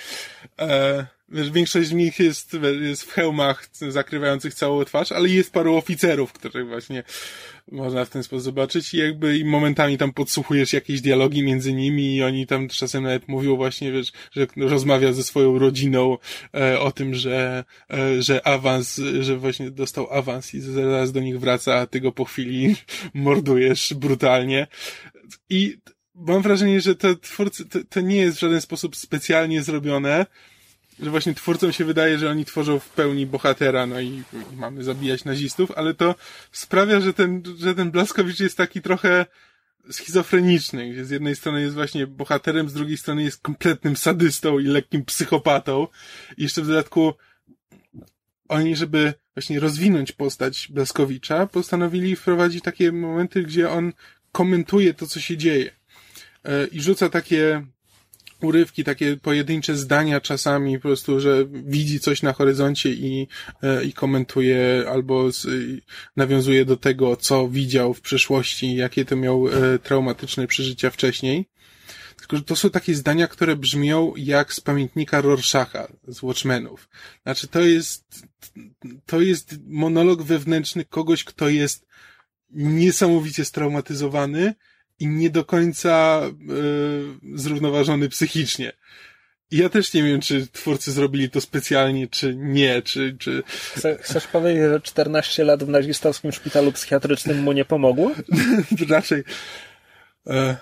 [0.59, 6.33] E, Większość z nich jest, jest w hełmach zakrywających całą twarz, ale jest paru oficerów,
[6.33, 7.03] których właśnie
[7.73, 12.17] można w ten sposób zobaczyć i jakby i momentami tam podsłuchujesz jakieś dialogi między nimi
[12.17, 16.19] i oni tam czasem nawet mówią właśnie, wiesz, że rozmawia ze swoją rodziną
[16.55, 21.41] e, o tym, że, e, że awans, że właśnie dostał awans i zaraz do nich
[21.41, 22.77] wraca, a ty go po chwili
[23.15, 24.67] mordujesz brutalnie.
[25.51, 25.77] I
[26.15, 30.27] mam wrażenie, że te twórcy, to, to nie jest w żaden sposób specjalnie zrobione,
[31.01, 34.23] że właśnie twórcom się wydaje, że oni tworzą w pełni bohatera, no i
[34.57, 36.15] mamy zabijać nazistów, ale to
[36.53, 39.27] sprawia, że ten, że ten Blaskowicz jest taki trochę
[39.91, 44.65] schizofreniczny, gdzie z jednej strony jest właśnie bohaterem, z drugiej strony jest kompletnym sadystą i
[44.65, 45.87] lekkim psychopatą.
[46.37, 47.15] I jeszcze w dodatku
[48.49, 53.93] oni, żeby właśnie rozwinąć postać Blaskowicza, postanowili wprowadzić takie momenty, gdzie on
[54.33, 55.71] komentuje to, co się dzieje.
[56.45, 57.67] E, I rzuca takie
[58.45, 63.29] urywki, takie pojedyncze zdania czasami, po prostu, że widzi coś na horyzoncie i,
[63.63, 65.47] e, i komentuje albo z,
[66.17, 71.49] nawiązuje do tego, co widział w przeszłości, jakie to miał e, traumatyczne przeżycia wcześniej.
[72.17, 76.89] Tylko, że to są takie zdania, które brzmią jak z pamiętnika Rorschacha, z Watchmenów.
[77.23, 78.27] Znaczy, to jest,
[79.07, 81.87] to jest monolog wewnętrzny kogoś, kto jest
[82.51, 84.55] niesamowicie straumatyzowany,
[84.99, 86.23] i nie do końca
[87.35, 88.73] y, zrównoważony psychicznie.
[89.51, 93.17] I ja też nie wiem, czy twórcy zrobili to specjalnie, czy nie, czy...
[93.19, 93.43] czy...
[94.01, 98.13] Chcesz powiedzieć, że 14 lat w nazistowskim szpitalu psychiatrycznym mu nie pomogło?
[98.89, 99.25] Raczej...
[100.27, 100.57] E,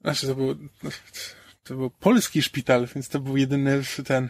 [0.00, 0.56] znaczy, to był,
[1.64, 4.28] to był polski szpital, więc to był jedyny ten,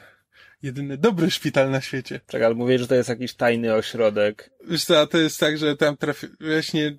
[0.62, 2.20] jedyny dobry szpital na świecie.
[2.26, 4.50] Czekaj, ale mówię, że to jest jakiś tajny ośrodek.
[4.68, 6.98] Wiesz co, to jest tak, że tam trafi, właśnie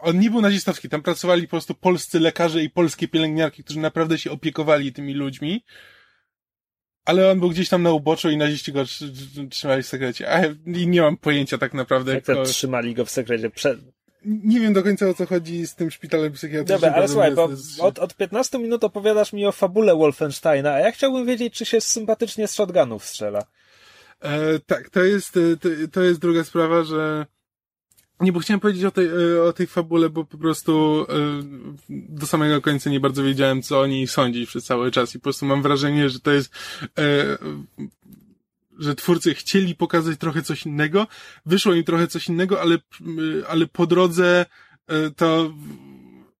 [0.00, 4.18] on nie był nazistowski, tam pracowali po prostu polscy lekarze i polskie pielęgniarki, którzy naprawdę
[4.18, 5.64] się opiekowali tymi ludźmi,
[7.04, 8.84] ale on był gdzieś tam na uboczu i naziści go
[9.50, 10.30] trzymali w sekrecie.
[10.30, 12.14] A nie mam pojęcia tak naprawdę.
[12.14, 13.50] Jak to trzymali go w sekrecie?
[14.24, 16.80] Nie wiem do końca o co chodzi z tym szpitalem psychiatrycznym.
[16.80, 17.48] Dobra, ale słuchaj, bo
[17.78, 21.80] od, od 15 minut opowiadasz mi o fabule Wolfensteina, a ja chciałbym wiedzieć, czy się
[21.80, 23.42] sympatycznie z shotgunów strzela.
[24.20, 27.26] E, tak, to jest, e, to, to jest druga sprawa, że
[28.20, 31.14] nie, bo chciałem powiedzieć o tej, e, o tej fabule, bo po prostu e,
[31.88, 35.22] do samego końca nie bardzo wiedziałem, co o niej sądzić przez cały czas i po
[35.22, 36.54] prostu mam wrażenie, że to jest,
[36.98, 37.38] e,
[38.78, 41.06] że twórcy chcieli pokazać trochę coś innego,
[41.46, 42.78] wyszło im trochę coś innego, ale,
[43.48, 44.46] ale po drodze
[45.16, 45.52] to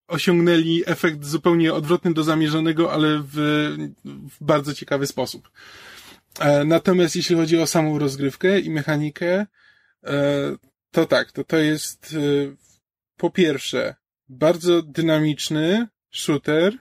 [0.09, 3.35] osiągnęli efekt zupełnie odwrotny do zamierzonego, ale w,
[4.05, 5.51] w bardzo ciekawy sposób.
[6.65, 9.47] Natomiast jeśli chodzi o samą rozgrywkę i mechanikę,
[10.97, 12.57] to tak, to to jest y,
[13.17, 13.95] po pierwsze
[14.29, 16.79] bardzo dynamiczny shooter,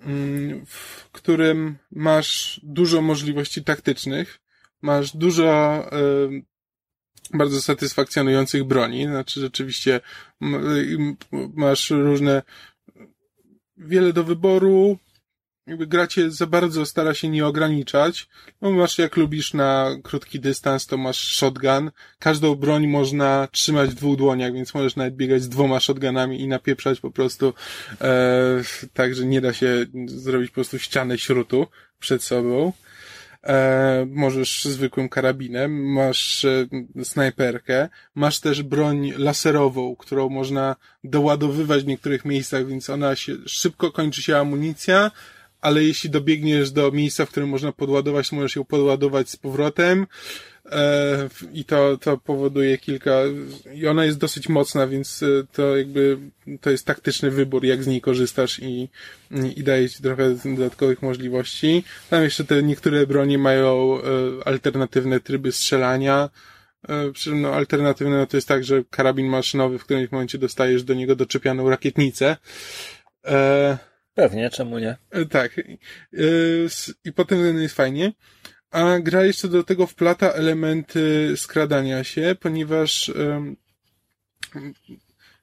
[0.00, 4.40] mm, w którym masz dużo możliwości taktycznych,
[4.82, 6.42] masz dużo y,
[7.34, 10.00] bardzo satysfakcjonujących broni, znaczy rzeczywiście
[11.54, 12.42] masz różne
[13.76, 14.98] wiele do wyboru,
[15.66, 18.28] jakby gracie za bardzo stara się nie ograniczać.
[18.62, 21.90] No masz jak lubisz na krótki dystans, to masz shotgun.
[22.18, 26.48] Każdą broń można trzymać w dwóch dłoniach, więc możesz nawet biegać z dwoma shotgunami i
[26.48, 27.54] napieprzać po prostu
[28.00, 28.62] e,
[28.92, 31.66] tak, że nie da się zrobić po prostu ścianę śrutu
[31.98, 32.72] przed sobą.
[33.46, 36.66] E, możesz zwykłym karabinem, masz e,
[37.04, 43.92] snajperkę, masz też broń laserową, którą można doładowywać w niektórych miejscach, więc ona się, szybko
[43.92, 45.10] kończy się amunicja,
[45.60, 50.06] ale jeśli dobiegniesz do miejsca, w którym można podładować, możesz ją podładować z powrotem
[50.72, 53.12] e, i to, to powoduje kilka,
[53.74, 56.18] i ona jest dosyć mocna, więc e, to jakby,
[56.60, 58.88] to jest taktyczny wybór, jak z niej korzystasz i,
[59.56, 61.84] i daje ci trochę dodatkowych możliwości.
[62.10, 64.02] Tam jeszcze te niektóre bronie mają e,
[64.44, 66.30] alternatywne tryby strzelania,
[67.12, 70.94] przy no, alternatywne no, to jest tak, że karabin maszynowy w którymś momencie dostajesz do
[70.94, 72.36] niego doczepianą rakietnicę.
[74.14, 74.96] Pewnie, czemu nie?
[75.10, 75.58] E, tak.
[75.58, 75.62] E,
[77.04, 78.12] I potem jest fajnie.
[78.70, 83.12] A gra jeszcze do tego wplata elementy skradania się, ponieważ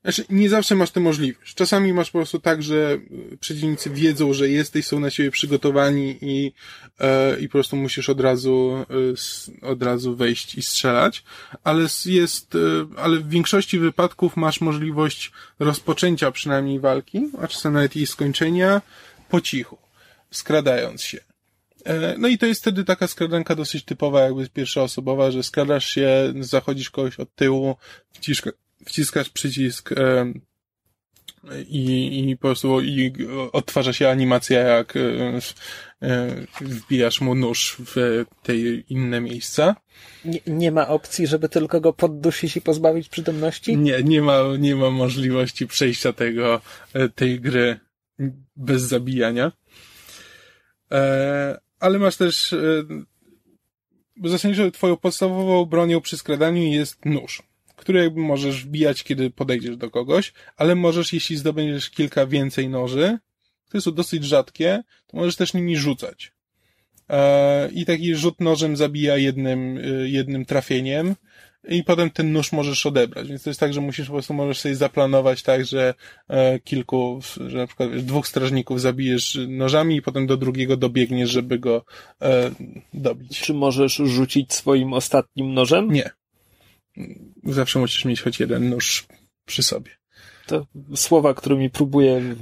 [0.07, 1.55] znaczy, nie zawsze masz tę możliwość.
[1.55, 2.97] Czasami masz po prostu tak, że
[3.39, 6.51] przeciwnicy wiedzą, że jesteś, są na siebie przygotowani i,
[6.99, 8.85] e, i po prostu musisz od razu,
[9.61, 11.23] e, od razu wejść i strzelać.
[11.63, 12.59] Ale jest, e,
[12.97, 18.81] ale w większości wypadków masz możliwość rozpoczęcia przynajmniej walki, a czasem nawet jej skończenia
[19.29, 19.77] po cichu,
[20.31, 21.19] skradając się.
[21.85, 26.33] E, no i to jest wtedy taka skradanka dosyć typowa, jakby pierwszoosobowa, że skradasz się,
[26.39, 27.75] zachodzisz kogoś od tyłu,
[28.13, 28.53] wciskasz
[28.87, 30.33] wciskasz przycisk e,
[31.67, 33.13] i, i po prostu i
[33.51, 35.01] odtwarza się animacja, jak e,
[36.01, 38.55] e, wbijasz mu nóż w te
[38.89, 39.75] inne miejsca.
[40.25, 43.77] Nie, nie ma opcji, żeby tylko go poddusić i pozbawić przytomności?
[43.77, 46.61] Nie, nie ma, nie ma możliwości przejścia tego,
[47.15, 47.79] tej gry
[48.55, 49.51] bez zabijania.
[51.79, 52.55] ale masz też,
[54.15, 57.46] bo zasadniczo twoją podstawową bronią przy skradaniu jest nóż
[57.77, 63.17] które możesz wbijać, kiedy podejdziesz do kogoś, ale możesz, jeśli zdobędziesz kilka więcej noży,
[63.67, 66.31] które są dosyć rzadkie, to możesz też nimi rzucać.
[67.09, 71.15] E, I taki rzut nożem zabija jednym, e, jednym trafieniem
[71.69, 73.27] i potem ten nóż możesz odebrać.
[73.27, 75.93] Więc to jest tak, że musisz po prostu możesz sobie zaplanować tak, że
[76.27, 81.59] e, kilku, że na przykład dwóch strażników zabijesz nożami i potem do drugiego dobiegniesz, żeby
[81.59, 81.85] go
[82.93, 83.41] dobić.
[83.41, 85.91] Czy możesz rzucić swoim ostatnim nożem?
[85.91, 86.09] Nie
[87.53, 89.07] zawsze musisz mieć choć jeden nóż
[89.45, 89.91] przy sobie.
[90.45, 92.21] To słowa, którymi próbuję.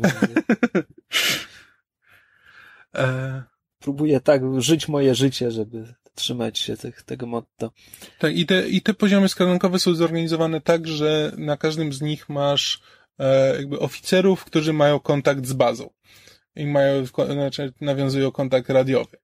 [2.95, 3.43] e...
[3.79, 7.71] Próbuję tak żyć moje życie, żeby trzymać się tych, tego motto.
[8.19, 12.29] Tak, i te, i te poziomy skanunkowe są zorganizowane tak, że na każdym z nich
[12.29, 12.81] masz
[13.19, 15.89] e, jakby oficerów, którzy mają kontakt z bazą.
[16.55, 19.17] I mają, znaczy nawiązują kontakt radiowy.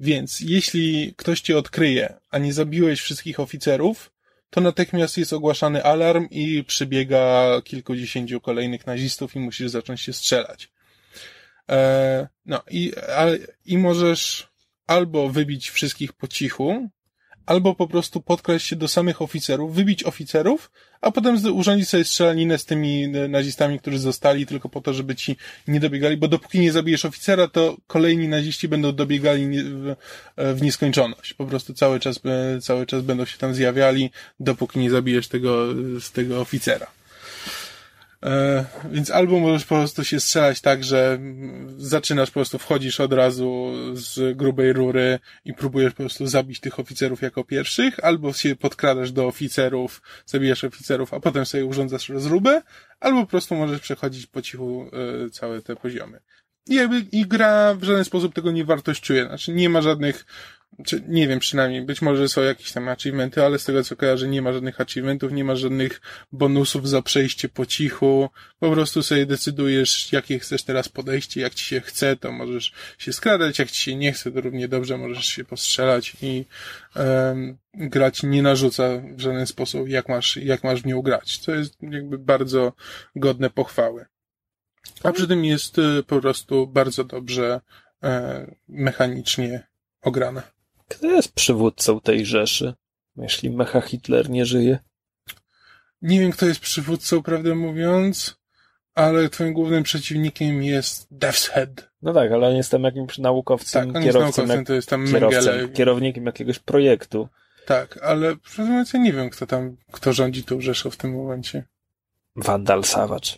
[0.00, 4.12] Więc jeśli ktoś cię odkryje, a nie zabiłeś wszystkich oficerów,
[4.56, 10.70] to natychmiast jest ogłaszany alarm i przybiega kilkudziesięciu kolejnych nazistów i musisz zacząć się strzelać.
[11.70, 13.26] E, no i, a,
[13.64, 14.48] i możesz
[14.86, 16.88] albo wybić wszystkich po cichu,
[17.46, 20.70] albo po prostu podkraść się do samych oficerów, wybić oficerów,
[21.00, 25.14] a potem urządzić sobie strzelaninę z tymi e, nazistami, którzy zostali tylko po to, żeby
[25.14, 25.36] ci
[25.68, 29.94] nie dobiegali, bo dopóki nie zabijesz oficera, to kolejni naziści będą dobiegali w,
[30.36, 31.34] e, w nieskończoność.
[31.34, 32.20] Po prostu cały czas,
[32.60, 34.10] cały czas będą się tam zjawiali,
[34.40, 35.66] dopóki nie zabijesz tego,
[36.00, 36.95] z tego oficera.
[38.24, 41.18] E, więc albo możesz po prostu się strzelać tak, że
[41.76, 46.80] zaczynasz po prostu, wchodzisz od razu z grubej rury i próbujesz po prostu zabić tych
[46.80, 52.62] oficerów jako pierwszych, albo się podkradasz do oficerów, zabijasz oficerów, a potem sobie urządzasz rozróbę,
[53.00, 54.90] albo po prostu możesz przechodzić po cichu
[55.26, 56.20] e, całe te poziomy.
[56.68, 59.26] I jakby, i gra w żaden sposób tego nie wartościuje.
[59.26, 60.26] Znaczy, nie ma żadnych
[60.84, 64.28] czy, nie wiem, przynajmniej, być może są jakieś tam achievementy, ale z tego co kojarzę,
[64.28, 66.00] nie ma żadnych achievementów, nie ma żadnych
[66.32, 68.30] bonusów za przejście po cichu.
[68.58, 73.12] Po prostu sobie decydujesz, jakie chcesz teraz podejście, jak ci się chce, to możesz się
[73.12, 76.44] skradać, jak ci się nie chce, to równie dobrze możesz się postrzelać i
[76.96, 81.38] um, grać nie narzuca w żaden sposób, jak masz, jak masz w nią grać.
[81.38, 82.72] Co jest jakby bardzo
[83.16, 84.06] godne pochwały.
[85.02, 87.60] A przy tym jest y, po prostu bardzo dobrze
[88.02, 89.66] e, mechanicznie
[90.02, 90.55] ograne.
[90.88, 92.74] Kto jest przywódcą tej Rzeszy,
[93.16, 94.78] jeśli Mecha Hitler nie żyje?
[96.02, 98.36] Nie wiem, kto jest przywódcą, prawdę mówiąc,
[98.94, 101.90] ale twoim głównym przeciwnikiem jest Death's Head.
[102.02, 105.72] No tak, ale on jest tam jakimś naukowcem, tak, kierowcą, naukowcem, to jest tam kierowcem,
[105.72, 107.28] kierownikiem jakiegoś projektu.
[107.66, 111.64] Tak, ale mówiąc, ja nie wiem, kto tam, kto rządzi tą Rzeszą w tym momencie.
[112.36, 113.30] Vandal Savage.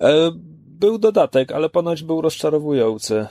[0.00, 0.30] E,
[0.66, 3.26] był dodatek, ale ponoć był rozczarowujący.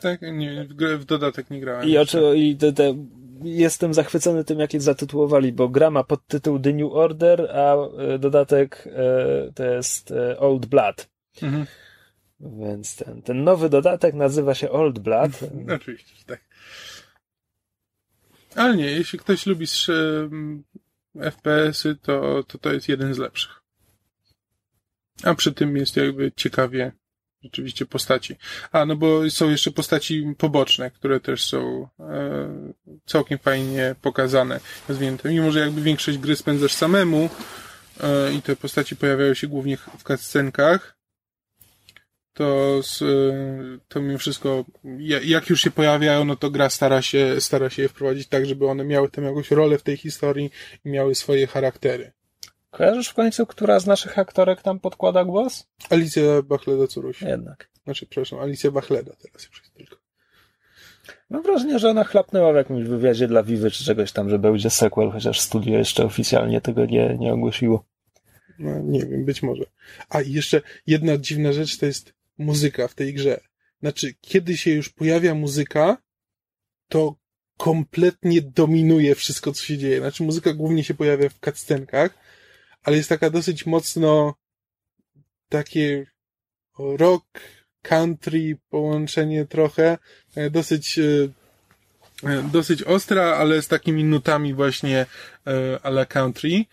[0.00, 1.88] Tak, nie, w, w dodatek nie grałem.
[1.88, 2.94] I, oczy, i te, te,
[3.42, 8.18] jestem zachwycony tym, jak je zatytułowali, bo gra ma podtytuł The New Order, a e,
[8.18, 11.08] dodatek e, to jest e, Old Blood.
[11.42, 11.66] Mhm.
[12.40, 15.30] Więc ten, ten nowy dodatek nazywa się Old Blood.
[15.76, 16.40] Oczywiście, tak.
[18.54, 19.66] Ale nie, jeśli ktoś lubi
[21.20, 23.62] FPS-y, to, to to jest jeden z lepszych.
[25.22, 26.92] A przy tym jest jakby ciekawie
[27.46, 28.36] rzeczywiście postaci.
[28.72, 32.72] A, no bo są jeszcze postaci poboczne, które też są e,
[33.06, 35.28] całkiem fajnie pokazane, rozwinięte.
[35.28, 37.30] Mimo, że jakby większość gry spędzasz samemu
[38.00, 40.96] e, i te postaci pojawiają się głównie w cutscenkach,
[42.36, 44.64] to, e, to mimo wszystko,
[45.24, 48.66] jak już się pojawiają, no to gra stara się, stara się je wprowadzić tak, żeby
[48.66, 50.50] one miały tam jakąś rolę w tej historii
[50.84, 52.12] i miały swoje charaktery.
[52.76, 55.66] Kojarzysz w końcu, która z naszych aktorek tam podkłada głos?
[55.90, 57.22] Alicja Bachleda Curuś.
[57.22, 57.68] Jednak.
[57.84, 59.96] Znaczy, przepraszam, Alicja Bachleda teraz już jest tylko.
[61.30, 64.70] Mam wrażenie, że ona chlapnęła w jakimś wywiadzie dla Vivy czy czegoś tam, że będzie
[64.70, 67.84] sequel, chociaż studio jeszcze oficjalnie tego nie, nie ogłosiło.
[68.58, 69.64] No, nie wiem, być może.
[70.08, 73.40] A i jeszcze jedna dziwna rzecz to jest muzyka w tej grze.
[73.80, 75.96] Znaczy, kiedy się już pojawia muzyka,
[76.88, 77.14] to
[77.56, 79.98] kompletnie dominuje wszystko, co się dzieje.
[79.98, 82.25] Znaczy, muzyka głównie się pojawia w cutscenkach,
[82.86, 84.34] ale jest taka dosyć mocno
[85.48, 86.06] takie
[86.78, 87.40] rock,
[87.82, 89.98] country połączenie trochę,
[90.36, 91.02] e, dosyć e,
[92.22, 95.06] e, dosyć ostra, ale z takimi nutami właśnie
[95.82, 96.64] ale country,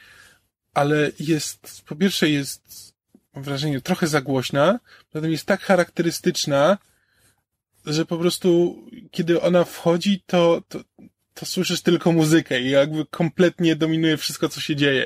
[0.74, 2.94] ale jest, po pierwsze jest
[3.34, 4.80] mam wrażenie, trochę za głośna,
[5.14, 6.78] zatem jest tak charakterystyczna,
[7.86, 8.78] że po prostu,
[9.12, 10.80] kiedy ona wchodzi, to, to,
[11.34, 15.06] to słyszysz tylko muzykę i jakby kompletnie dominuje wszystko, co się dzieje.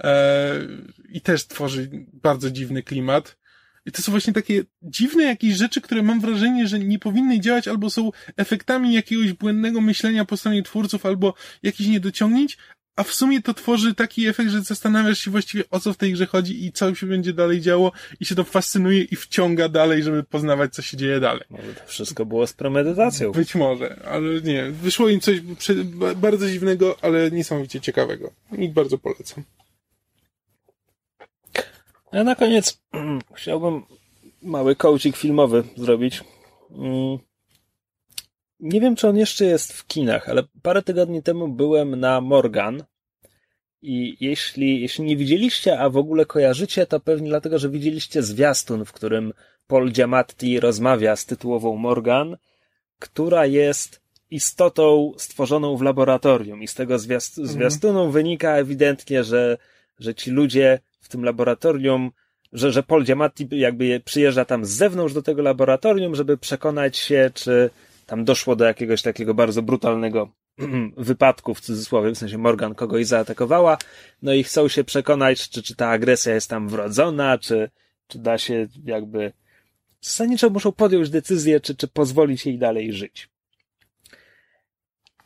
[0.00, 0.68] Eee,
[1.08, 3.38] I też tworzy bardzo dziwny klimat.
[3.86, 7.68] I to są właśnie takie dziwne jakieś rzeczy, które mam wrażenie, że nie powinny działać
[7.68, 12.58] albo są efektami jakiegoś błędnego myślenia po stronie twórców, albo jakichś niedociągnięć,
[12.98, 16.12] a w sumie to tworzy taki efekt, że zastanawiasz się właściwie o co w tej
[16.12, 20.02] grze chodzi i co się będzie dalej działo i się to fascynuje i wciąga dalej,
[20.02, 21.44] żeby poznawać, co się dzieje dalej.
[21.50, 23.32] Może to wszystko było z premedytacją.
[23.32, 24.70] Być może, ale nie.
[24.70, 25.40] Wyszło im coś
[26.16, 28.30] bardzo dziwnego, ale niesamowicie ciekawego.
[28.58, 29.44] I bardzo polecam.
[32.12, 32.80] Ja na koniec
[33.36, 33.82] chciałbym
[34.42, 36.24] mały coaching filmowy zrobić.
[36.70, 37.27] Mm.
[38.60, 42.84] Nie wiem, czy on jeszcze jest w kinach, ale parę tygodni temu byłem na Morgan.
[43.82, 48.84] I jeśli, jeśli nie widzieliście, a w ogóle kojarzycie, to pewnie dlatego, że widzieliście zwiastun,
[48.84, 49.32] w którym
[49.66, 52.36] Paul Giamatti rozmawia z tytułową Morgan,
[52.98, 56.62] która jest istotą stworzoną w laboratorium.
[56.62, 57.54] I z tego zwiast mhm.
[57.54, 59.58] zwiastunu wynika ewidentnie, że,
[59.98, 62.10] że ci ludzie w tym laboratorium,
[62.52, 67.30] że, że Paul Giamatti jakby przyjeżdża tam z zewnątrz do tego laboratorium, żeby przekonać się,
[67.34, 67.70] czy
[68.08, 70.32] tam doszło do jakiegoś takiego bardzo brutalnego
[70.96, 73.78] wypadku, w cudzysłowie, w sensie Morgan kogoś zaatakowała,
[74.22, 77.70] no i chcą się przekonać, czy, czy ta agresja jest tam wrodzona, czy,
[78.06, 79.32] czy da się jakby
[80.00, 83.28] zasadniczo muszą podjąć decyzję, czy, czy pozwolić jej dalej żyć.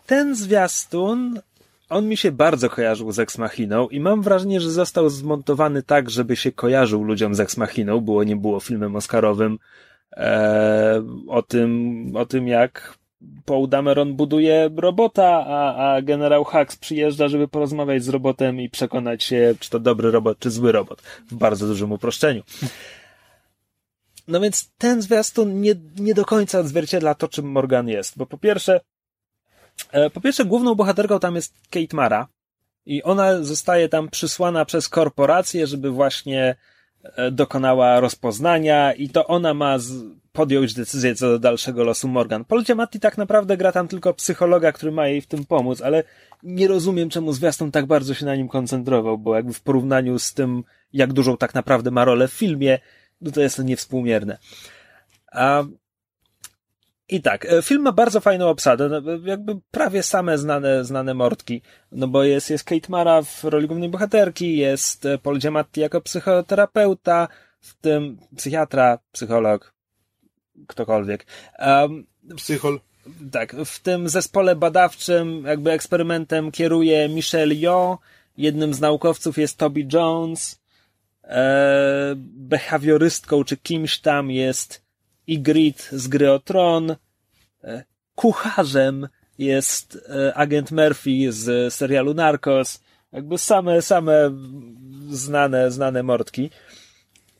[0.06, 1.40] Ten zwiastun
[1.88, 6.10] on mi się bardzo kojarzył z Ex Machiną i mam wrażenie, że został zmontowany tak,
[6.10, 9.58] żeby się kojarzył ludziom z Ex Machiną, było nie było filmem oscarowym
[11.28, 12.98] o tym, o tym jak
[13.44, 19.24] Paul Dameron buduje robota, a, a generał Hux przyjeżdża, żeby porozmawiać z robotem i przekonać
[19.24, 21.02] się, czy to dobry robot, czy zły robot.
[21.30, 22.42] W bardzo dużym uproszczeniu.
[24.28, 28.38] No więc ten zwiastun nie, nie do końca odzwierciedla to, czym Morgan jest, bo po
[28.38, 28.80] pierwsze,
[29.92, 32.28] E, po pierwsze, główną bohaterką tam jest Kate Mara
[32.86, 36.56] i ona zostaje tam przysłana przez korporację, żeby właśnie e,
[37.32, 39.78] dokonała rozpoznania i to ona ma
[40.32, 42.44] podjąć decyzję co do dalszego losu Morgan.
[42.44, 46.04] Paul Giamatti tak naprawdę gra tam tylko psychologa, który ma jej w tym pomóc, ale
[46.42, 50.34] nie rozumiem, czemu zwiastun tak bardzo się na nim koncentrował, bo jakby w porównaniu z
[50.34, 52.78] tym, jak dużą tak naprawdę ma rolę w filmie,
[53.20, 54.38] no to jest to niewspółmierne.
[55.32, 55.64] A
[57.12, 61.62] i tak, e, film ma bardzo fajną obsadę, no, jakby prawie same znane, znane mordki,
[61.92, 66.00] no bo jest, jest Kate Mara w roli głównej bohaterki, jest e, Paul Giamatti jako
[66.00, 67.28] psychoterapeuta,
[67.60, 69.74] w tym psychiatra, psycholog,
[70.66, 71.26] ktokolwiek.
[71.58, 72.06] Um,
[72.36, 72.80] Psychol.
[73.32, 77.98] Tak, w tym zespole badawczym, jakby eksperymentem kieruje Michelle Yeoh,
[78.36, 80.60] jednym z naukowców jest Toby Jones,
[81.24, 84.82] e, behawiorystką czy kimś tam jest
[85.28, 86.96] Ygritte z gry o Tron.
[87.64, 87.84] E,
[88.14, 89.08] kucharzem
[89.38, 92.80] jest e, agent Murphy z serialu Narcos.
[93.12, 94.30] Jakby same, same
[95.10, 96.50] znane, znane mordki.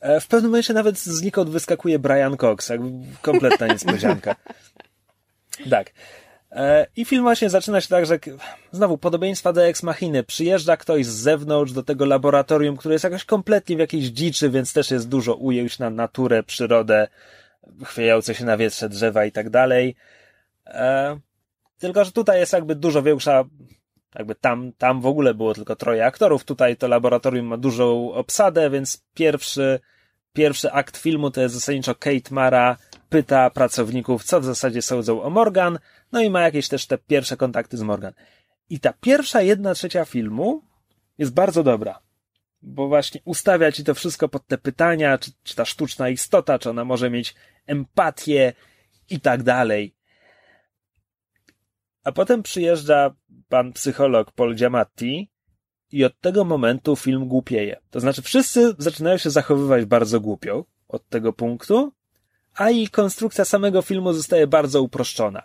[0.00, 2.68] E, w pewnym momencie nawet znikąd wyskakuje Brian Cox.
[2.68, 2.88] Jakby
[3.22, 4.36] kompletna niespodzianka.
[5.70, 5.92] tak.
[6.96, 8.18] I film właśnie zaczyna się tak, że
[8.72, 10.22] znowu podobieństwa do Ex Machiny.
[10.22, 14.72] Przyjeżdża ktoś z zewnątrz do tego laboratorium, które jest jakoś kompletnie w jakiejś dziczy, więc
[14.72, 17.09] też jest dużo ujęć na naturę, przyrodę,
[17.84, 19.97] chwiejące się na wietrze drzewa i tak dalej.
[20.66, 21.18] E,
[21.78, 23.44] tylko, że tutaj jest jakby dużo większa,
[24.14, 28.70] jakby tam, tam w ogóle było tylko troje aktorów, tutaj to laboratorium ma dużą obsadę,
[28.70, 29.80] więc pierwszy,
[30.32, 32.76] pierwszy akt filmu to jest zasadniczo Kate Mara
[33.09, 35.78] pyta pracowników, co w zasadzie sądzą o Morgan,
[36.12, 38.12] no i ma jakieś też te pierwsze kontakty z Morgan.
[38.70, 40.62] I ta pierwsza jedna trzecia filmu
[41.18, 42.01] jest bardzo dobra
[42.62, 46.70] bo właśnie ustawia ci to wszystko pod te pytania, czy, czy ta sztuczna istota, czy
[46.70, 47.34] ona może mieć
[47.66, 48.52] empatię
[49.10, 49.94] i tak dalej.
[52.05, 53.14] A potem przyjeżdża
[53.48, 55.30] pan psycholog Paul Giamatti
[55.93, 57.80] i od tego momentu film głupieje.
[57.90, 61.93] To znaczy wszyscy zaczynają się zachowywać bardzo głupio od tego punktu,
[62.55, 65.43] a i konstrukcja samego filmu zostaje bardzo uproszczona.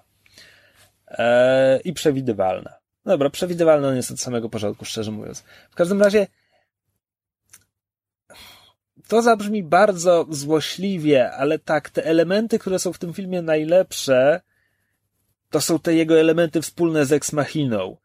[1.07, 2.73] Eee, I przewidywalna.
[3.06, 5.44] Dobra, przewidywalna on jest od samego początku, szczerze mówiąc.
[5.72, 6.27] W każdym razie
[9.08, 14.42] to zabrzmi bardzo złośliwie, ale tak, te elementy, które są w tym filmie najlepsze,
[15.50, 17.98] to są te jego elementy wspólne z Ex Machiną.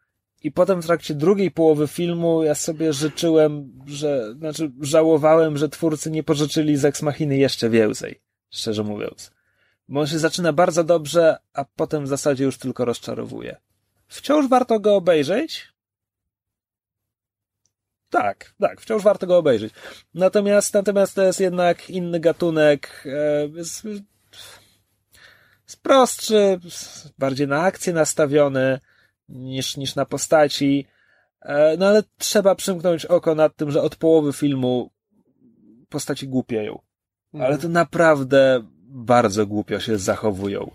[0.42, 6.10] I potem w trakcie drugiej połowy filmu ja sobie życzyłem, że, znaczy żałowałem, że twórcy
[6.10, 8.20] nie pożyczyli z Ex Machiny jeszcze więcej,
[8.50, 9.30] szczerze mówiąc.
[9.88, 13.56] Bo on się zaczyna bardzo dobrze, a potem w zasadzie już tylko rozczarowuje.
[14.08, 15.71] Wciąż warto go obejrzeć,
[18.12, 19.74] Tak, tak, wciąż warto go obejrzeć.
[20.14, 23.04] Natomiast, natomiast to jest jednak inny gatunek,
[23.54, 23.84] jest,
[25.64, 26.60] jest prostszy,
[27.18, 28.78] bardziej na akcję nastawiony
[29.28, 30.86] niż, niż na postaci.
[31.42, 34.90] E, no ale trzeba przymknąć oko nad tym, że od połowy filmu
[35.88, 36.78] postaci głupieją.
[37.40, 40.70] Ale to naprawdę bardzo głupio się zachowują.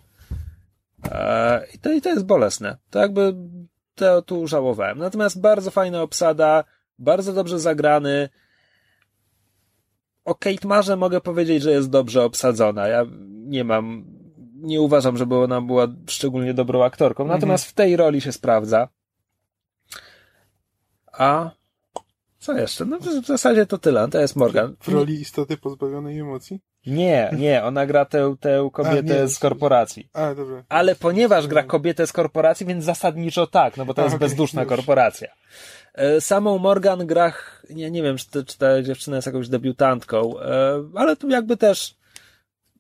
[1.11, 2.77] E, I to, I to jest bolesne.
[2.89, 3.34] To jakby
[3.95, 4.97] to tu żałowałem.
[4.97, 6.64] Natomiast bardzo fajna obsada,
[6.99, 8.30] bardzo dobrze zagrany.
[10.26, 12.88] O Kate Marze mogę powiedzieć, że jest dobrze obsadzona.
[12.88, 14.06] Ja nie mam,
[14.56, 17.28] nie uważam, żeby ona była szczególnie dobrą aktorką.
[17.28, 18.88] Natomiast w tej roli się sprawdza.
[21.14, 21.52] A
[22.40, 22.86] co jeszcze?
[22.86, 24.07] No w zasadzie to tyle.
[24.07, 24.76] To jest Morgan.
[24.80, 26.61] W roli istoty pozbawionej emocji?
[26.86, 29.28] Nie, nie, ona gra tę, tę kobietę A, nie.
[29.28, 30.10] z korporacji.
[30.14, 30.64] A, dobra.
[30.69, 34.30] Ale ponieważ gra kobietę z korporacji, więc zasadniczo tak, no bo to A, jest okej,
[34.30, 35.28] bezduszna korporacja.
[35.98, 40.40] E, Samą Morgan gra, ch- nie, wiem, czy, to, czy ta dziewczyna jest jakąś debiutantką,
[40.40, 41.95] e, ale tu jakby też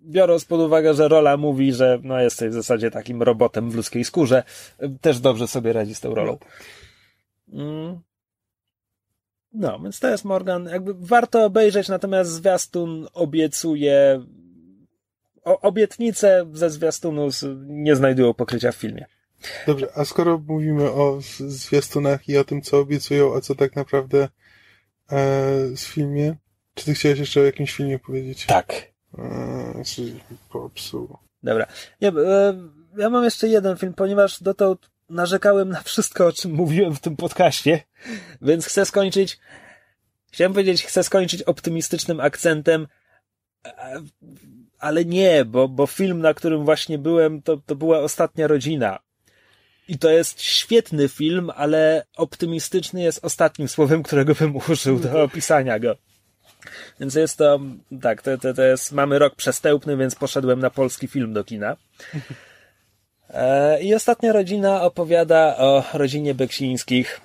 [0.01, 4.03] biorąc pod uwagę, że rola mówi, że no jesteś w zasadzie takim robotem w ludzkiej
[4.05, 4.43] skórze,
[4.79, 6.37] e, też dobrze sobie radzi z tą rolą.
[7.53, 7.99] Mm.
[9.53, 10.65] No, więc to jest Morgan.
[10.65, 14.25] Jakby warto obejrzeć, natomiast zwiastun obiecuje.
[15.43, 17.27] O, obietnice ze zwiastunu
[17.67, 19.05] nie znajdują pokrycia w filmie.
[19.67, 24.29] Dobrze, a skoro mówimy o zwiastunach i o tym, co obiecują, a co tak naprawdę
[25.11, 25.17] e,
[25.75, 26.35] z filmie,
[26.73, 28.45] czy ty chciałeś jeszcze o jakimś filmie powiedzieć?
[28.45, 28.73] Tak.
[29.17, 30.19] E, czyli
[30.49, 31.17] popsuł.
[31.43, 31.67] Dobra.
[32.01, 36.95] Nie, e, ja mam jeszcze jeden film, ponieważ dotąd narzekałem na wszystko, o czym mówiłem
[36.95, 37.83] w tym podcaście,
[38.41, 39.39] więc chcę skończyć.
[40.31, 42.87] Chciałem powiedzieć, chcę skończyć optymistycznym akcentem,
[43.65, 44.01] e,
[44.79, 48.99] ale nie, bo, bo film, na którym właśnie byłem, to, to była ostatnia rodzina.
[49.87, 55.79] I to jest świetny film, ale optymistyczny jest ostatnim słowem, którego bym użył do opisania
[55.79, 55.95] go.
[56.99, 57.59] Więc jest to,
[58.01, 61.77] tak, to, to, to jest, mamy rok przestępny, więc poszedłem na polski film do kina.
[63.29, 67.21] E, I ostatnia rodzina opowiada o rodzinie Beksińskich.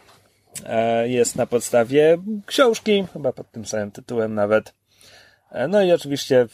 [0.66, 4.74] E, jest na podstawie książki, chyba pod tym samym tytułem nawet.
[5.50, 6.46] E, no i oczywiście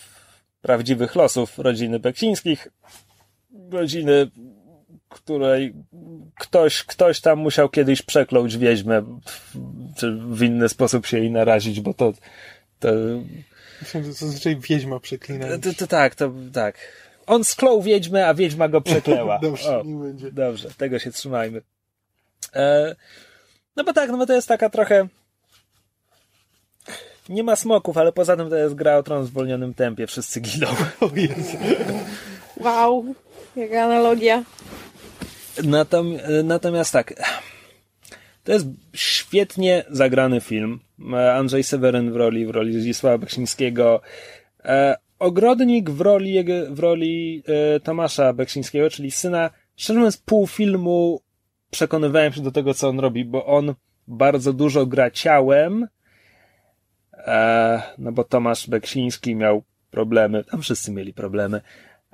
[0.63, 2.69] prawdziwych losów rodziny Beksińskich.
[3.71, 4.31] Rodziny,
[5.09, 5.75] której
[6.39, 9.03] ktoś, ktoś tam musiał kiedyś przekląć wieźmę,
[9.97, 12.13] czy w inny sposób się jej narazić, bo to,
[12.81, 12.89] to
[13.83, 15.47] Myślę, że zazwyczaj wiedźma przeklina.
[15.59, 16.77] to, to tak, to tak.
[17.27, 19.39] On sklął wiedźmę, a wiedźma go przekleła.
[19.43, 20.33] Dobrze, O, nie będzie.
[20.33, 21.63] dobrze, tego się trzymajmy.
[22.55, 22.97] E,
[23.77, 25.09] no bo tak, no bo to jest taka trochę.
[27.29, 30.41] Nie ma smoków, ale poza tym to jest gra o tron w zwolnionym tempie, wszyscy
[30.41, 30.67] giną.
[31.01, 31.57] O Jezu.
[32.57, 33.15] Wow,
[33.57, 34.45] jaka analogia.
[35.65, 37.15] Natom, natomiast tak.
[38.45, 40.81] To jest świetnie zagrany film.
[41.13, 44.01] E, Andrzej Seweryn w roli, w roli Zdzisława Beksińskiego.
[44.65, 47.43] E, Ogrodnik w roli, jego- w roli
[47.77, 49.51] e, Tomasza Beksińskiego, czyli syna.
[49.77, 51.21] Szczerze mówiąc, pół filmu
[51.71, 53.75] przekonywałem się do tego, co on robi, bo on
[54.09, 55.89] bardzo dużo gra ciałem,
[57.13, 61.61] e, no bo Tomasz Beksiński miał problemy, tam wszyscy mieli problemy.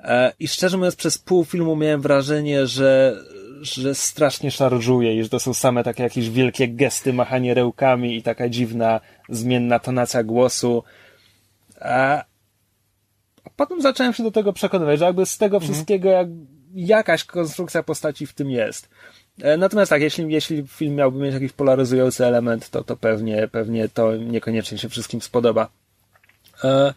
[0.04, 3.22] E, I szczerze mówiąc, przez pół filmu miałem wrażenie, że,
[3.62, 8.22] że strasznie szarżuje i że to są same takie jakieś wielkie gesty, machanie rełkami i
[8.22, 10.84] taka dziwna, zmienna tonacja głosu.
[11.80, 12.24] A
[13.44, 16.28] a potem zacząłem się do tego przekonywać, że jakby z tego wszystkiego jak,
[16.74, 18.88] jakaś konstrukcja postaci w tym jest.
[19.42, 23.88] E, Natomiast tak, jeśli, jeśli film miałby mieć jakiś polaryzujący element, to, to pewnie, pewnie
[23.88, 25.68] to niekoniecznie się wszystkim spodoba.
[26.64, 26.94] E,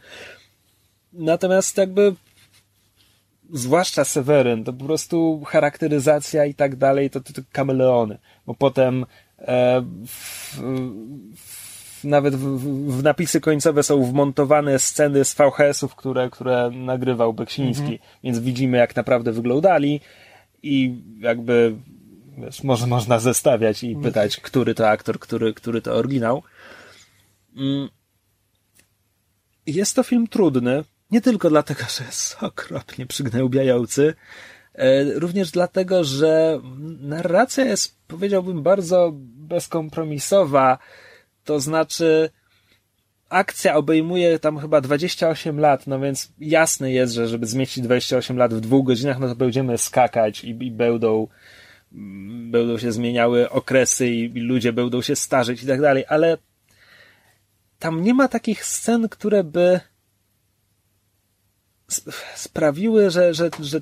[1.13, 2.15] Natomiast jakby
[3.53, 8.17] zwłaszcza Seweryn, to po prostu charakteryzacja i tak dalej, to, to, to kameleony.
[8.45, 9.05] Bo potem
[9.39, 10.57] e, w,
[11.35, 12.59] w, nawet w,
[12.97, 18.95] w, napisy końcowe są wmontowane sceny z VHS-ów, które, które nagrywał Beksiński, więc widzimy jak
[18.95, 20.01] naprawdę wyglądali
[20.63, 21.75] i jakby
[22.37, 26.43] wiesz, może można zestawiać i pytać, który to aktor, który, który to oryginał.
[27.55, 27.89] Mm.
[29.65, 34.13] Jest to film trudny, nie tylko dlatego, że jest okropnie przygnębiający,
[34.73, 36.59] e, również dlatego, że
[36.99, 39.11] narracja jest, powiedziałbym, bardzo
[39.47, 40.77] bezkompromisowa.
[41.43, 42.29] To znaczy,
[43.29, 48.53] akcja obejmuje tam chyba 28 lat, no więc jasne jest, że żeby zmieścić 28 lat
[48.53, 51.27] w dwóch godzinach, no to będziemy skakać i, i będą,
[51.93, 56.37] mm, będą się zmieniały okresy i, i ludzie będą się starzeć i tak dalej, ale
[57.79, 59.79] tam nie ma takich scen, które by
[62.35, 63.81] sprawiły, że, że, że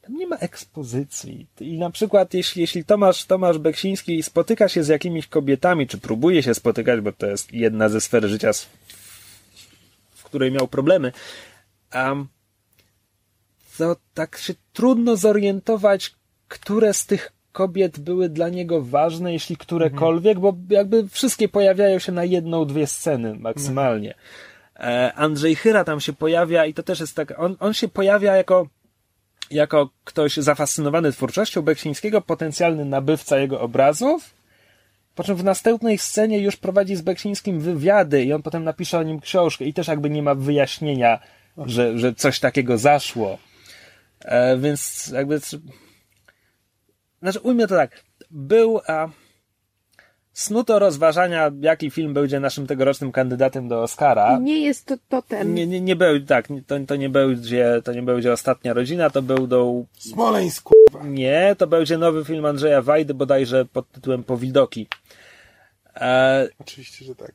[0.00, 1.46] tam nie ma ekspozycji.
[1.60, 6.42] I na przykład, jeśli, jeśli Tomasz, Tomasz Beksiński spotyka się z jakimiś kobietami, czy próbuje
[6.42, 8.50] się spotykać, bo to jest jedna ze sfer życia,
[10.14, 11.12] w której miał problemy,
[11.94, 12.28] um,
[13.78, 16.14] to tak się trudno zorientować,
[16.48, 22.12] które z tych kobiet były dla niego ważne, jeśli którekolwiek, bo jakby wszystkie pojawiają się
[22.12, 24.14] na jedną, dwie sceny maksymalnie.
[24.14, 24.53] E,
[25.14, 28.68] Andrzej Chyra tam się pojawia i to też jest tak, on, on się pojawia jako
[29.50, 34.34] jako ktoś zafascynowany twórczością Beksińskiego, potencjalny nabywca jego obrazów,
[35.14, 39.02] po czym w następnej scenie już prowadzi z Beksińskim wywiady i on potem napisze o
[39.02, 41.18] nim książkę i też jakby nie ma wyjaśnienia,
[41.66, 43.38] że, że coś takiego zaszło.
[44.20, 45.40] E, więc jakby
[47.22, 48.04] znaczy, ujmę to tak.
[48.30, 49.08] Był a,
[50.34, 54.38] snuto rozważania, jaki film będzie naszym tegorocznym kandydatem do Oscara.
[54.38, 55.54] Nie jest to, to ten.
[55.54, 59.22] Nie, nie, nie był, tak, to, to nie będzie, to nie będzie ostatnia rodzina, to
[59.22, 59.84] był do...
[59.98, 60.70] Smoleńsk.
[61.04, 64.86] Nie, to będzie nowy film Andrzeja Wajdy, bodajże pod tytułem Powidoki.
[65.96, 67.32] E, Oczywiście, że tak.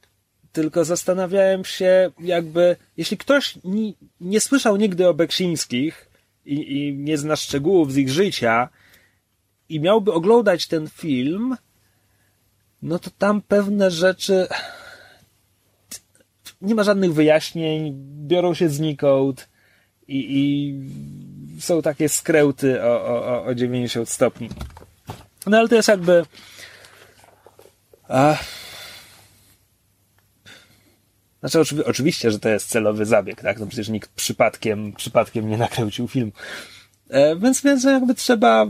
[0.51, 6.09] tylko zastanawiałem się, jakby, jeśli ktoś nie, nie słyszał nigdy o Beksińskich
[6.45, 8.69] i, i nie zna szczegółów z ich życia,
[9.69, 11.55] i miałby oglądać ten film,
[12.81, 14.47] no to tam pewne rzeczy
[16.61, 17.93] nie ma żadnych wyjaśnień,
[18.27, 19.49] biorą się znikąd
[20.07, 24.49] i, i są takie skręty o, o, o 90 stopni.
[25.47, 26.25] No ale to jest jakby
[28.09, 28.37] a...
[31.39, 33.59] Znaczy oczywi oczywiście, że to jest celowy zabieg, tak?
[33.59, 36.31] No przecież nikt przypadkiem, przypadkiem nie nakręcił film.
[37.09, 38.67] E, więc, więc jakby trzeba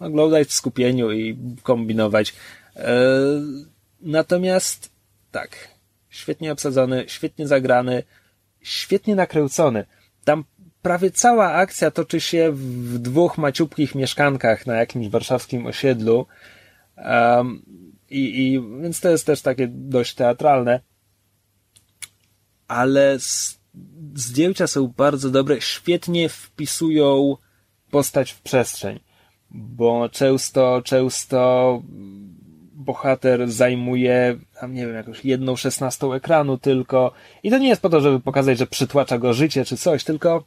[0.00, 2.34] oglądać w skupieniu i kombinować.
[2.78, 2.94] E,
[4.00, 4.90] natomiast
[5.30, 5.68] tak,
[6.08, 8.02] świetnie obsadzony, świetnie zagrany,
[8.60, 9.84] świetnie nakręcony.
[10.24, 10.44] Tam
[10.82, 16.26] prawie cała akcja toczy się w dwóch maciupkich mieszkankach na jakimś warszawskim osiedlu.
[16.96, 17.62] Um,
[18.10, 20.80] i, i, więc to jest też takie dość teatralne.
[22.68, 23.16] Ale
[24.14, 27.36] zdjęcia są bardzo dobre, świetnie wpisują
[27.90, 29.00] postać w przestrzeń
[29.50, 31.82] bo często, często
[32.88, 37.12] bohater zajmuje, tam nie wiem, jakąś jedną szesnastą ekranu tylko.
[37.42, 40.44] I to nie jest po to, żeby pokazać, że przytłacza go życie czy coś, tylko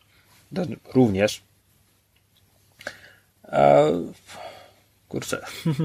[0.93, 1.43] również.
[3.43, 3.83] A,
[5.07, 5.41] kurczę.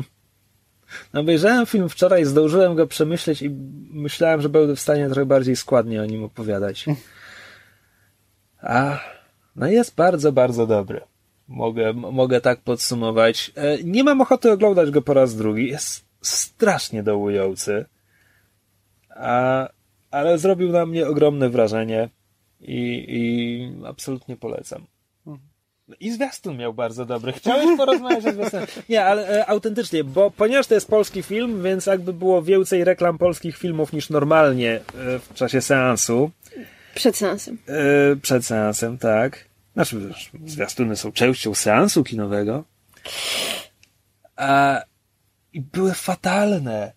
[1.13, 3.51] No obejrzałem film wczoraj, zdążyłem go przemyśleć i
[3.91, 6.87] myślałem, że będę w stanie trochę bardziej składnie o nim opowiadać.
[8.63, 8.99] A,
[9.57, 11.01] no jest bardzo, bardzo dobry.
[11.49, 13.53] Mogę, mogę tak podsumować.
[13.55, 15.69] E, nie mam ochoty oglądać go po raz drugi.
[15.69, 17.85] Jest strasznie dołujący.
[19.11, 19.69] A,
[20.11, 22.09] ale zrobił na mnie ogromne wrażenie
[22.61, 24.87] i, i absolutnie polecam.
[26.01, 27.33] I zwiastun miał bardzo dobry.
[27.39, 28.67] Chciałeś porozmawiać o zwiastunie?
[28.89, 33.19] Nie, ale e, autentycznie, bo ponieważ to jest polski film, więc jakby było więcej reklam
[33.19, 36.31] polskich filmów niż normalnie e, w czasie seansu.
[36.95, 37.59] Przed seansem.
[37.69, 39.45] E, przed seansem, tak.
[39.75, 40.15] Znaczy,
[40.47, 42.65] zwiastuny są częścią seansu kinowego.
[44.37, 44.83] A,
[45.57, 46.93] I były fatalne.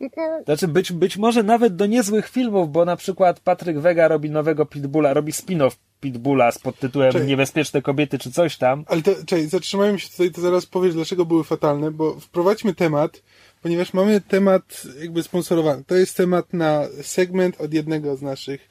[0.46, 4.66] Znaczy, być, być może nawet do niezłych filmów, bo na przykład Patryk Wega robi nowego
[4.66, 7.28] Pitbulla, robi spin-off Pitbulla z pod tytułem Czej.
[7.28, 8.86] Niebezpieczne kobiety czy coś tam.
[8.88, 13.24] Ale to, czekaj, zatrzymajmy się tutaj, to zaraz powiesz, dlaczego były fatalne, bo wprowadźmy temat,
[13.62, 15.84] ponieważ mamy temat jakby sponsorowany.
[15.88, 18.70] To jest temat na segment od jednego z naszych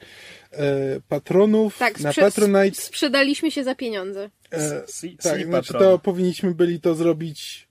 [0.51, 0.65] e,
[1.07, 2.81] patronów tak, na Patronite.
[2.81, 4.29] Sprzedaliśmy się za pieniądze.
[4.51, 4.83] E,
[5.23, 7.68] tak, znaczy to powinniśmy byli to zrobić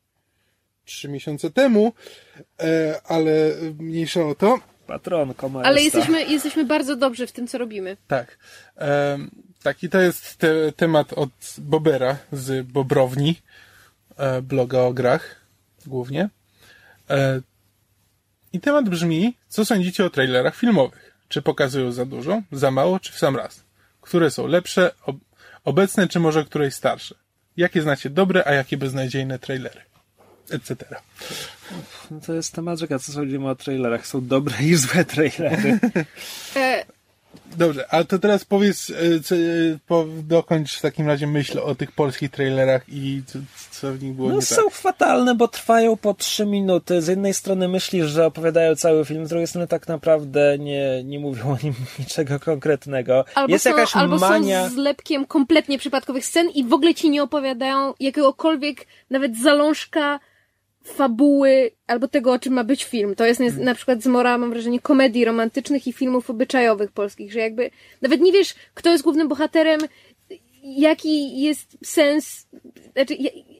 [0.88, 1.92] trzy miesiące temu,
[2.60, 3.30] e, ale
[3.78, 4.58] mniejsza o to.
[4.86, 7.96] Patron, Ale jesteśmy, jesteśmy bardzo dobrzy w tym, co robimy.
[8.06, 8.38] Tak.
[9.62, 13.36] Tak, i to jest te, temat od Bobera z Bobrowni,
[14.16, 15.36] e, bloga o grach
[15.86, 16.28] głównie.
[17.10, 17.40] E,
[18.52, 21.14] I temat brzmi, co sądzicie o trailerach filmowych?
[21.28, 23.64] Czy pokazują za dużo, za mało, czy w sam raz?
[24.00, 25.16] Które są lepsze, ob
[25.64, 27.14] obecne, czy może któreś starsze?
[27.56, 29.80] Jakie znacie dobre, a jakie beznadziejne trailery?
[30.50, 30.76] Etc.
[32.10, 34.06] No to jest temat rzeka, co sądzimy o trailerach.
[34.06, 35.78] Są dobre i złe trailery.
[36.56, 36.84] E,
[37.56, 39.38] Dobrze, ale to teraz powiedz, e, co, e,
[39.86, 43.38] po, dokończ w takim razie myśl o tych polskich trailerach i co,
[43.70, 44.72] co w nich było no, nie są tak.
[44.72, 47.02] fatalne, bo trwają po trzy minuty.
[47.02, 51.18] Z jednej strony myślisz, że opowiadają cały film, z drugiej strony tak naprawdę nie, nie
[51.18, 53.24] mówią o nim niczego konkretnego.
[53.34, 54.68] Albo Jest są, jakaś albo mania...
[54.68, 60.20] są zlepkiem kompletnie przypadkowych scen i w ogóle ci nie opowiadają jakiegokolwiek nawet zalążka
[60.84, 63.14] fabuły albo tego, o czym ma być film.
[63.14, 67.70] To jest na przykład zmora, mam wrażenie, komedii romantycznych i filmów obyczajowych polskich, że jakby
[68.02, 69.80] nawet nie wiesz, kto jest głównym bohaterem,
[70.62, 72.46] jaki jest sens,
[72.92, 73.16] znaczy,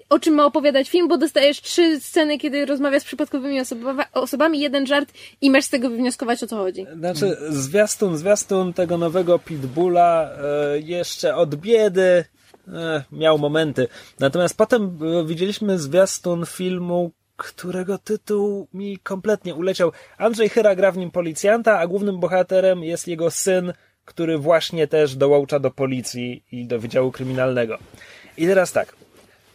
[0.09, 4.61] o czym ma opowiadać film, bo dostajesz trzy sceny, kiedy rozmawiasz z przypadkowymi osoba, osobami,
[4.61, 6.87] jeden żart i masz z tego wywnioskować, o co chodzi.
[6.99, 12.25] Znaczy, zwiastun, zwiastun tego nowego Pitbulla e, jeszcze od biedy
[12.73, 13.89] e, miał momenty.
[14.21, 19.93] Natomiast potem e, widzieliśmy zwiastun filmu, którego tytuł mi kompletnie uleciał.
[20.19, 23.73] Andrzej Chyra gra w nim policjanta, a głównym bohaterem jest jego syn,
[24.05, 27.79] który właśnie też dołącza do policji i do Wydziału Kryminalnego.
[28.37, 28.97] I teraz tak.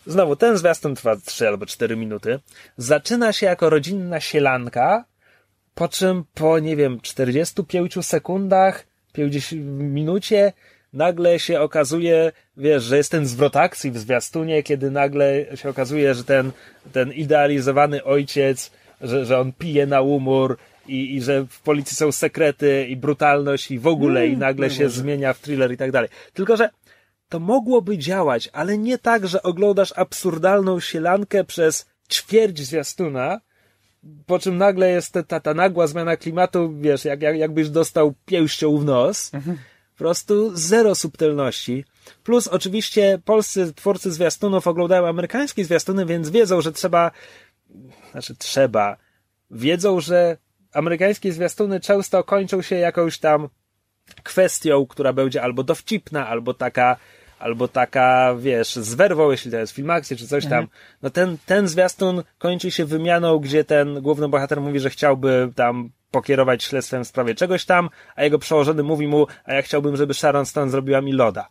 [0.06, 2.40] Znowu, ten zwiastun trwa 3 albo 4 minuty.
[2.78, 5.06] Zaczyna się jako rodzinna sielanka,
[5.76, 10.54] po czym po, nie wiem, 45 sekundach, 50 minucie
[10.94, 16.14] nagle się okazuje, wiesz, że jest ten zwrot akcji w zwiastunie, kiedy nagle się okazuje,
[16.14, 16.52] że ten,
[16.92, 18.72] ten idealizowany ojciec,
[19.02, 20.58] że, że on pije na umór
[20.88, 24.70] i, i że w policji są sekrety i brutalność i w ogóle Mm, i nagle
[24.70, 26.10] się zmienia w thriller i tak dalej.
[26.34, 26.70] Tylko, że
[27.30, 33.40] to mogłoby działać, ale nie tak, że oglądasz absurdalną sielankę przez ćwierć zwiastuna,
[34.26, 38.78] po czym nagle jest ta, ta, nagła zmiana klimatu, wiesz, jak, jak, jakbyś dostał pięścią
[38.78, 39.32] w nos.
[39.94, 41.86] Po prostu zero subtelności.
[42.24, 47.12] Plus oczywiście polscy twórcy zwiastunów oglądają amerykańskie zwiastuny, więc wiedzą, że trzeba,
[48.12, 48.98] znaczy trzeba,
[49.52, 50.38] wiedzą, że
[50.74, 53.50] amerykańskie zwiastuny często kończą się jakąś tam
[54.24, 56.98] kwestią, która będzie albo dowcipna, albo taka,
[57.44, 60.68] albo taka, wiesz, z werwą, jeśli to jest film akcji, czy coś tam.
[61.02, 65.90] No ten, ten zwiastun kończy się wymianą, gdzie ten główny bohater mówi, że chciałby tam
[66.12, 70.14] pokierować śledztwem w sprawie czegoś tam, a jego przełożony mówi mu, a ja chciałbym, żeby
[70.14, 71.50] Sharon Stone zrobiła mi loda.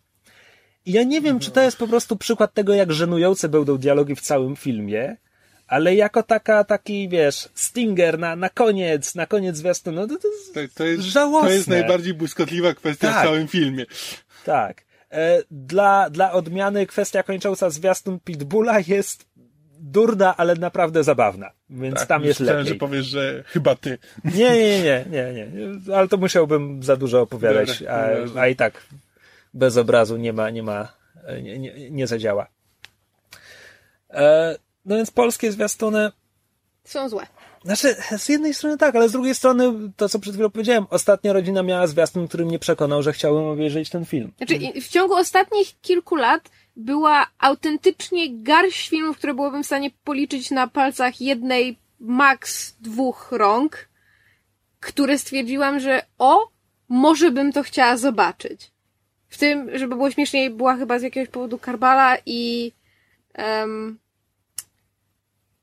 [0.86, 4.14] I ja nie wiem, czy to jest po prostu przykład tego, jak żenujące będą dialogi
[4.14, 5.16] w całym filmie,
[5.66, 10.28] ale jako taka, taki, wiesz, stinger na, na koniec, na koniec zwiastunu, no to, to
[10.28, 11.48] jest To, to, jest, żałosne.
[11.48, 13.20] to jest najbardziej błyskotliwa kwestia Tak.
[13.20, 13.86] w całym filmie.
[14.44, 14.84] Tak.
[15.12, 19.26] E, Dla, dla odmiany kwestia kończąca zwiastun Pitbulla jest
[19.80, 21.50] durna, ale naprawdę zabawna.
[21.70, 22.74] Więc Tak, tam jest myślałem, lepiej.
[22.74, 23.98] że powiesz, że chyba ty.
[24.24, 25.48] Nie, nie, nie, nie, nie.
[25.96, 28.06] Ale to musiałbym za dużo opowiadać, a,
[28.40, 28.86] a i tak
[29.54, 30.92] bez obrazu nie ma, nie ma,
[31.42, 32.46] nie, nie, nie zadziała.
[34.10, 36.10] E, no więc polskie zwiastuny
[36.84, 37.26] Są złe.
[37.64, 41.32] Znaczy, z jednej strony tak, ale z drugiej strony, to co przed chwilą powiedziałem, ostatnia
[41.32, 44.32] rodzina miała zwiastun, który mnie przekonał, że chciałem obejrzeć ten film.
[44.36, 50.50] Znaczy, w ciągu ostatnich kilku lat była autentycznie garść filmów, które byłabym w stanie policzyć
[50.50, 53.88] na palcach jednej, maks dwóch rąk,
[54.80, 56.48] które stwierdziłam, że o,
[56.88, 58.70] może bym to chciała zobaczyć.
[59.28, 62.72] W tym, żeby było śmieszniej, była chyba z jakiegoś powodu Karbala i
[63.34, 63.98] em,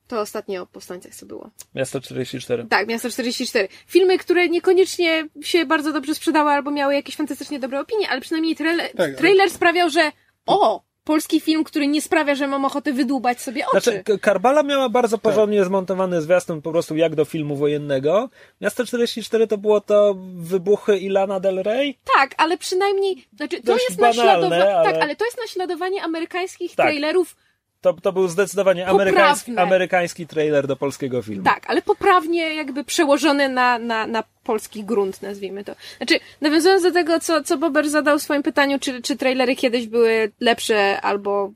[0.10, 1.50] to ostatnie o powstańcach co było.
[1.76, 2.66] Miasto 44.
[2.70, 3.68] Tak, Miasto 44.
[3.88, 8.56] Filmy, które niekoniecznie się bardzo dobrze sprzedały albo miały jakieś fantastycznie dobre opinie, ale przynajmniej
[8.56, 10.12] trailer, Tak, ale- trailer sprawiał, że
[10.46, 13.92] o, polski film, który nie sprawia, że mam ochotę wydłubać sobie oczy.
[13.92, 18.30] Znaczy, Karbala miała bardzo porządnie zmontowany zwiastun, po prostu jak do filmu wojennego.
[18.62, 21.98] Miasto 44 to było to wybuchy Ilana Del Rey.
[22.16, 26.04] Tak, ale przynajmniej, znaczy, to Dość jest banalne, naśladowanie, ale- tak, ale to jest naśladowanie
[26.04, 26.86] amerykańskich Tak.
[26.86, 27.36] trailerów,
[27.82, 31.44] To, to był zdecydowanie amerykański, amerykański trailer do polskiego filmu.
[31.44, 35.76] tak, ale poprawnie jakby przełożony na, na, na polski grunt, nazwijmy to.
[35.98, 39.88] Znaczy, nawiązując do tego, co, co Bober zadał w swoim pytaniu, czy, czy trailery kiedyś
[39.88, 41.52] były lepsze, albo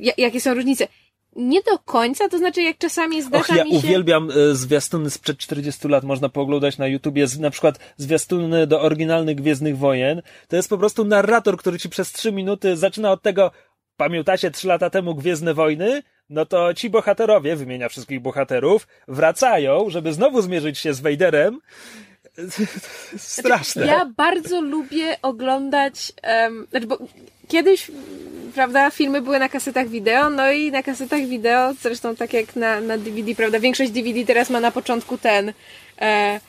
[0.00, 0.88] ja- jakie są różnice.
[1.36, 3.76] Nie do końca, to znaczy jak czasami zdarza Och, ja mi się...
[3.76, 8.80] uwielbiam e, zwiastuny sprzed 40 lat, można pooglądać na YouTubie, z, na przykład zwiastuny do
[8.82, 10.22] oryginalnych Gwiezdnych Wojen.
[10.48, 13.50] To jest po prostu narrator, który ci przez 3 minuty zaczyna od tego,
[13.96, 16.02] pamiętacie 3 lata temu Gwiezdne Wojny?
[16.30, 21.60] No to ci bohaterowie, wymienia wszystkich bohaterów, wracają, żeby znowu zmierzyć się z Vaderem.
[23.16, 23.86] Straszne.
[23.86, 26.12] Ja bardzo lubię oglądać,
[26.42, 26.98] um, znaczy, bo
[27.48, 27.90] kiedyś,
[28.54, 32.80] prawda, filmy były na kasetach wideo, no i na kasetach wideo, zresztą tak jak na,
[32.80, 35.52] na DVD, prawda, większość DVD teraz ma na początku ten
[36.00, 36.40] e,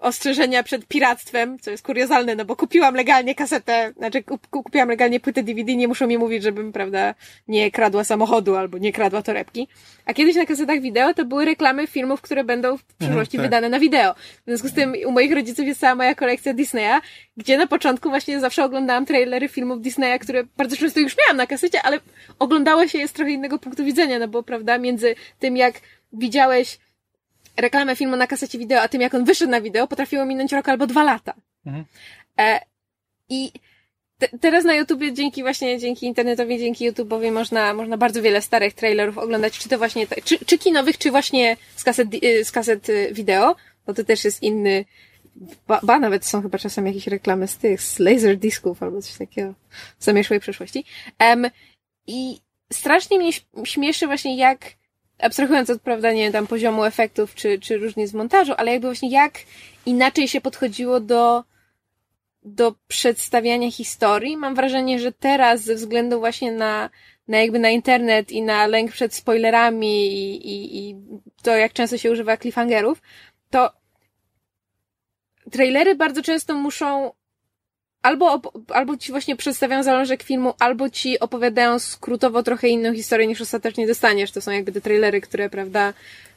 [0.00, 5.20] ostrzeżenia przed piractwem, co jest kuriozalne, no bo kupiłam legalnie kasetę, znaczy kup, kupiłam legalnie
[5.20, 7.14] płytę DVD, nie muszą mi mówić, żebym, prawda,
[7.48, 9.68] nie kradła samochodu albo nie kradła torebki.
[10.06, 13.46] A kiedyś na kasetach wideo to były reklamy filmów, które będą w przyszłości tak.
[13.46, 14.14] wydane na wideo.
[14.14, 17.00] W związku z tym u moich rodziców jest cała moja kolekcja Disneya,
[17.36, 21.46] gdzie na początku właśnie zawsze oglądałam trailery filmów Disneya, które bardzo często już miałam na
[21.46, 22.00] kasecie, ale
[22.38, 25.74] oglądało się je z trochę innego punktu widzenia, no bo prawda, między tym jak
[26.12, 26.78] widziałeś
[27.56, 30.68] reklamę filmu na kasecie wideo, a tym jak on wyszedł na wideo, potrafiło minąć rok
[30.68, 31.34] albo dwa lata.
[31.66, 31.84] Mhm.
[32.38, 32.60] E,
[33.28, 33.52] I
[34.18, 38.74] te, teraz na YouTubie dzięki właśnie, dzięki internetowi, dzięki YouTube'owi można, można bardzo wiele starych
[38.74, 42.88] trailerów oglądać, czy to właśnie, czy, czy kinowych, czy właśnie z kaset, y, z kaset
[42.88, 43.56] y, wideo,
[43.86, 44.84] bo to też jest inny,
[45.68, 49.54] ba, ba nawet są chyba czasem jakieś reklamy z tych, z laserdisków albo coś takiego,
[49.98, 50.84] zamieszłej przeszłości.
[51.18, 51.50] Em,
[52.06, 52.40] I
[52.72, 53.30] strasznie mnie
[53.64, 54.60] śmieszy właśnie jak,
[55.22, 59.10] abstrahując od, prawda, nie wiem, tam poziomu efektów czy, czy różnic montażu, ale jakby właśnie
[59.10, 59.38] jak
[59.86, 61.44] inaczej się podchodziło do,
[62.42, 64.36] do przedstawiania historii.
[64.36, 66.90] Mam wrażenie, że teraz ze względu właśnie na,
[67.28, 70.96] na jakby na internet i na lęk przed spoilerami i, i, i
[71.42, 73.02] to, jak często się używa cliffhangerów,
[73.50, 73.72] to
[75.50, 77.12] trailery bardzo często muszą
[78.02, 83.40] albo, albo ci właśnie przedstawiają zalążek filmu, albo ci opowiadają skrótowo trochę inną historię niż
[83.40, 84.32] ostatecznie dostaniesz.
[84.32, 85.92] To są jakby te trailery, które, prawda,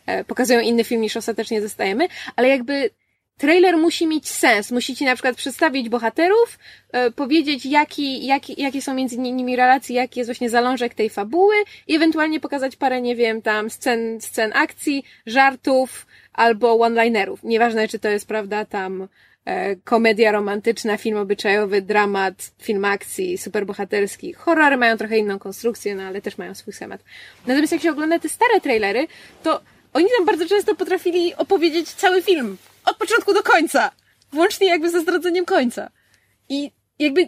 [0.05, 2.89] e, pokazują inny film niż ostatecznie dostajemy, ale jakby
[3.37, 4.71] trailer musi mieć sens.
[4.71, 6.59] Musi ci na przykład przedstawić bohaterów,
[6.91, 11.55] e, powiedzieć jaki, jaki, jakie są między nimi relacje, jaki jest właśnie zalążek tej fabuły
[11.87, 17.43] i ewentualnie pokazać parę, nie wiem, tam scen, scen akcji, żartów albo one-linerów.
[17.43, 19.07] Nieważne, czy to jest, prawda, tam
[19.83, 24.33] komedia romantyczna, film obyczajowy, dramat, film akcji, superbohaterski.
[24.33, 27.03] Horrory mają trochę inną konstrukcję, no ale też mają swój schemat.
[27.47, 29.07] Natomiast jak się ogląda te stare trailery,
[29.43, 29.61] to
[29.93, 33.91] oni tam bardzo często potrafili opowiedzieć cały film od początku do końca.
[34.31, 35.89] Włącznie jakby ze zdrodzeniem końca.
[36.49, 37.27] I jakby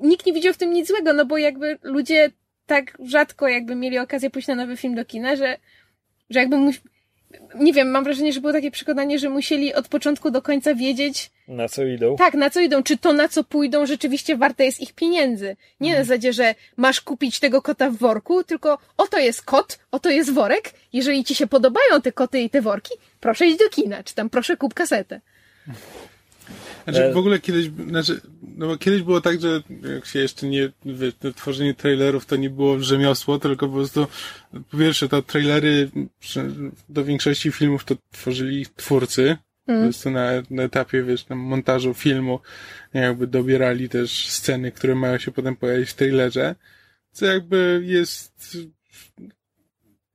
[0.00, 2.30] nikt nie widział w tym nic złego, no bo jakby ludzie
[2.66, 5.58] tak rzadko jakby mieli okazję pójść na nowy film do kina, że,
[6.30, 6.72] że jakby mu,
[7.54, 11.30] nie wiem, mam wrażenie, że było takie przekonanie, że musieli od początku do końca wiedzieć,
[11.48, 12.16] na co idą?
[12.16, 12.82] Tak, na co idą.
[12.82, 15.56] Czy to, na co pójdą, rzeczywiście warte jest ich pieniędzy.
[15.80, 20.10] Nie na zasadzie, że masz kupić tego kota w worku, tylko oto jest kot, oto
[20.10, 20.72] jest worek.
[20.92, 24.30] Jeżeli ci się podobają te koty i te worki, proszę iść do kina, czy tam
[24.30, 25.20] proszę kup kasetę.
[26.84, 28.20] Znaczy w ogóle kiedyś, znaczy,
[28.56, 29.62] no bo kiedyś było tak, że
[29.94, 34.06] jak się jeszcze nie, wiesz, tworzenie trailerów to nie było rzemiosło, tylko po prostu,
[34.70, 35.90] po pierwsze, to trailery
[36.88, 39.80] do większości filmów to tworzyli twórcy, Mm.
[39.80, 42.40] Po prostu na, na etapie, wiesz, na montażu filmu
[42.94, 46.54] jakby dobierali też sceny, które mają się potem pojawić w trailerze,
[47.12, 48.58] co jakby jest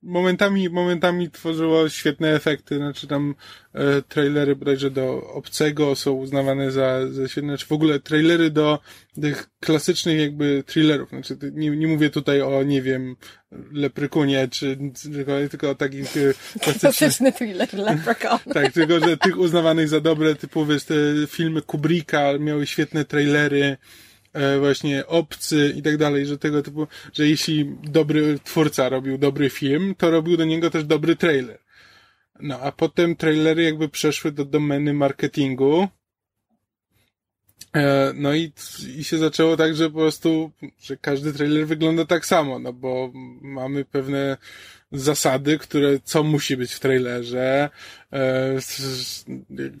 [0.02, 3.34] momentami, momentami tworzyło świetne efekty, znaczy tam
[3.72, 8.78] e, trailery bodajże do Obcego są uznawane za, za świetne, znaczy w ogóle trailery do
[9.22, 13.16] tych klasycznych jakby thrillerów, znaczy nie, nie mówię tutaj o, nie wiem,
[13.72, 14.78] Leprykunie, czy
[15.12, 16.80] tylko, tylko o takich e, klasycznych...
[16.80, 18.38] Klasyczny thriller Leprechaun.
[18.54, 20.94] tak, tylko, że tych uznawanych za dobre, typu, wiesz, te
[21.28, 23.76] filmy Kubricka miały świetne trailery,
[24.60, 29.94] właśnie obcy i tak dalej, że tego typu, że jeśli dobry twórca robił dobry film,
[29.94, 31.58] to robił do niego też dobry trailer.
[32.40, 35.88] No, a potem trailery jakby przeszły do domeny marketingu.
[37.76, 38.52] E, no i,
[38.96, 40.50] i się zaczęło tak, że po prostu,
[40.82, 43.10] że każdy trailer wygląda tak samo, no bo
[43.42, 44.36] mamy pewne
[44.92, 47.70] zasady, które, co musi być w trailerze,
[48.12, 48.18] e,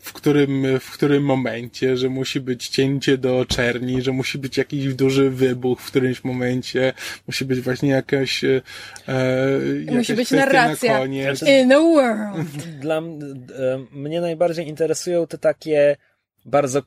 [0.00, 4.94] w którym, w którym momencie, że musi być cięcie do czerni, że musi być jakiś
[4.94, 6.92] duży wybuch w którymś momencie,
[7.26, 8.60] musi być właśnie jakaś, e,
[9.92, 10.92] musi być narracja.
[10.92, 11.42] Na koniec.
[11.42, 12.48] In a world.
[12.80, 13.02] Dla e,
[13.92, 15.96] mnie najbardziej interesują te takie
[16.44, 16.82] bardzo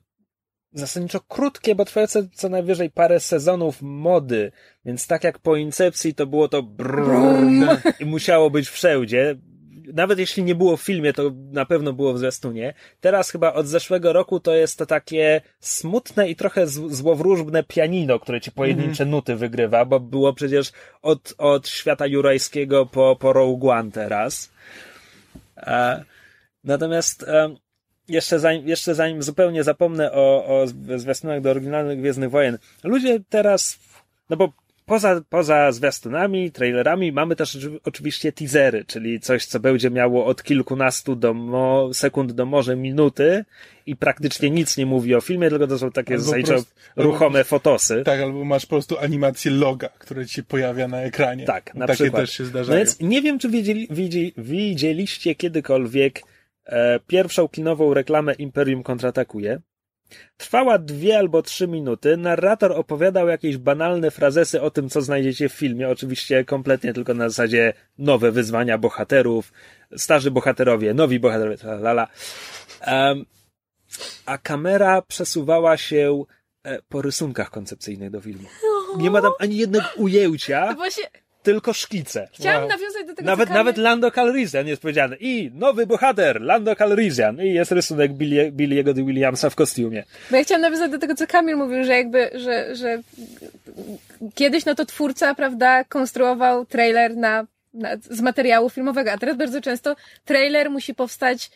[0.74, 4.52] zasadniczo krótkie, bo trwają co najwyżej parę sezonów mody,
[4.86, 7.68] więc tak jak po Incepcji to było to brum,
[8.00, 9.36] i musiało być wszędzie.
[9.94, 12.74] Nawet jeśli nie było w filmie, to na pewno było w zwiastunie.
[13.02, 18.42] Teraz chyba od zeszłego roku to jest to takie smutne i trochę złowróżbne pianino, które
[18.42, 19.12] ci pojedyncze mm.
[19.12, 20.72] nuty wygrywa, bo było przecież
[21.02, 24.52] od, od świata jurajskiego po, po Rogue One teraz.
[25.58, 26.04] E,
[26.64, 27.26] natomiast
[28.08, 30.68] jeszcze zanim, jeszcze zanim zupełnie zapomnę o, o
[30.98, 32.58] zwiastunach do oryginalnych Gwiezdnych Wojen.
[32.84, 33.80] Ludzie teraz,
[34.30, 34.54] no bo
[34.86, 41.16] poza, poza zwiastunami, trailerami mamy też oczywiście teasery, czyli coś, co będzie miało od kilkunastu
[41.16, 43.46] do mo, sekund do może minuty
[43.86, 46.56] i praktycznie nic nie mówi o filmie, tylko to są takie zasadniczo
[46.96, 48.04] ruchome albo, fotosy.
[48.06, 51.46] Tak, albo masz po prostu animację loga, które ci się pojawia na ekranie.
[51.46, 52.22] Tak, na Takie przykład.
[52.22, 52.80] też się zdarzają.
[52.80, 56.22] No więc nie wiem, czy widzieli, widzi, widzieliście kiedykolwiek
[57.08, 59.62] pierwszą kinową reklamę Imperium kontratakuje.
[60.38, 62.18] Trwała dwie albo trzy minuty.
[62.18, 65.90] Narrator opowiadał jakieś banalne frazesy o tym, co znajdziecie w filmie.
[65.90, 69.54] Oczywiście kompletnie tylko na zasadzie nowe wyzwania bohaterów,
[69.98, 72.08] starzy bohaterowie, nowi bohaterowie, lala.
[72.88, 73.26] Um,
[74.26, 76.24] a kamera przesuwała się
[76.64, 78.48] e, po rysunkach koncepcyjnych do filmu.
[78.98, 80.74] Nie ma tam ani jednego ujęcia.
[80.74, 81.04] Właśnie
[81.44, 82.28] tylko szkice.
[82.34, 82.70] Chciałam wow.
[82.70, 85.16] nawiązać do tego, Nawet, nawet Lando Calrissian jest powiedziane.
[85.20, 87.42] I nowy bohater, Lando Calrissian.
[87.42, 90.04] I jest rysunek Billy, Billy'ego de Williamsa w kostiumie.
[90.32, 93.00] Bo ja chciałam nawiązać do tego, co Kamil mówił, że jakby, że, że
[94.36, 99.62] kiedyś no to twórca, prawda, konstruował trailer na, na, z materiału filmowego, a teraz bardzo
[99.62, 99.96] często
[100.26, 101.52] trailer musi powstać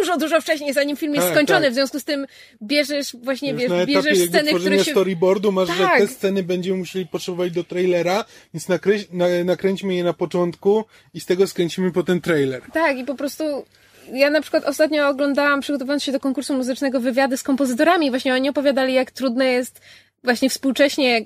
[0.00, 1.70] dużo, dużo wcześniej, zanim film jest Tak, skończony, tak.
[1.70, 2.26] w związku z tym
[2.62, 4.90] bierzesz właśnie, wiesz, etapie bierzesz sceny, które się...
[4.90, 5.98] storyboardu masz, że Tak.
[5.98, 8.24] te sceny będziemy musieli potrzebować do trailera,
[8.54, 12.62] więc nakreś, na, nakręćmy je na początku i z tego skręcimy potem trailer.
[12.72, 13.64] Tak, i po prostu
[14.12, 18.10] ja na przykład ostatnio oglądałam, przygotowując się do konkursu muzycznego, wywiady z kompozytorami.
[18.10, 19.80] Właśnie oni opowiadali, jak trudne jest
[20.24, 21.24] właśnie współcześnie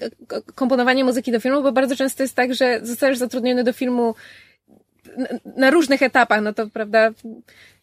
[0.54, 4.14] komponowanie muzyki do filmu, bo bardzo często jest tak, że zostajesz zatrudniony do filmu
[5.56, 7.10] na różnych etapach, no to prawda,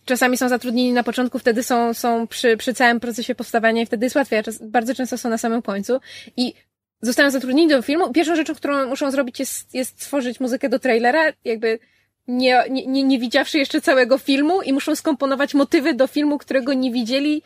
[0.05, 4.05] czasami są zatrudnieni na początku, wtedy są, są przy, przy całym procesie powstawania i wtedy
[4.05, 5.99] jest łatwiej, a czas, bardzo często są na samym końcu
[6.37, 6.53] i
[7.01, 8.13] zostają zatrudnieni do filmu.
[8.13, 11.79] Pierwszą rzeczą, którą muszą zrobić jest, jest stworzyć muzykę do trailera, jakby
[12.27, 16.91] nie, nie, nie, widziawszy jeszcze całego filmu i muszą skomponować motywy do filmu, którego nie
[16.91, 17.41] widzieli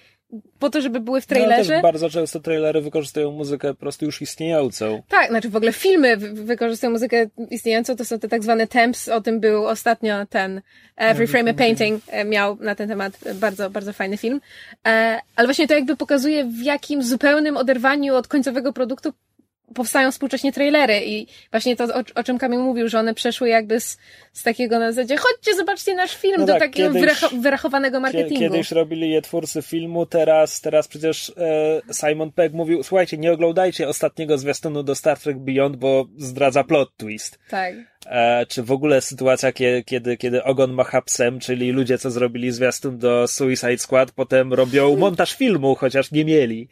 [0.59, 1.73] po to, żeby były w No, trailerze.
[1.73, 5.01] też bardzo często trailery wykorzystują muzykę po prostu już istniejącą.
[5.09, 9.07] Tak, znaczy w ogóle filmy wy- wykorzystują muzykę istniejącą, to są te tak zwane temps,
[9.07, 10.61] o tym był ostatnio ten
[10.95, 14.41] Every Frame a Painting, e, miał na ten temat bardzo, bardzo fajny film.
[14.87, 19.13] E, Ale właśnie to jakby pokazuje, w jakim zupełnym oderwaniu od końcowego produktu
[19.75, 23.79] powstają współcześnie trailery i właśnie to, o, o czym Kamil mówił, że one przeszły jakby
[23.79, 23.97] z,
[24.33, 27.99] z takiego na zasadzie chodźcie, zobaczcie nasz film, No do tak, takiego kiedyś- wyracho- wyrachowanego
[27.99, 28.39] marketingu.
[28.39, 33.87] Kiedyś robili je twórcy filmu, teraz, teraz przecież e, Simon Pegg mówił, słuchajcie, nie oglądajcie
[33.87, 37.39] ostatniego zwiastunu do Star Trek Beyond, bo zdradza plot twist.
[37.49, 37.73] Tak.
[38.05, 42.51] E, czy w ogóle sytuacja, kiedy, kiedy, kiedy ogon macha psem, czyli ludzie, co zrobili
[42.51, 46.67] zwiastun do Suicide Squad, potem robią montaż filmu, chociaż nie mieli.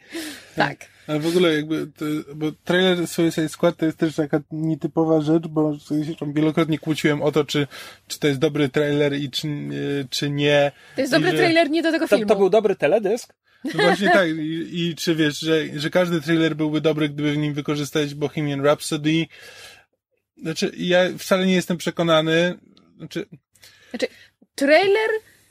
[0.56, 0.95] Tak.
[1.06, 2.04] Ale w ogóle jakby, to,
[2.34, 5.76] bo trailer Suicide Squad to jest też taka nietypowa rzecz, bo
[6.06, 7.66] się tam wielokrotnie kłóciłem o to, czy,
[8.06, 9.48] czy to jest dobry trailer i czy,
[10.10, 10.72] czy nie.
[10.94, 12.28] To jest I dobry że- trailer nie do tego To, filmu.
[12.28, 13.34] to był dobry teledysk?
[13.64, 17.36] No właśnie tak, i, i czy wiesz, że, że każdy trailer byłby dobry, gdyby w
[17.36, 19.26] nim wykorzystać Bohemian Rhapsody.
[20.42, 22.58] Znaczy, ja wcale nie jestem przekonany,
[22.98, 23.26] znaczy,
[23.90, 24.06] Znaczy,
[24.54, 25.10] trailer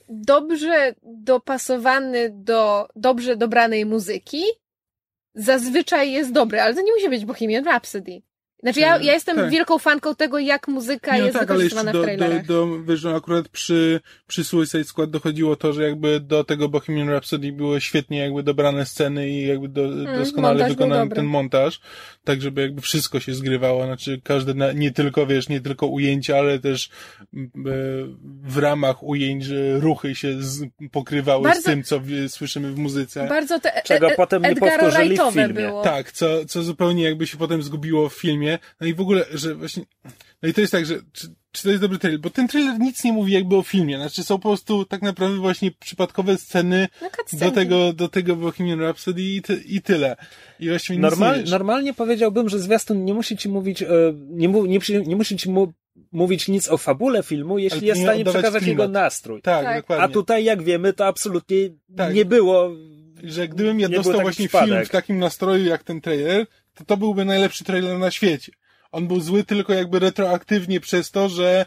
[0.09, 4.43] dobrze dopasowany do dobrze dobranej muzyki
[5.35, 8.21] zazwyczaj jest dobry, ale to nie musi być Bohemian Rhapsody.
[8.63, 9.49] Znaczy, ja, ja jestem Tak.
[9.49, 12.03] wielką fanką tego, jak muzyka Nie, no jest tak, ale jeszcze wykorzystywana w do, do,
[12.05, 12.45] trailerach.
[12.45, 17.09] do, wiesz, no akurat przy, przy Suicide Squad dochodziło to, że jakby do tego Bohemian
[17.09, 21.79] Rhapsody były świetnie jakby dobrane sceny i jakby do, doskonale montaż był wykonany ten montaż,
[22.23, 26.37] tak żeby jakby wszystko się zgrywało, znaczy każde, na, nie tylko, wiesz, nie tylko ujęcia,
[26.37, 26.89] ale też
[27.35, 27.39] e,
[28.43, 32.77] w ramach ujęć, że ruchy się z, pokrywały z Bardzo- tym, co w, słyszymy w
[32.77, 33.27] muzyce.
[33.29, 35.53] Bardzo te Czego e, potem nie powtórzyli w filmie.
[35.53, 35.81] było.
[35.83, 38.44] Tak, co, co zupełnie jakby się potem zgubiło w filmie.
[38.81, 39.83] No i w ogóle, że właśnie,
[40.43, 42.19] no i to jest tak, że czy, czy to jest dobry trailer?
[42.21, 43.97] Bo ten trailer nic nie mówi jakby o filmie.
[43.97, 47.09] Znaczy są po prostu tak naprawdę właśnie przypadkowe sceny No,
[47.39, 50.15] do tego, do tego Bohemian Rhapsody i, ty, i tyle.
[50.59, 51.51] I właściwie nic Normal, nie wiesz.
[51.51, 53.87] normalnie powiedziałbym, że zwiastun nie musi ci mówić, e,
[54.29, 55.73] nie, mu, nie, nie musi ci mu,
[56.11, 58.67] mówić nic o fabule filmu, jeśli jest w nie stanie przekazać klimat.
[58.67, 59.41] jego nastrój.
[59.41, 59.81] Tak, Tak.
[59.81, 60.03] dokładnie.
[60.05, 61.57] A tutaj, jak wiemy, to absolutnie
[61.97, 62.13] Tak.
[62.13, 62.69] nie było.
[63.23, 64.69] że gdybym ja dostał właśnie przypadek.
[64.69, 66.45] film w takim nastroju jak ten trailer,
[66.75, 68.51] to to byłby najlepszy trailer na świecie.
[68.91, 71.65] On był zły tylko jakby retroaktywnie przez to, że,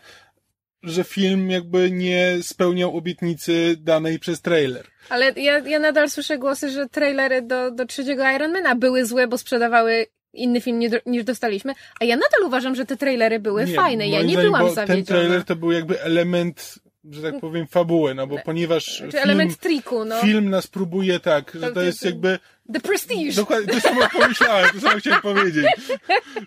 [0.82, 4.86] że film jakby nie spełniał obietnicy danej przez trailer.
[5.08, 9.38] Ale ja, ja nadal słyszę głosy, że trailery do, do trzeciego Ironmana były złe, bo
[9.38, 14.08] sprzedawały inny film nie, niż dostaliśmy, a ja nadal uważam, że te trailery były fajne.
[14.08, 14.86] Ja nie zdaniem, byłam zawiedziona.
[14.86, 16.78] Ten trailer to był jakby element,
[17.10, 20.20] że tak powiem, fabuły, no bo ponieważ Czy film, element triku, no.
[20.20, 22.38] film nas próbuje tak, że To- jest jakby
[22.72, 23.32] The Prestige.
[23.36, 25.66] Dokładnie, to samo pomyślałem, to samo chciałem powiedzieć.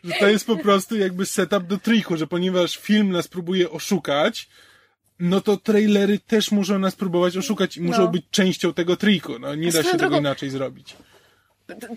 [0.03, 4.49] Że to jest po prostu jakby setup do triku, że ponieważ film nas próbuje oszukać,
[5.19, 8.07] no to trailery też muszą nas próbować oszukać i muszą No.
[8.07, 9.39] być częścią tego triku.
[9.39, 10.95] No nie da się swoją tego drogą- inaczej zrobić.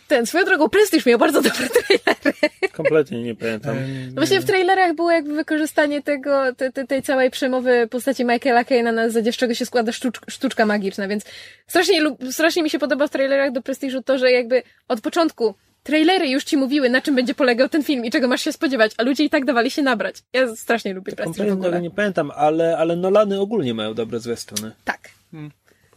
[0.09, 2.51] Ten, swoją drogą, Prestige miał bardzo dobre trailery.
[2.73, 3.77] Kompletnie nie pamiętam.
[4.07, 8.65] No Właśnie w trailerach było jakby wykorzystanie tego, te, te, tej całej przemowy postaci Michaela
[8.65, 11.25] Caina na zasadzie, z czego się składa sztuczka, sztuczka magiczna, więc
[11.67, 16.29] strasznie, strasznie mi się podoba w trailerach do Prestiżu to, że jakby od początku trailery
[16.29, 19.03] już ci mówiły, na czym będzie polegał ten film i czego masz się spodziewać, a
[19.03, 20.17] ludzie i tak dawali się nabrać.
[20.33, 21.83] Ja strasznie lubię Prestige w Kompletnie tego ogóle.
[21.83, 24.73] nie pamiętam, ale, ale Nolany ogólnie mają dobre zwiastuny.
[24.85, 25.01] Tak.
[25.31, 25.51] Hmm.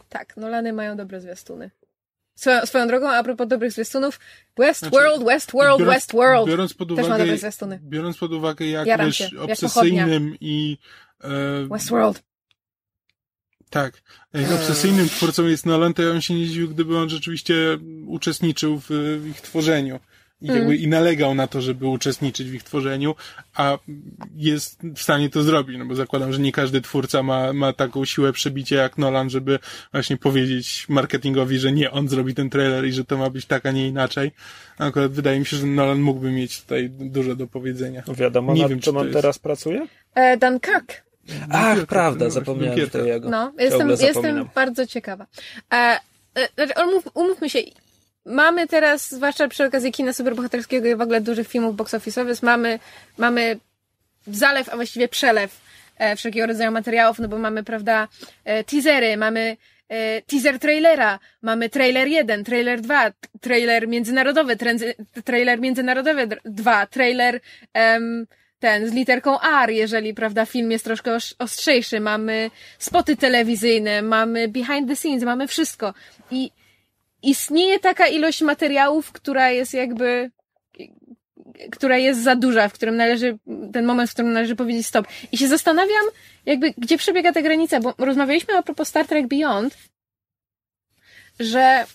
[0.08, 1.70] Tak, Nolany mają dobre zwiastuny.
[2.38, 4.20] Swoją, swoją drogą, a propos dobrych zwiastunów,
[4.56, 6.48] Westworld, Westworld, Biorąc- Westworld.
[6.48, 7.80] Biorąc pod Też ma uwagę, dobre zwiastuny.
[7.82, 10.78] biorąc pod uwagę jak Jaram się, jak obsesyjnym i
[11.20, 11.28] e,
[11.70, 12.22] Westworld.
[13.70, 14.02] tak,
[14.34, 18.80] jak obsesyjnym twórcą jest Nolan, to ja bym się nie dziwił, gdyby on rzeczywiście uczestniczył
[18.88, 18.90] w
[19.30, 20.00] ich tworzeniu.
[20.40, 20.58] I, Mm.
[20.58, 23.14] jakby, I nalegał na to, żeby uczestniczyć w ich tworzeniu,
[23.54, 23.78] a
[24.36, 28.04] jest w stanie to zrobić, no bo zakładam, że nie każdy twórca ma, ma taką
[28.04, 29.58] siłę przebicia jak Nolan, żeby
[29.92, 33.66] właśnie powiedzieć marketingowi, że nie, on zrobi ten trailer i że to ma być tak,
[33.66, 34.30] a nie inaczej.
[34.78, 38.02] Akurat wydaje mi się, że Nolan mógłby mieć tutaj dużo do powiedzenia.
[38.06, 39.86] No wiadomo, Nie nad wiem, czy on teraz pracuje?
[40.14, 41.02] E, Dunkirk.
[41.50, 43.30] Ach, prawda, no, zapomniałem tego.
[43.30, 45.26] No, jestem, jestem bardzo ciekawa.
[45.72, 45.76] E,
[46.34, 47.58] e, znaczy, umów, umówmy się,
[48.28, 52.78] mamy teraz, zwłaszcza przy okazji kina superbohaterskiego i w ogóle dużych filmów box office'owych, mamy,
[53.18, 53.58] mamy
[54.26, 55.60] zalew, a właściwie przelew
[55.98, 58.08] e, wszelkiego rodzaju materiałów, no bo mamy, prawda,
[58.44, 59.56] e, teasery, mamy
[59.88, 64.94] e, teaser trailera, mamy trailer 1, trailer 2, t- trailer międzynarodowy, trenzy,
[65.24, 67.40] trailer międzynarodowy 2, trailer
[67.74, 68.26] em,
[68.58, 74.48] ten z literką R, jeżeli, prawda, film jest troszkę osz- ostrzejszy, mamy spoty telewizyjne, mamy
[74.48, 75.94] behind the scenes, mamy wszystko.
[76.30, 76.50] I
[77.22, 80.30] istnieje taka ilość materiałów, która jest jakby
[81.70, 83.38] która jest za duża, w którym należy,
[83.72, 85.06] ten moment, w którym należy powiedzieć stop.
[85.32, 86.04] I się zastanawiam,
[86.46, 89.78] jakby, gdzie przebiega ta granica, bo rozmawialiśmy a propos Star Trek Beyond,
[91.40, 91.86] że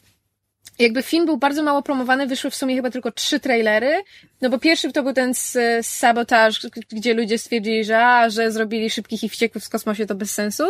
[0.79, 4.03] jakby film był bardzo mało promowany, wyszły w sumie chyba tylko trzy trailery,
[4.41, 5.51] no bo pierwszy to był ten z,
[5.81, 6.59] z Sabotage,
[6.91, 10.63] gdzie ludzie stwierdzili, że a, że zrobili szybkich i wściekłych w kosmosie, to bez sensu.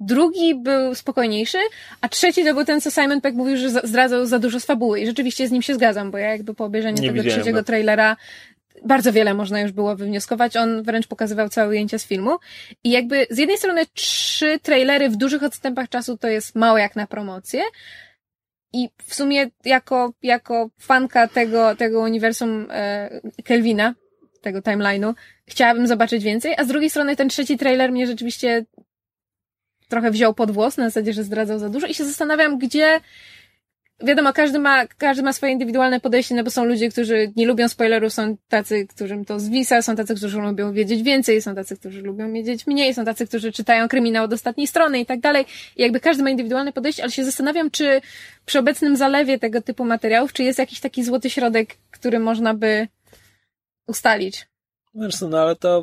[0.00, 1.58] Drugi był spokojniejszy,
[2.00, 4.64] a trzeci to był ten, co Simon Peck mówił, że za- zdradzał za dużo z
[4.64, 7.58] fabuły i rzeczywiście z nim się zgadzam, bo ja jakby po obejrzeniu Nie tego trzeciego
[7.58, 7.64] go.
[7.64, 8.16] trailera
[8.84, 10.56] bardzo wiele można już było wywnioskować.
[10.56, 12.36] On wręcz pokazywał całe ujęcia z filmu.
[12.84, 16.96] I jakby z jednej strony trzy trailery w dużych odstępach czasu to jest mało jak
[16.96, 17.62] na promocję.
[18.76, 23.10] I w sumie jako, jako fanka tego, tego uniwersum e,
[23.44, 23.94] Kelvina,
[24.40, 25.14] tego timeline'u,
[25.46, 28.64] chciałabym zobaczyć więcej, a z drugiej strony ten trzeci trailer mnie rzeczywiście
[29.88, 33.00] trochę wziął pod włos, na zasadzie, że zdradzał za dużo i się zastanawiam, gdzie
[34.02, 37.68] wiadomo, każdy ma, każdy ma swoje indywidualne podejście, no bo są ludzie, którzy nie lubią
[37.68, 42.02] spoilerów, są tacy, którym to zwisa, są tacy, którzy lubią wiedzieć więcej, są tacy, którzy
[42.02, 45.44] lubią wiedzieć mniej, są tacy, którzy czytają kryminał od ostatniej strony i tak dalej.
[45.76, 48.00] I jakby każdy ma indywidualne podejście, ale się zastanawiam, czy
[48.46, 52.88] przy obecnym zalewie tego typu materiałów, czy jest jakiś taki złoty środek, który można by
[53.86, 54.46] ustalić.
[54.94, 55.82] Zresztą, no ale to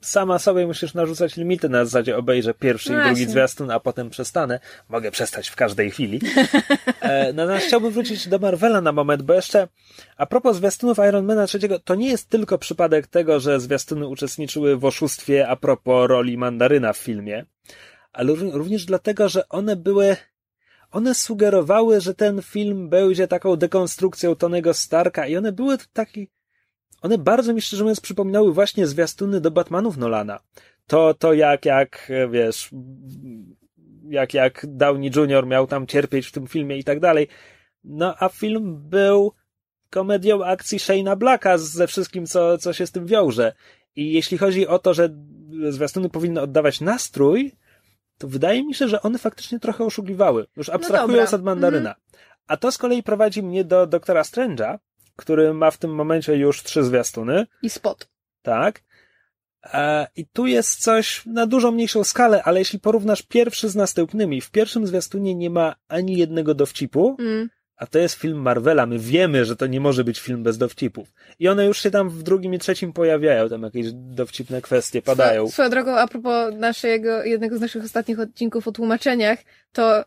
[0.00, 4.10] sama sobie musisz narzucać limity na zasadzie obejrzę pierwszy No i drugi zwiastun, a potem
[4.10, 4.60] przestanę.
[4.88, 6.20] Mogę przestać w każdej chwili.
[7.00, 9.68] E, Natomiast chciałbym wrócić do Marvela na moment, bo jeszcze
[10.16, 14.84] a propos zwiastunów Ironmana trzeciego, to nie jest tylko przypadek tego, że zwiastuny uczestniczyły w
[14.84, 17.44] oszustwie a propos roli Mandaryna w filmie,
[18.12, 20.16] ale ró- również dlatego, że one były
[20.90, 26.28] one sugerowały, że ten film będzie taką dekonstrukcją Tonego Starka i one były taki
[27.02, 30.40] one bardzo mi szczerze mówiąc przypominały właśnie zwiastuny do Batmanów Nolana.
[30.86, 32.70] To, to jak, jak, e, wiesz,
[34.08, 35.46] jak, jak Downey Jr.
[35.46, 37.28] miał tam cierpieć w tym filmie i tak dalej.
[37.84, 39.32] No, a film był
[39.90, 43.52] komedią akcji Shane'a Blacka ze wszystkim, co, co się z tym wiąże.
[43.96, 45.08] I jeśli chodzi o to, że
[45.68, 47.52] zwiastuny powinny oddawać nastrój,
[48.18, 50.46] to wydaje mi się, że one faktycznie trochę oszukiwały.
[50.56, 51.38] Już abstrahując dobra.
[51.38, 51.94] od mandaryna.
[52.46, 54.78] A to z kolei prowadzi mnie do doktora Strange'a,
[55.18, 58.08] który ma w tym momencie już trzy zwiastuny, I spot.
[58.42, 58.82] tak?
[59.64, 64.40] E, I tu jest coś na dużo mniejszą skalę, ale jeśli porównasz pierwszy z następnymi,
[64.40, 67.50] w pierwszym zwiastunie nie ma ani jednego dowcipu, Mm.
[67.76, 68.86] a to jest film Marvela.
[68.86, 71.12] My wiemy, że to nie może być film bez dowcipów.
[71.38, 75.44] I one już się tam w drugim i trzecim pojawiają, tam jakieś dowcipne kwestie padają.
[75.46, 79.38] Swo- Swoją drogą, a propos naszego, jednego z naszych ostatnich odcinków o tłumaczeniach,
[79.72, 80.04] to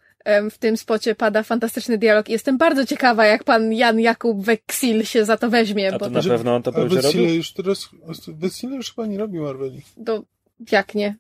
[0.52, 5.06] w tym spocie pada fantastyczny dialog i jestem bardzo ciekawa, jak pan Jan Jakub Weksil
[5.06, 7.24] się za to weźmie, A bo to na pewno on to będzie robił?
[7.36, 7.90] już teraz,
[8.28, 9.82] Wesile już chyba nie robi Marveli.
[10.06, 10.24] to
[10.72, 11.16] jak nie?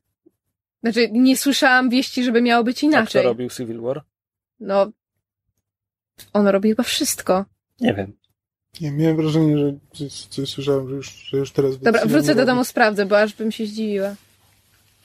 [0.84, 3.24] Znaczy, nie słyszałam wieści, żeby miało być A kto inaczej.
[3.24, 4.02] robił Civil War?
[4.60, 4.92] No,
[6.34, 7.46] on robi chyba wszystko.
[7.80, 8.14] Nie wiem.
[8.82, 12.34] Nie, miałem wrażenie, że coś, coś słyszałem, że już, że już teraz Dobra, wrócę do
[12.42, 12.46] robi.
[12.46, 14.16] domu, sprawdzę, bo aż bym się zdziwiła.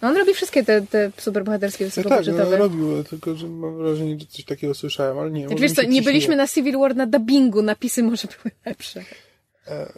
[0.02, 2.56] No on robi wszystkie te, te superbohaterskie, No tak, no, wysokobudżetowe.
[2.56, 5.46] robił, tylko że mam wrażenie, że coś takiego słyszałem, ale nie.
[5.48, 9.04] Znaczy, wiesz co, nie byliśmy na Civil War na dubbingu, napisy może były lepsze.
[9.68, 9.92] E,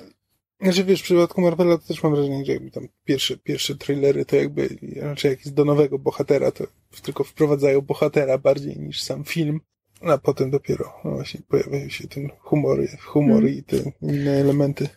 [0.61, 4.25] Znaczy wiesz, w przypadku Marvela to też mam wrażenie, że jakby tam pierwsze, pierwsze trailery
[4.25, 6.65] to jakby raczej jak jest do nowego bohatera, to
[7.03, 9.61] tylko wprowadzają bohatera bardziej niż sam film,
[10.01, 13.55] a potem dopiero no właśnie pojawiają się ten humor, humor Mm.
[13.55, 14.89] i te inne elementy.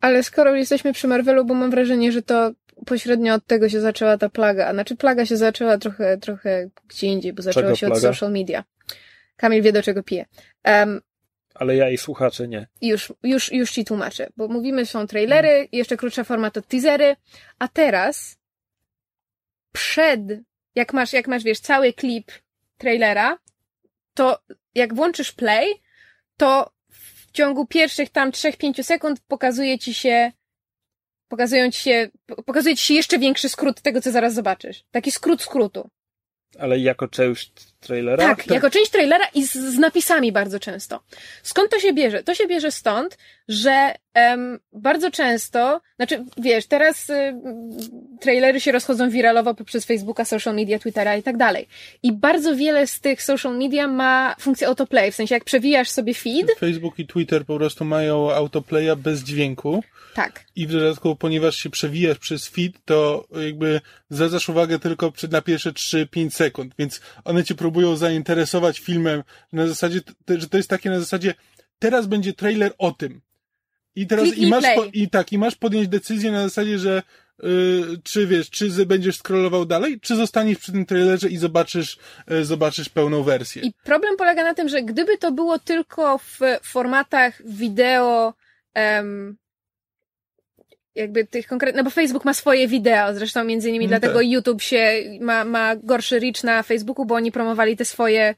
[0.00, 2.50] Ale skoro jesteśmy przy Marvelu, bo mam wrażenie, że to
[2.86, 4.66] pośrednio od tego się zaczęła ta plaga.
[4.66, 8.08] A znaczy plaga się zaczęła trochę, trochę gdzie indziej, bo zaczęła Czego się od plaga?
[8.08, 8.64] social media.
[9.36, 10.26] Kamil wie, do czego pije.
[10.64, 11.00] Um,
[11.54, 12.66] Ale ja i słuchacze nie.
[12.82, 17.16] już, już, już ci tłumaczę, bo mówimy, są trailery, jeszcze krótsza forma to teasery,
[17.58, 18.38] a teraz
[19.72, 20.20] przed,
[20.74, 22.32] jak masz, jak masz, wiesz, cały klip
[22.78, 23.38] trailera,
[24.14, 24.38] to
[24.74, 25.66] jak włączysz play,
[26.36, 30.32] to w ciągu pierwszych tam 3-5 sekund pokazuje ci się
[31.30, 32.08] pokazują ci się,
[32.46, 34.84] pokazuje ci się jeszcze większy skrót tego, co zaraz zobaczysz.
[34.90, 35.90] Taki skrót skrótu.
[36.58, 38.24] Ale jako część trailera?
[38.28, 41.00] Tak, jako część trailera i z, z napisami bardzo często.
[41.42, 42.22] Skąd to się bierze?
[42.22, 47.34] To się bierze stąd, że em, bardzo często, znaczy wiesz, teraz y,
[48.20, 51.68] trailery się rozchodzą wiralowo poprzez Facebooka, social media, Twittera i tak dalej.
[52.02, 56.14] I bardzo wiele z tych social media ma funkcję autoplay, w sensie jak przewijasz sobie
[56.14, 59.82] feed, Facebook i Twitter po prostu mają autoplaya bez dźwięku.
[60.14, 60.44] tak.
[60.56, 63.80] I w dodatku, ponieważ się przewijasz przez feed, to jakby
[64.10, 69.22] zwracasz uwagę tylko na pierwsze 3-5 sekund, więc one cię próbują zainteresować filmem
[69.52, 71.34] na zasadzie, że to jest takie na zasadzie,
[71.78, 73.20] teraz będzie trailer o tym.
[73.94, 77.02] I teraz, Kliknij i masz, po, i tak, i masz podjąć decyzję na zasadzie, że
[77.44, 77.46] y,
[78.04, 81.98] czy wiesz, czy będziesz scrollował dalej, czy zostaniesz przy tym trailerze i zobaczysz,
[82.30, 83.62] y, zobaczysz pełną wersję.
[83.62, 88.34] I problem polega na tym, że gdyby to było tylko w formatach wideo,
[88.74, 89.36] em,
[91.00, 94.26] jakby tych konkretnych, no bo Facebook ma swoje wideo, zresztą między innymi No dlatego tak.
[94.26, 98.34] YouTube się ma, ma gorszy reach na Facebooku, bo oni promowali te swoje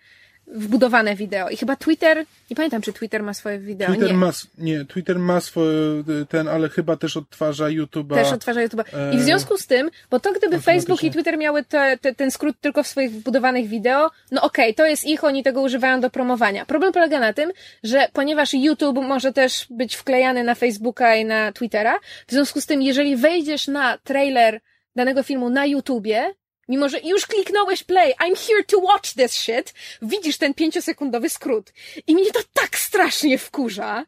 [0.55, 1.49] wbudowane wideo.
[1.49, 4.15] I chyba Twitter, nie pamiętam czy Twitter ma swoje wideo, Twitter nie.
[4.15, 8.15] ma, nie, Twitter ma swoje, y, ten, ale chyba też odtwarza YouTube'a.
[8.15, 9.15] Też odtwarza YouTube'a.
[9.15, 12.15] I w e, związku z tym, bo to gdyby Facebook i Twitter miały te, te,
[12.15, 16.01] ten skrót tylko w swoich wbudowanych wideo, no okej, to jest ich, oni tego używają
[16.01, 16.67] do promowania.
[16.67, 17.53] Problem polega na tym,
[17.83, 22.67] że ponieważ YouTube może też być wklejany na Facebooka i na Twittera, w związku z
[22.67, 24.61] tym, jeżeli wejdziesz na trailer
[24.97, 26.35] danego filmu na YouTubie,
[26.73, 31.73] mimo że już kliknąłeś play, I'm here to watch this shit, widzisz ten pięciosekundowy skrót.
[32.07, 34.05] I mnie to tak strasznie wkurza.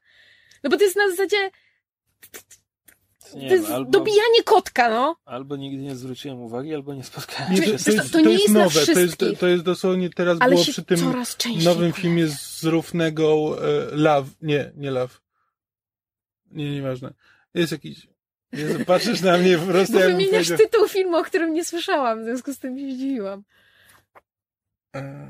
[0.63, 1.51] No bo to jest na zasadzie,
[3.35, 5.17] Nie to jest wiem, albo, dobijanie kotka, no.
[5.25, 7.95] albo nigdy nie zwróciłem uwagi, albo nie spotkałem Nie, się to, z to, tym.
[7.97, 10.65] jest, to to nie jest jest nowe, to jest, to jest dosłownie teraz Ale było
[10.65, 11.15] przy tym
[11.65, 15.15] nowym filmie z równego e, Love, nie, nie Love.
[16.51, 17.15] Nie, nieważne.
[17.55, 18.07] Jest jakiś,
[18.57, 21.65] Jezu, patrzysz na mnie po prostu Bo jakbym wymieniasz powiedział- tytuł filmu, o którym nie
[21.65, 23.43] słyszałam, w związku z tym się zdziwiłam.
[24.97, 25.27] E,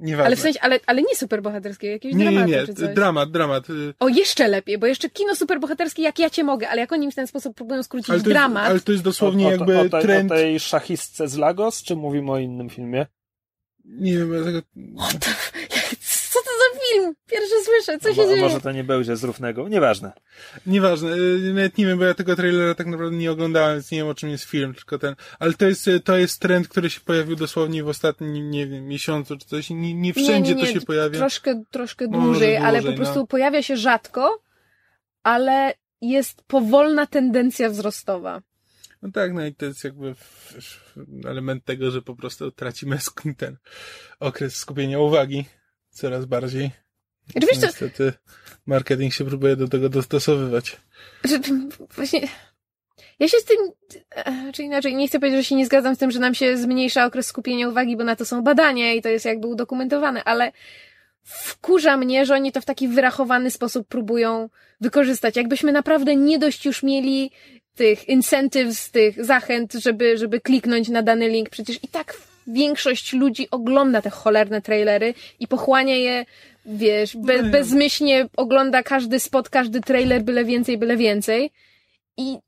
[0.00, 0.26] Nieważne.
[0.26, 2.94] Ale w sensie, ale, ale nie superbohaterskiego, jakiegoś nie, nie, dramatu nie, czy coś.
[2.94, 3.66] dramat, dramat.
[4.00, 7.14] O, jeszcze lepiej, bo jeszcze kino superbohaterskie jak ja cię mogę, ale jak oni w
[7.14, 9.88] ten sposób próbują skrócić Ale jest, dramat, ale to jest dosłownie o, o, jakby o,
[9.88, 10.32] tej, trend.
[10.32, 13.06] o tej szachistce z Lagos, czy mówimy o innym filmie?
[13.84, 14.62] Nie wiem, ja tego...
[14.96, 15.57] to za
[16.92, 17.14] film?
[17.30, 18.42] Pierwszy słyszę, co się dzieje?
[18.42, 19.68] może to nie będzie z równego?
[19.68, 20.12] Nieważne.
[20.66, 23.98] Nieważne, y, nawet nie wiem, bo ja tego trailera tak naprawdę nie oglądałem, więc nie
[23.98, 25.14] wiem o czym jest film, tylko ten.
[25.38, 28.86] Ale to jest, y, to jest trend, który się pojawił dosłownie w ostatnim, nie wiem,
[28.86, 29.70] miesiącu czy coś.
[29.70, 31.18] Nie, nie wszędzie nie, nie, to się pojawia.
[31.18, 33.26] Troszkę, troszkę Może dłużej, ale po dłużej, prostu no.
[33.26, 34.42] pojawia się rzadko,
[35.22, 38.42] ale jest powolna tendencja wzrostowa.
[39.02, 40.14] No tak, no i to jest jakby
[41.24, 42.98] element tego, że po prostu tracimy
[43.36, 43.56] ten
[44.20, 45.44] okres skupienia uwagi
[45.98, 46.70] coraz bardziej.
[47.32, 48.12] Znaczy, co, Niestety
[48.66, 50.76] marketing się próbuje do tego dostosowywać.
[51.24, 51.38] że,
[51.96, 52.28] właśnie,
[53.18, 53.56] ja się z tym,
[54.52, 57.06] czy inaczej, nie chcę powiedzieć, że się nie zgadzam z tym, że nam się zmniejsza
[57.06, 60.52] okres skupienia uwagi, bo na to są badania i to jest jakby udokumentowane, ale
[61.22, 64.50] wkurza mnie, że oni to w taki wyrachowany sposób próbują
[64.80, 65.36] wykorzystać.
[65.36, 67.30] Jakbyśmy naprawdę nie dość już mieli
[67.74, 71.50] tych incentives, tych zachęt, żeby, żeby kliknąć na dany link.
[71.50, 72.14] Przecież i tak
[72.48, 76.24] większość ludzi ogląda te cholerne trailery i pochłania je,
[76.66, 77.50] wiesz, be, No.
[77.50, 81.50] bezmyślnie ogląda każdy spot, każdy trailer, byle więcej, byle więcej.
[82.16, 82.38] I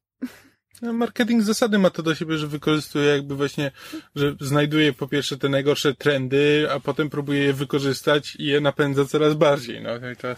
[0.83, 3.71] No, marketing z zasady ma to do siebie, że wykorzystuje jakby właśnie,
[4.15, 9.05] że znajduje po pierwsze te najgorsze trendy, a potem próbuje je wykorzystać i je napędza
[9.05, 9.83] coraz bardziej.
[9.83, 10.29] No i to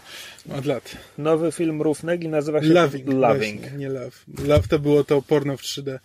[0.57, 0.91] od lat.
[1.17, 3.07] Nowy film Równegi nazywa się Loving.
[3.13, 3.59] Loving.
[3.61, 4.17] Właśnie, nie love.
[4.47, 5.99] Love to było to porno w 3D.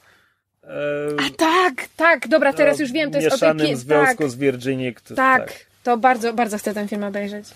[1.18, 4.30] A tak, tak, dobra, teraz o już wiem, to jest o tej pie- związku tak,
[4.30, 4.92] z Virginia.
[4.92, 7.46] kto- tak, to bardzo, bardzo chcę ten film obejrzeć.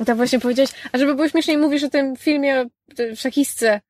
[0.00, 3.80] No tak właśnie powiedziałeś, a żeby było śmieszniej, mówisz o tym filmie o szachistce.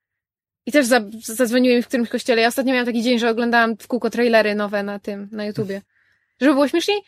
[0.66, 2.42] I też za, zadzwoniłem w którymś kościele.
[2.42, 5.82] Ja ostatnio miałam taki dzień, że oglądałam w kółko trailery nowe na tym, na YouTubie.
[6.40, 6.98] Żeby było śmieszniej,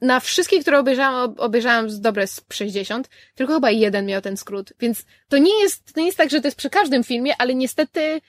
[0.00, 4.36] na wszystkie, które obejrzałam, ob- obejrzałam z dobre z 60, tylko chyba jeden miał ten
[4.36, 4.72] skrót.
[4.80, 7.54] Więc to nie jest, to nie jest tak, że to jest przy każdym filmie, ale
[7.54, 8.20] niestety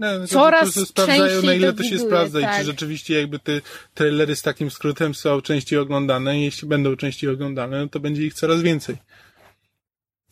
[0.00, 2.58] No, to- Coraz to, to sprawdzają, na ile to się sprawdza i tak.
[2.58, 3.60] czy rzeczywiście jakby te
[3.94, 8.26] trailery z takim skrótem są częściej oglądane i jeśli będą częściej oglądane, no to będzie
[8.26, 8.96] ich coraz więcej.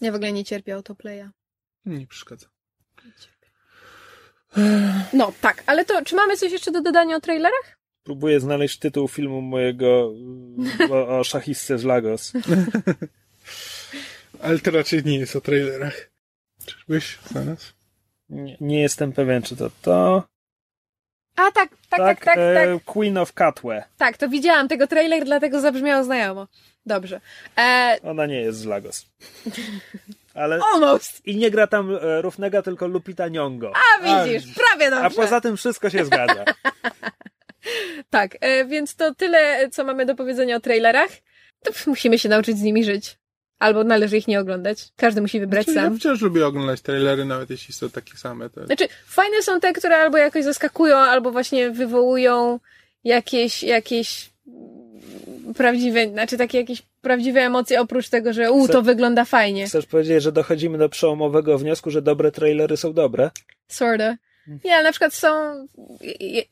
[0.00, 1.28] ja w ogóle nie cierpię autoplaya.
[1.86, 2.46] Nie przeszkadza.
[5.12, 7.78] No, tak, ale to, czy mamy coś jeszcze do dodania o trailerach?
[8.02, 10.12] Próbuję znaleźć tytuł filmu mojego
[10.90, 12.32] o, o szachistce z Lagos.
[14.42, 16.10] Ale to raczej nie jest o trailerach.
[16.66, 17.72] Czyżbyś znalazł?
[18.28, 20.22] Nie, nie jestem pewien, czy to to.
[21.36, 22.84] A, tak, tak, tak, tak, e, tak.
[22.84, 23.82] Queen of Catway.
[23.98, 26.46] Tak, to widziałam tego trailer, dlatego zabrzmiało znajomo.
[26.86, 27.20] Dobrze.
[27.58, 29.06] E, Ona nie jest z Lagos.
[30.34, 31.26] Ale almost!
[31.26, 33.72] i nie gra tam e, Równega, tylko Lupita Nyong'o.
[33.74, 35.22] A, widzisz, prawie A dobrze.
[35.22, 36.44] poza tym wszystko się zgadza.
[38.10, 41.10] tak, e, więc to tyle, co mamy do powiedzenia o trailerach.
[41.64, 43.18] To musimy się nauczyć z nimi żyć.
[43.58, 44.88] Albo należy ich nie oglądać.
[44.96, 45.98] Każdy musi wybrać Znaczy, ja sam.
[45.98, 48.50] wciąż lubię oglądać trailery, nawet jeśli są takie same.
[48.50, 48.66] To...
[48.66, 52.60] Znaczy, fajne są te, które albo jakoś zaskakują, albo właśnie wywołują
[53.04, 54.30] jakieś, jakieś
[55.56, 59.66] prawdziwe, znaczy takie jakieś prawdziwe emocje, oprócz tego, że u, to Chcę- wygląda fajnie.
[59.66, 63.30] Chcesz powiedzieć, że dochodzimy do przełomowego wniosku, że dobre trailery są dobre?
[63.68, 64.16] Sorta.
[64.64, 65.28] Nie, na przykład są.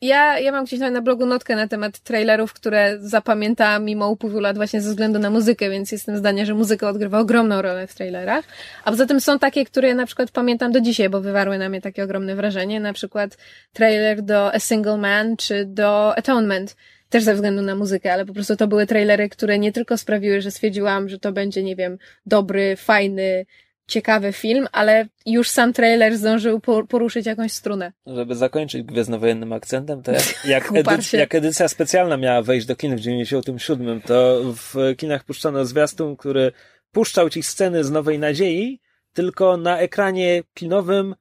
[0.01, 4.55] Ja, ja mam gdzieś na, blogu notkę na temat trailerów, które zapamiętałam mimo upływu lat
[4.55, 8.45] właśnie ze względu na muzykę, więc jestem zdania, że muzyka odgrywa ogromną rolę w trailerach.
[8.83, 11.81] A poza tym są takie, które na przykład pamiętam do dzisiaj, bo wywarły na mnie
[11.81, 12.79] takie ogromne wrażenie.
[12.79, 13.37] Na przykład
[13.73, 16.75] trailer do A Single Man czy do Atonement.
[17.09, 20.41] Też ze względu na muzykę, ale po prostu to były trailery, które nie tylko sprawiły,
[20.41, 23.45] że stwierdziłam, że to będzie, nie wiem, dobry, fajny,
[23.87, 27.91] ciekawy film, ale już sam trailer zdążył po- poruszyć jakąś strunę.
[28.07, 30.91] Żeby zakończyć gwiezdnowojennym akcentem, to jak, jak, Uparcie.
[30.93, 36.17] edyc, jak edycja specjalna miała wejść do kin w 97, to w kinach puszczono zwiastun,
[36.17, 36.51] który
[36.91, 38.79] puszczał ci sceny z Nowej Nadziei,
[39.13, 41.15] tylko na ekranie kinowym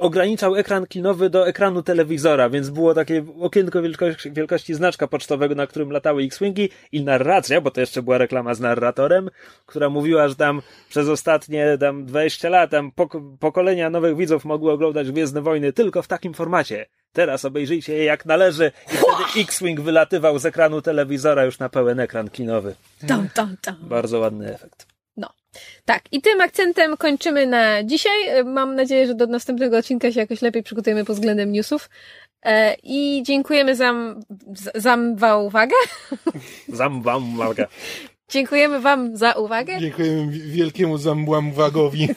[0.00, 5.66] ograniczał ekran kinowy do ekranu telewizora, więc było takie okienko wielkości, wielkości znaczka pocztowego, na
[5.66, 9.30] którym latały X-Wingi i narracja, bo to jeszcze była reklama z narratorem,
[9.66, 14.72] która mówiła, że tam przez ostatnie tam 20 lat tam pok- pokolenia nowych widzów mogły
[14.72, 16.86] oglądać Gwiezdne Wojny tylko w takim formacie.
[17.12, 22.00] Teraz obejrzyjcie je jak należy i wtedy X-Wing wylatywał z ekranu telewizora już na pełen
[22.00, 22.74] ekran kinowy.
[23.08, 23.76] Tam, tam, tam.
[23.82, 24.89] Bardzo ładny efekt.
[25.84, 28.28] Tak, i tym akcentem kończymy na dzisiaj.
[28.28, 31.90] E, Mam nadzieję, że do następnego odcinka się jakoś lepiej przygotujemy pod względem newsów.
[32.42, 33.92] E, I dziękujemy za,
[34.74, 35.74] za, za uwagę.
[36.68, 37.66] Zam wam uwagę.
[38.28, 39.80] Dziękujemy Wam za uwagę.
[39.80, 42.08] Dziękujemy wi- wielkiemu zambłam-wagowi.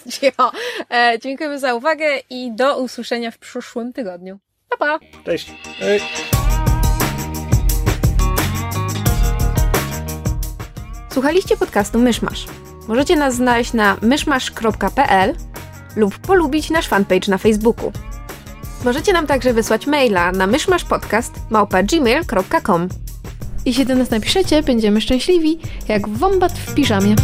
[0.90, 4.40] E, dziękujemy za uwagę i do usłyszenia w przyszłym tygodniu.
[4.70, 5.00] Pa, pa!
[5.26, 5.52] Cześć.
[5.82, 6.00] Ej.
[11.14, 12.46] Słuchaliście podcastu Myszmasz.
[12.88, 15.36] Możecie nas znaleźć na myszmasz.pl
[15.96, 17.92] lub polubić nasz fanpage na Facebooku.
[18.86, 22.90] Możecie nam także wysłać maila na myszmaszpodcast.gmail.com
[23.66, 27.16] Jeśli do nas napiszecie, będziemy szczęśliwi, jak wombat w piżamie.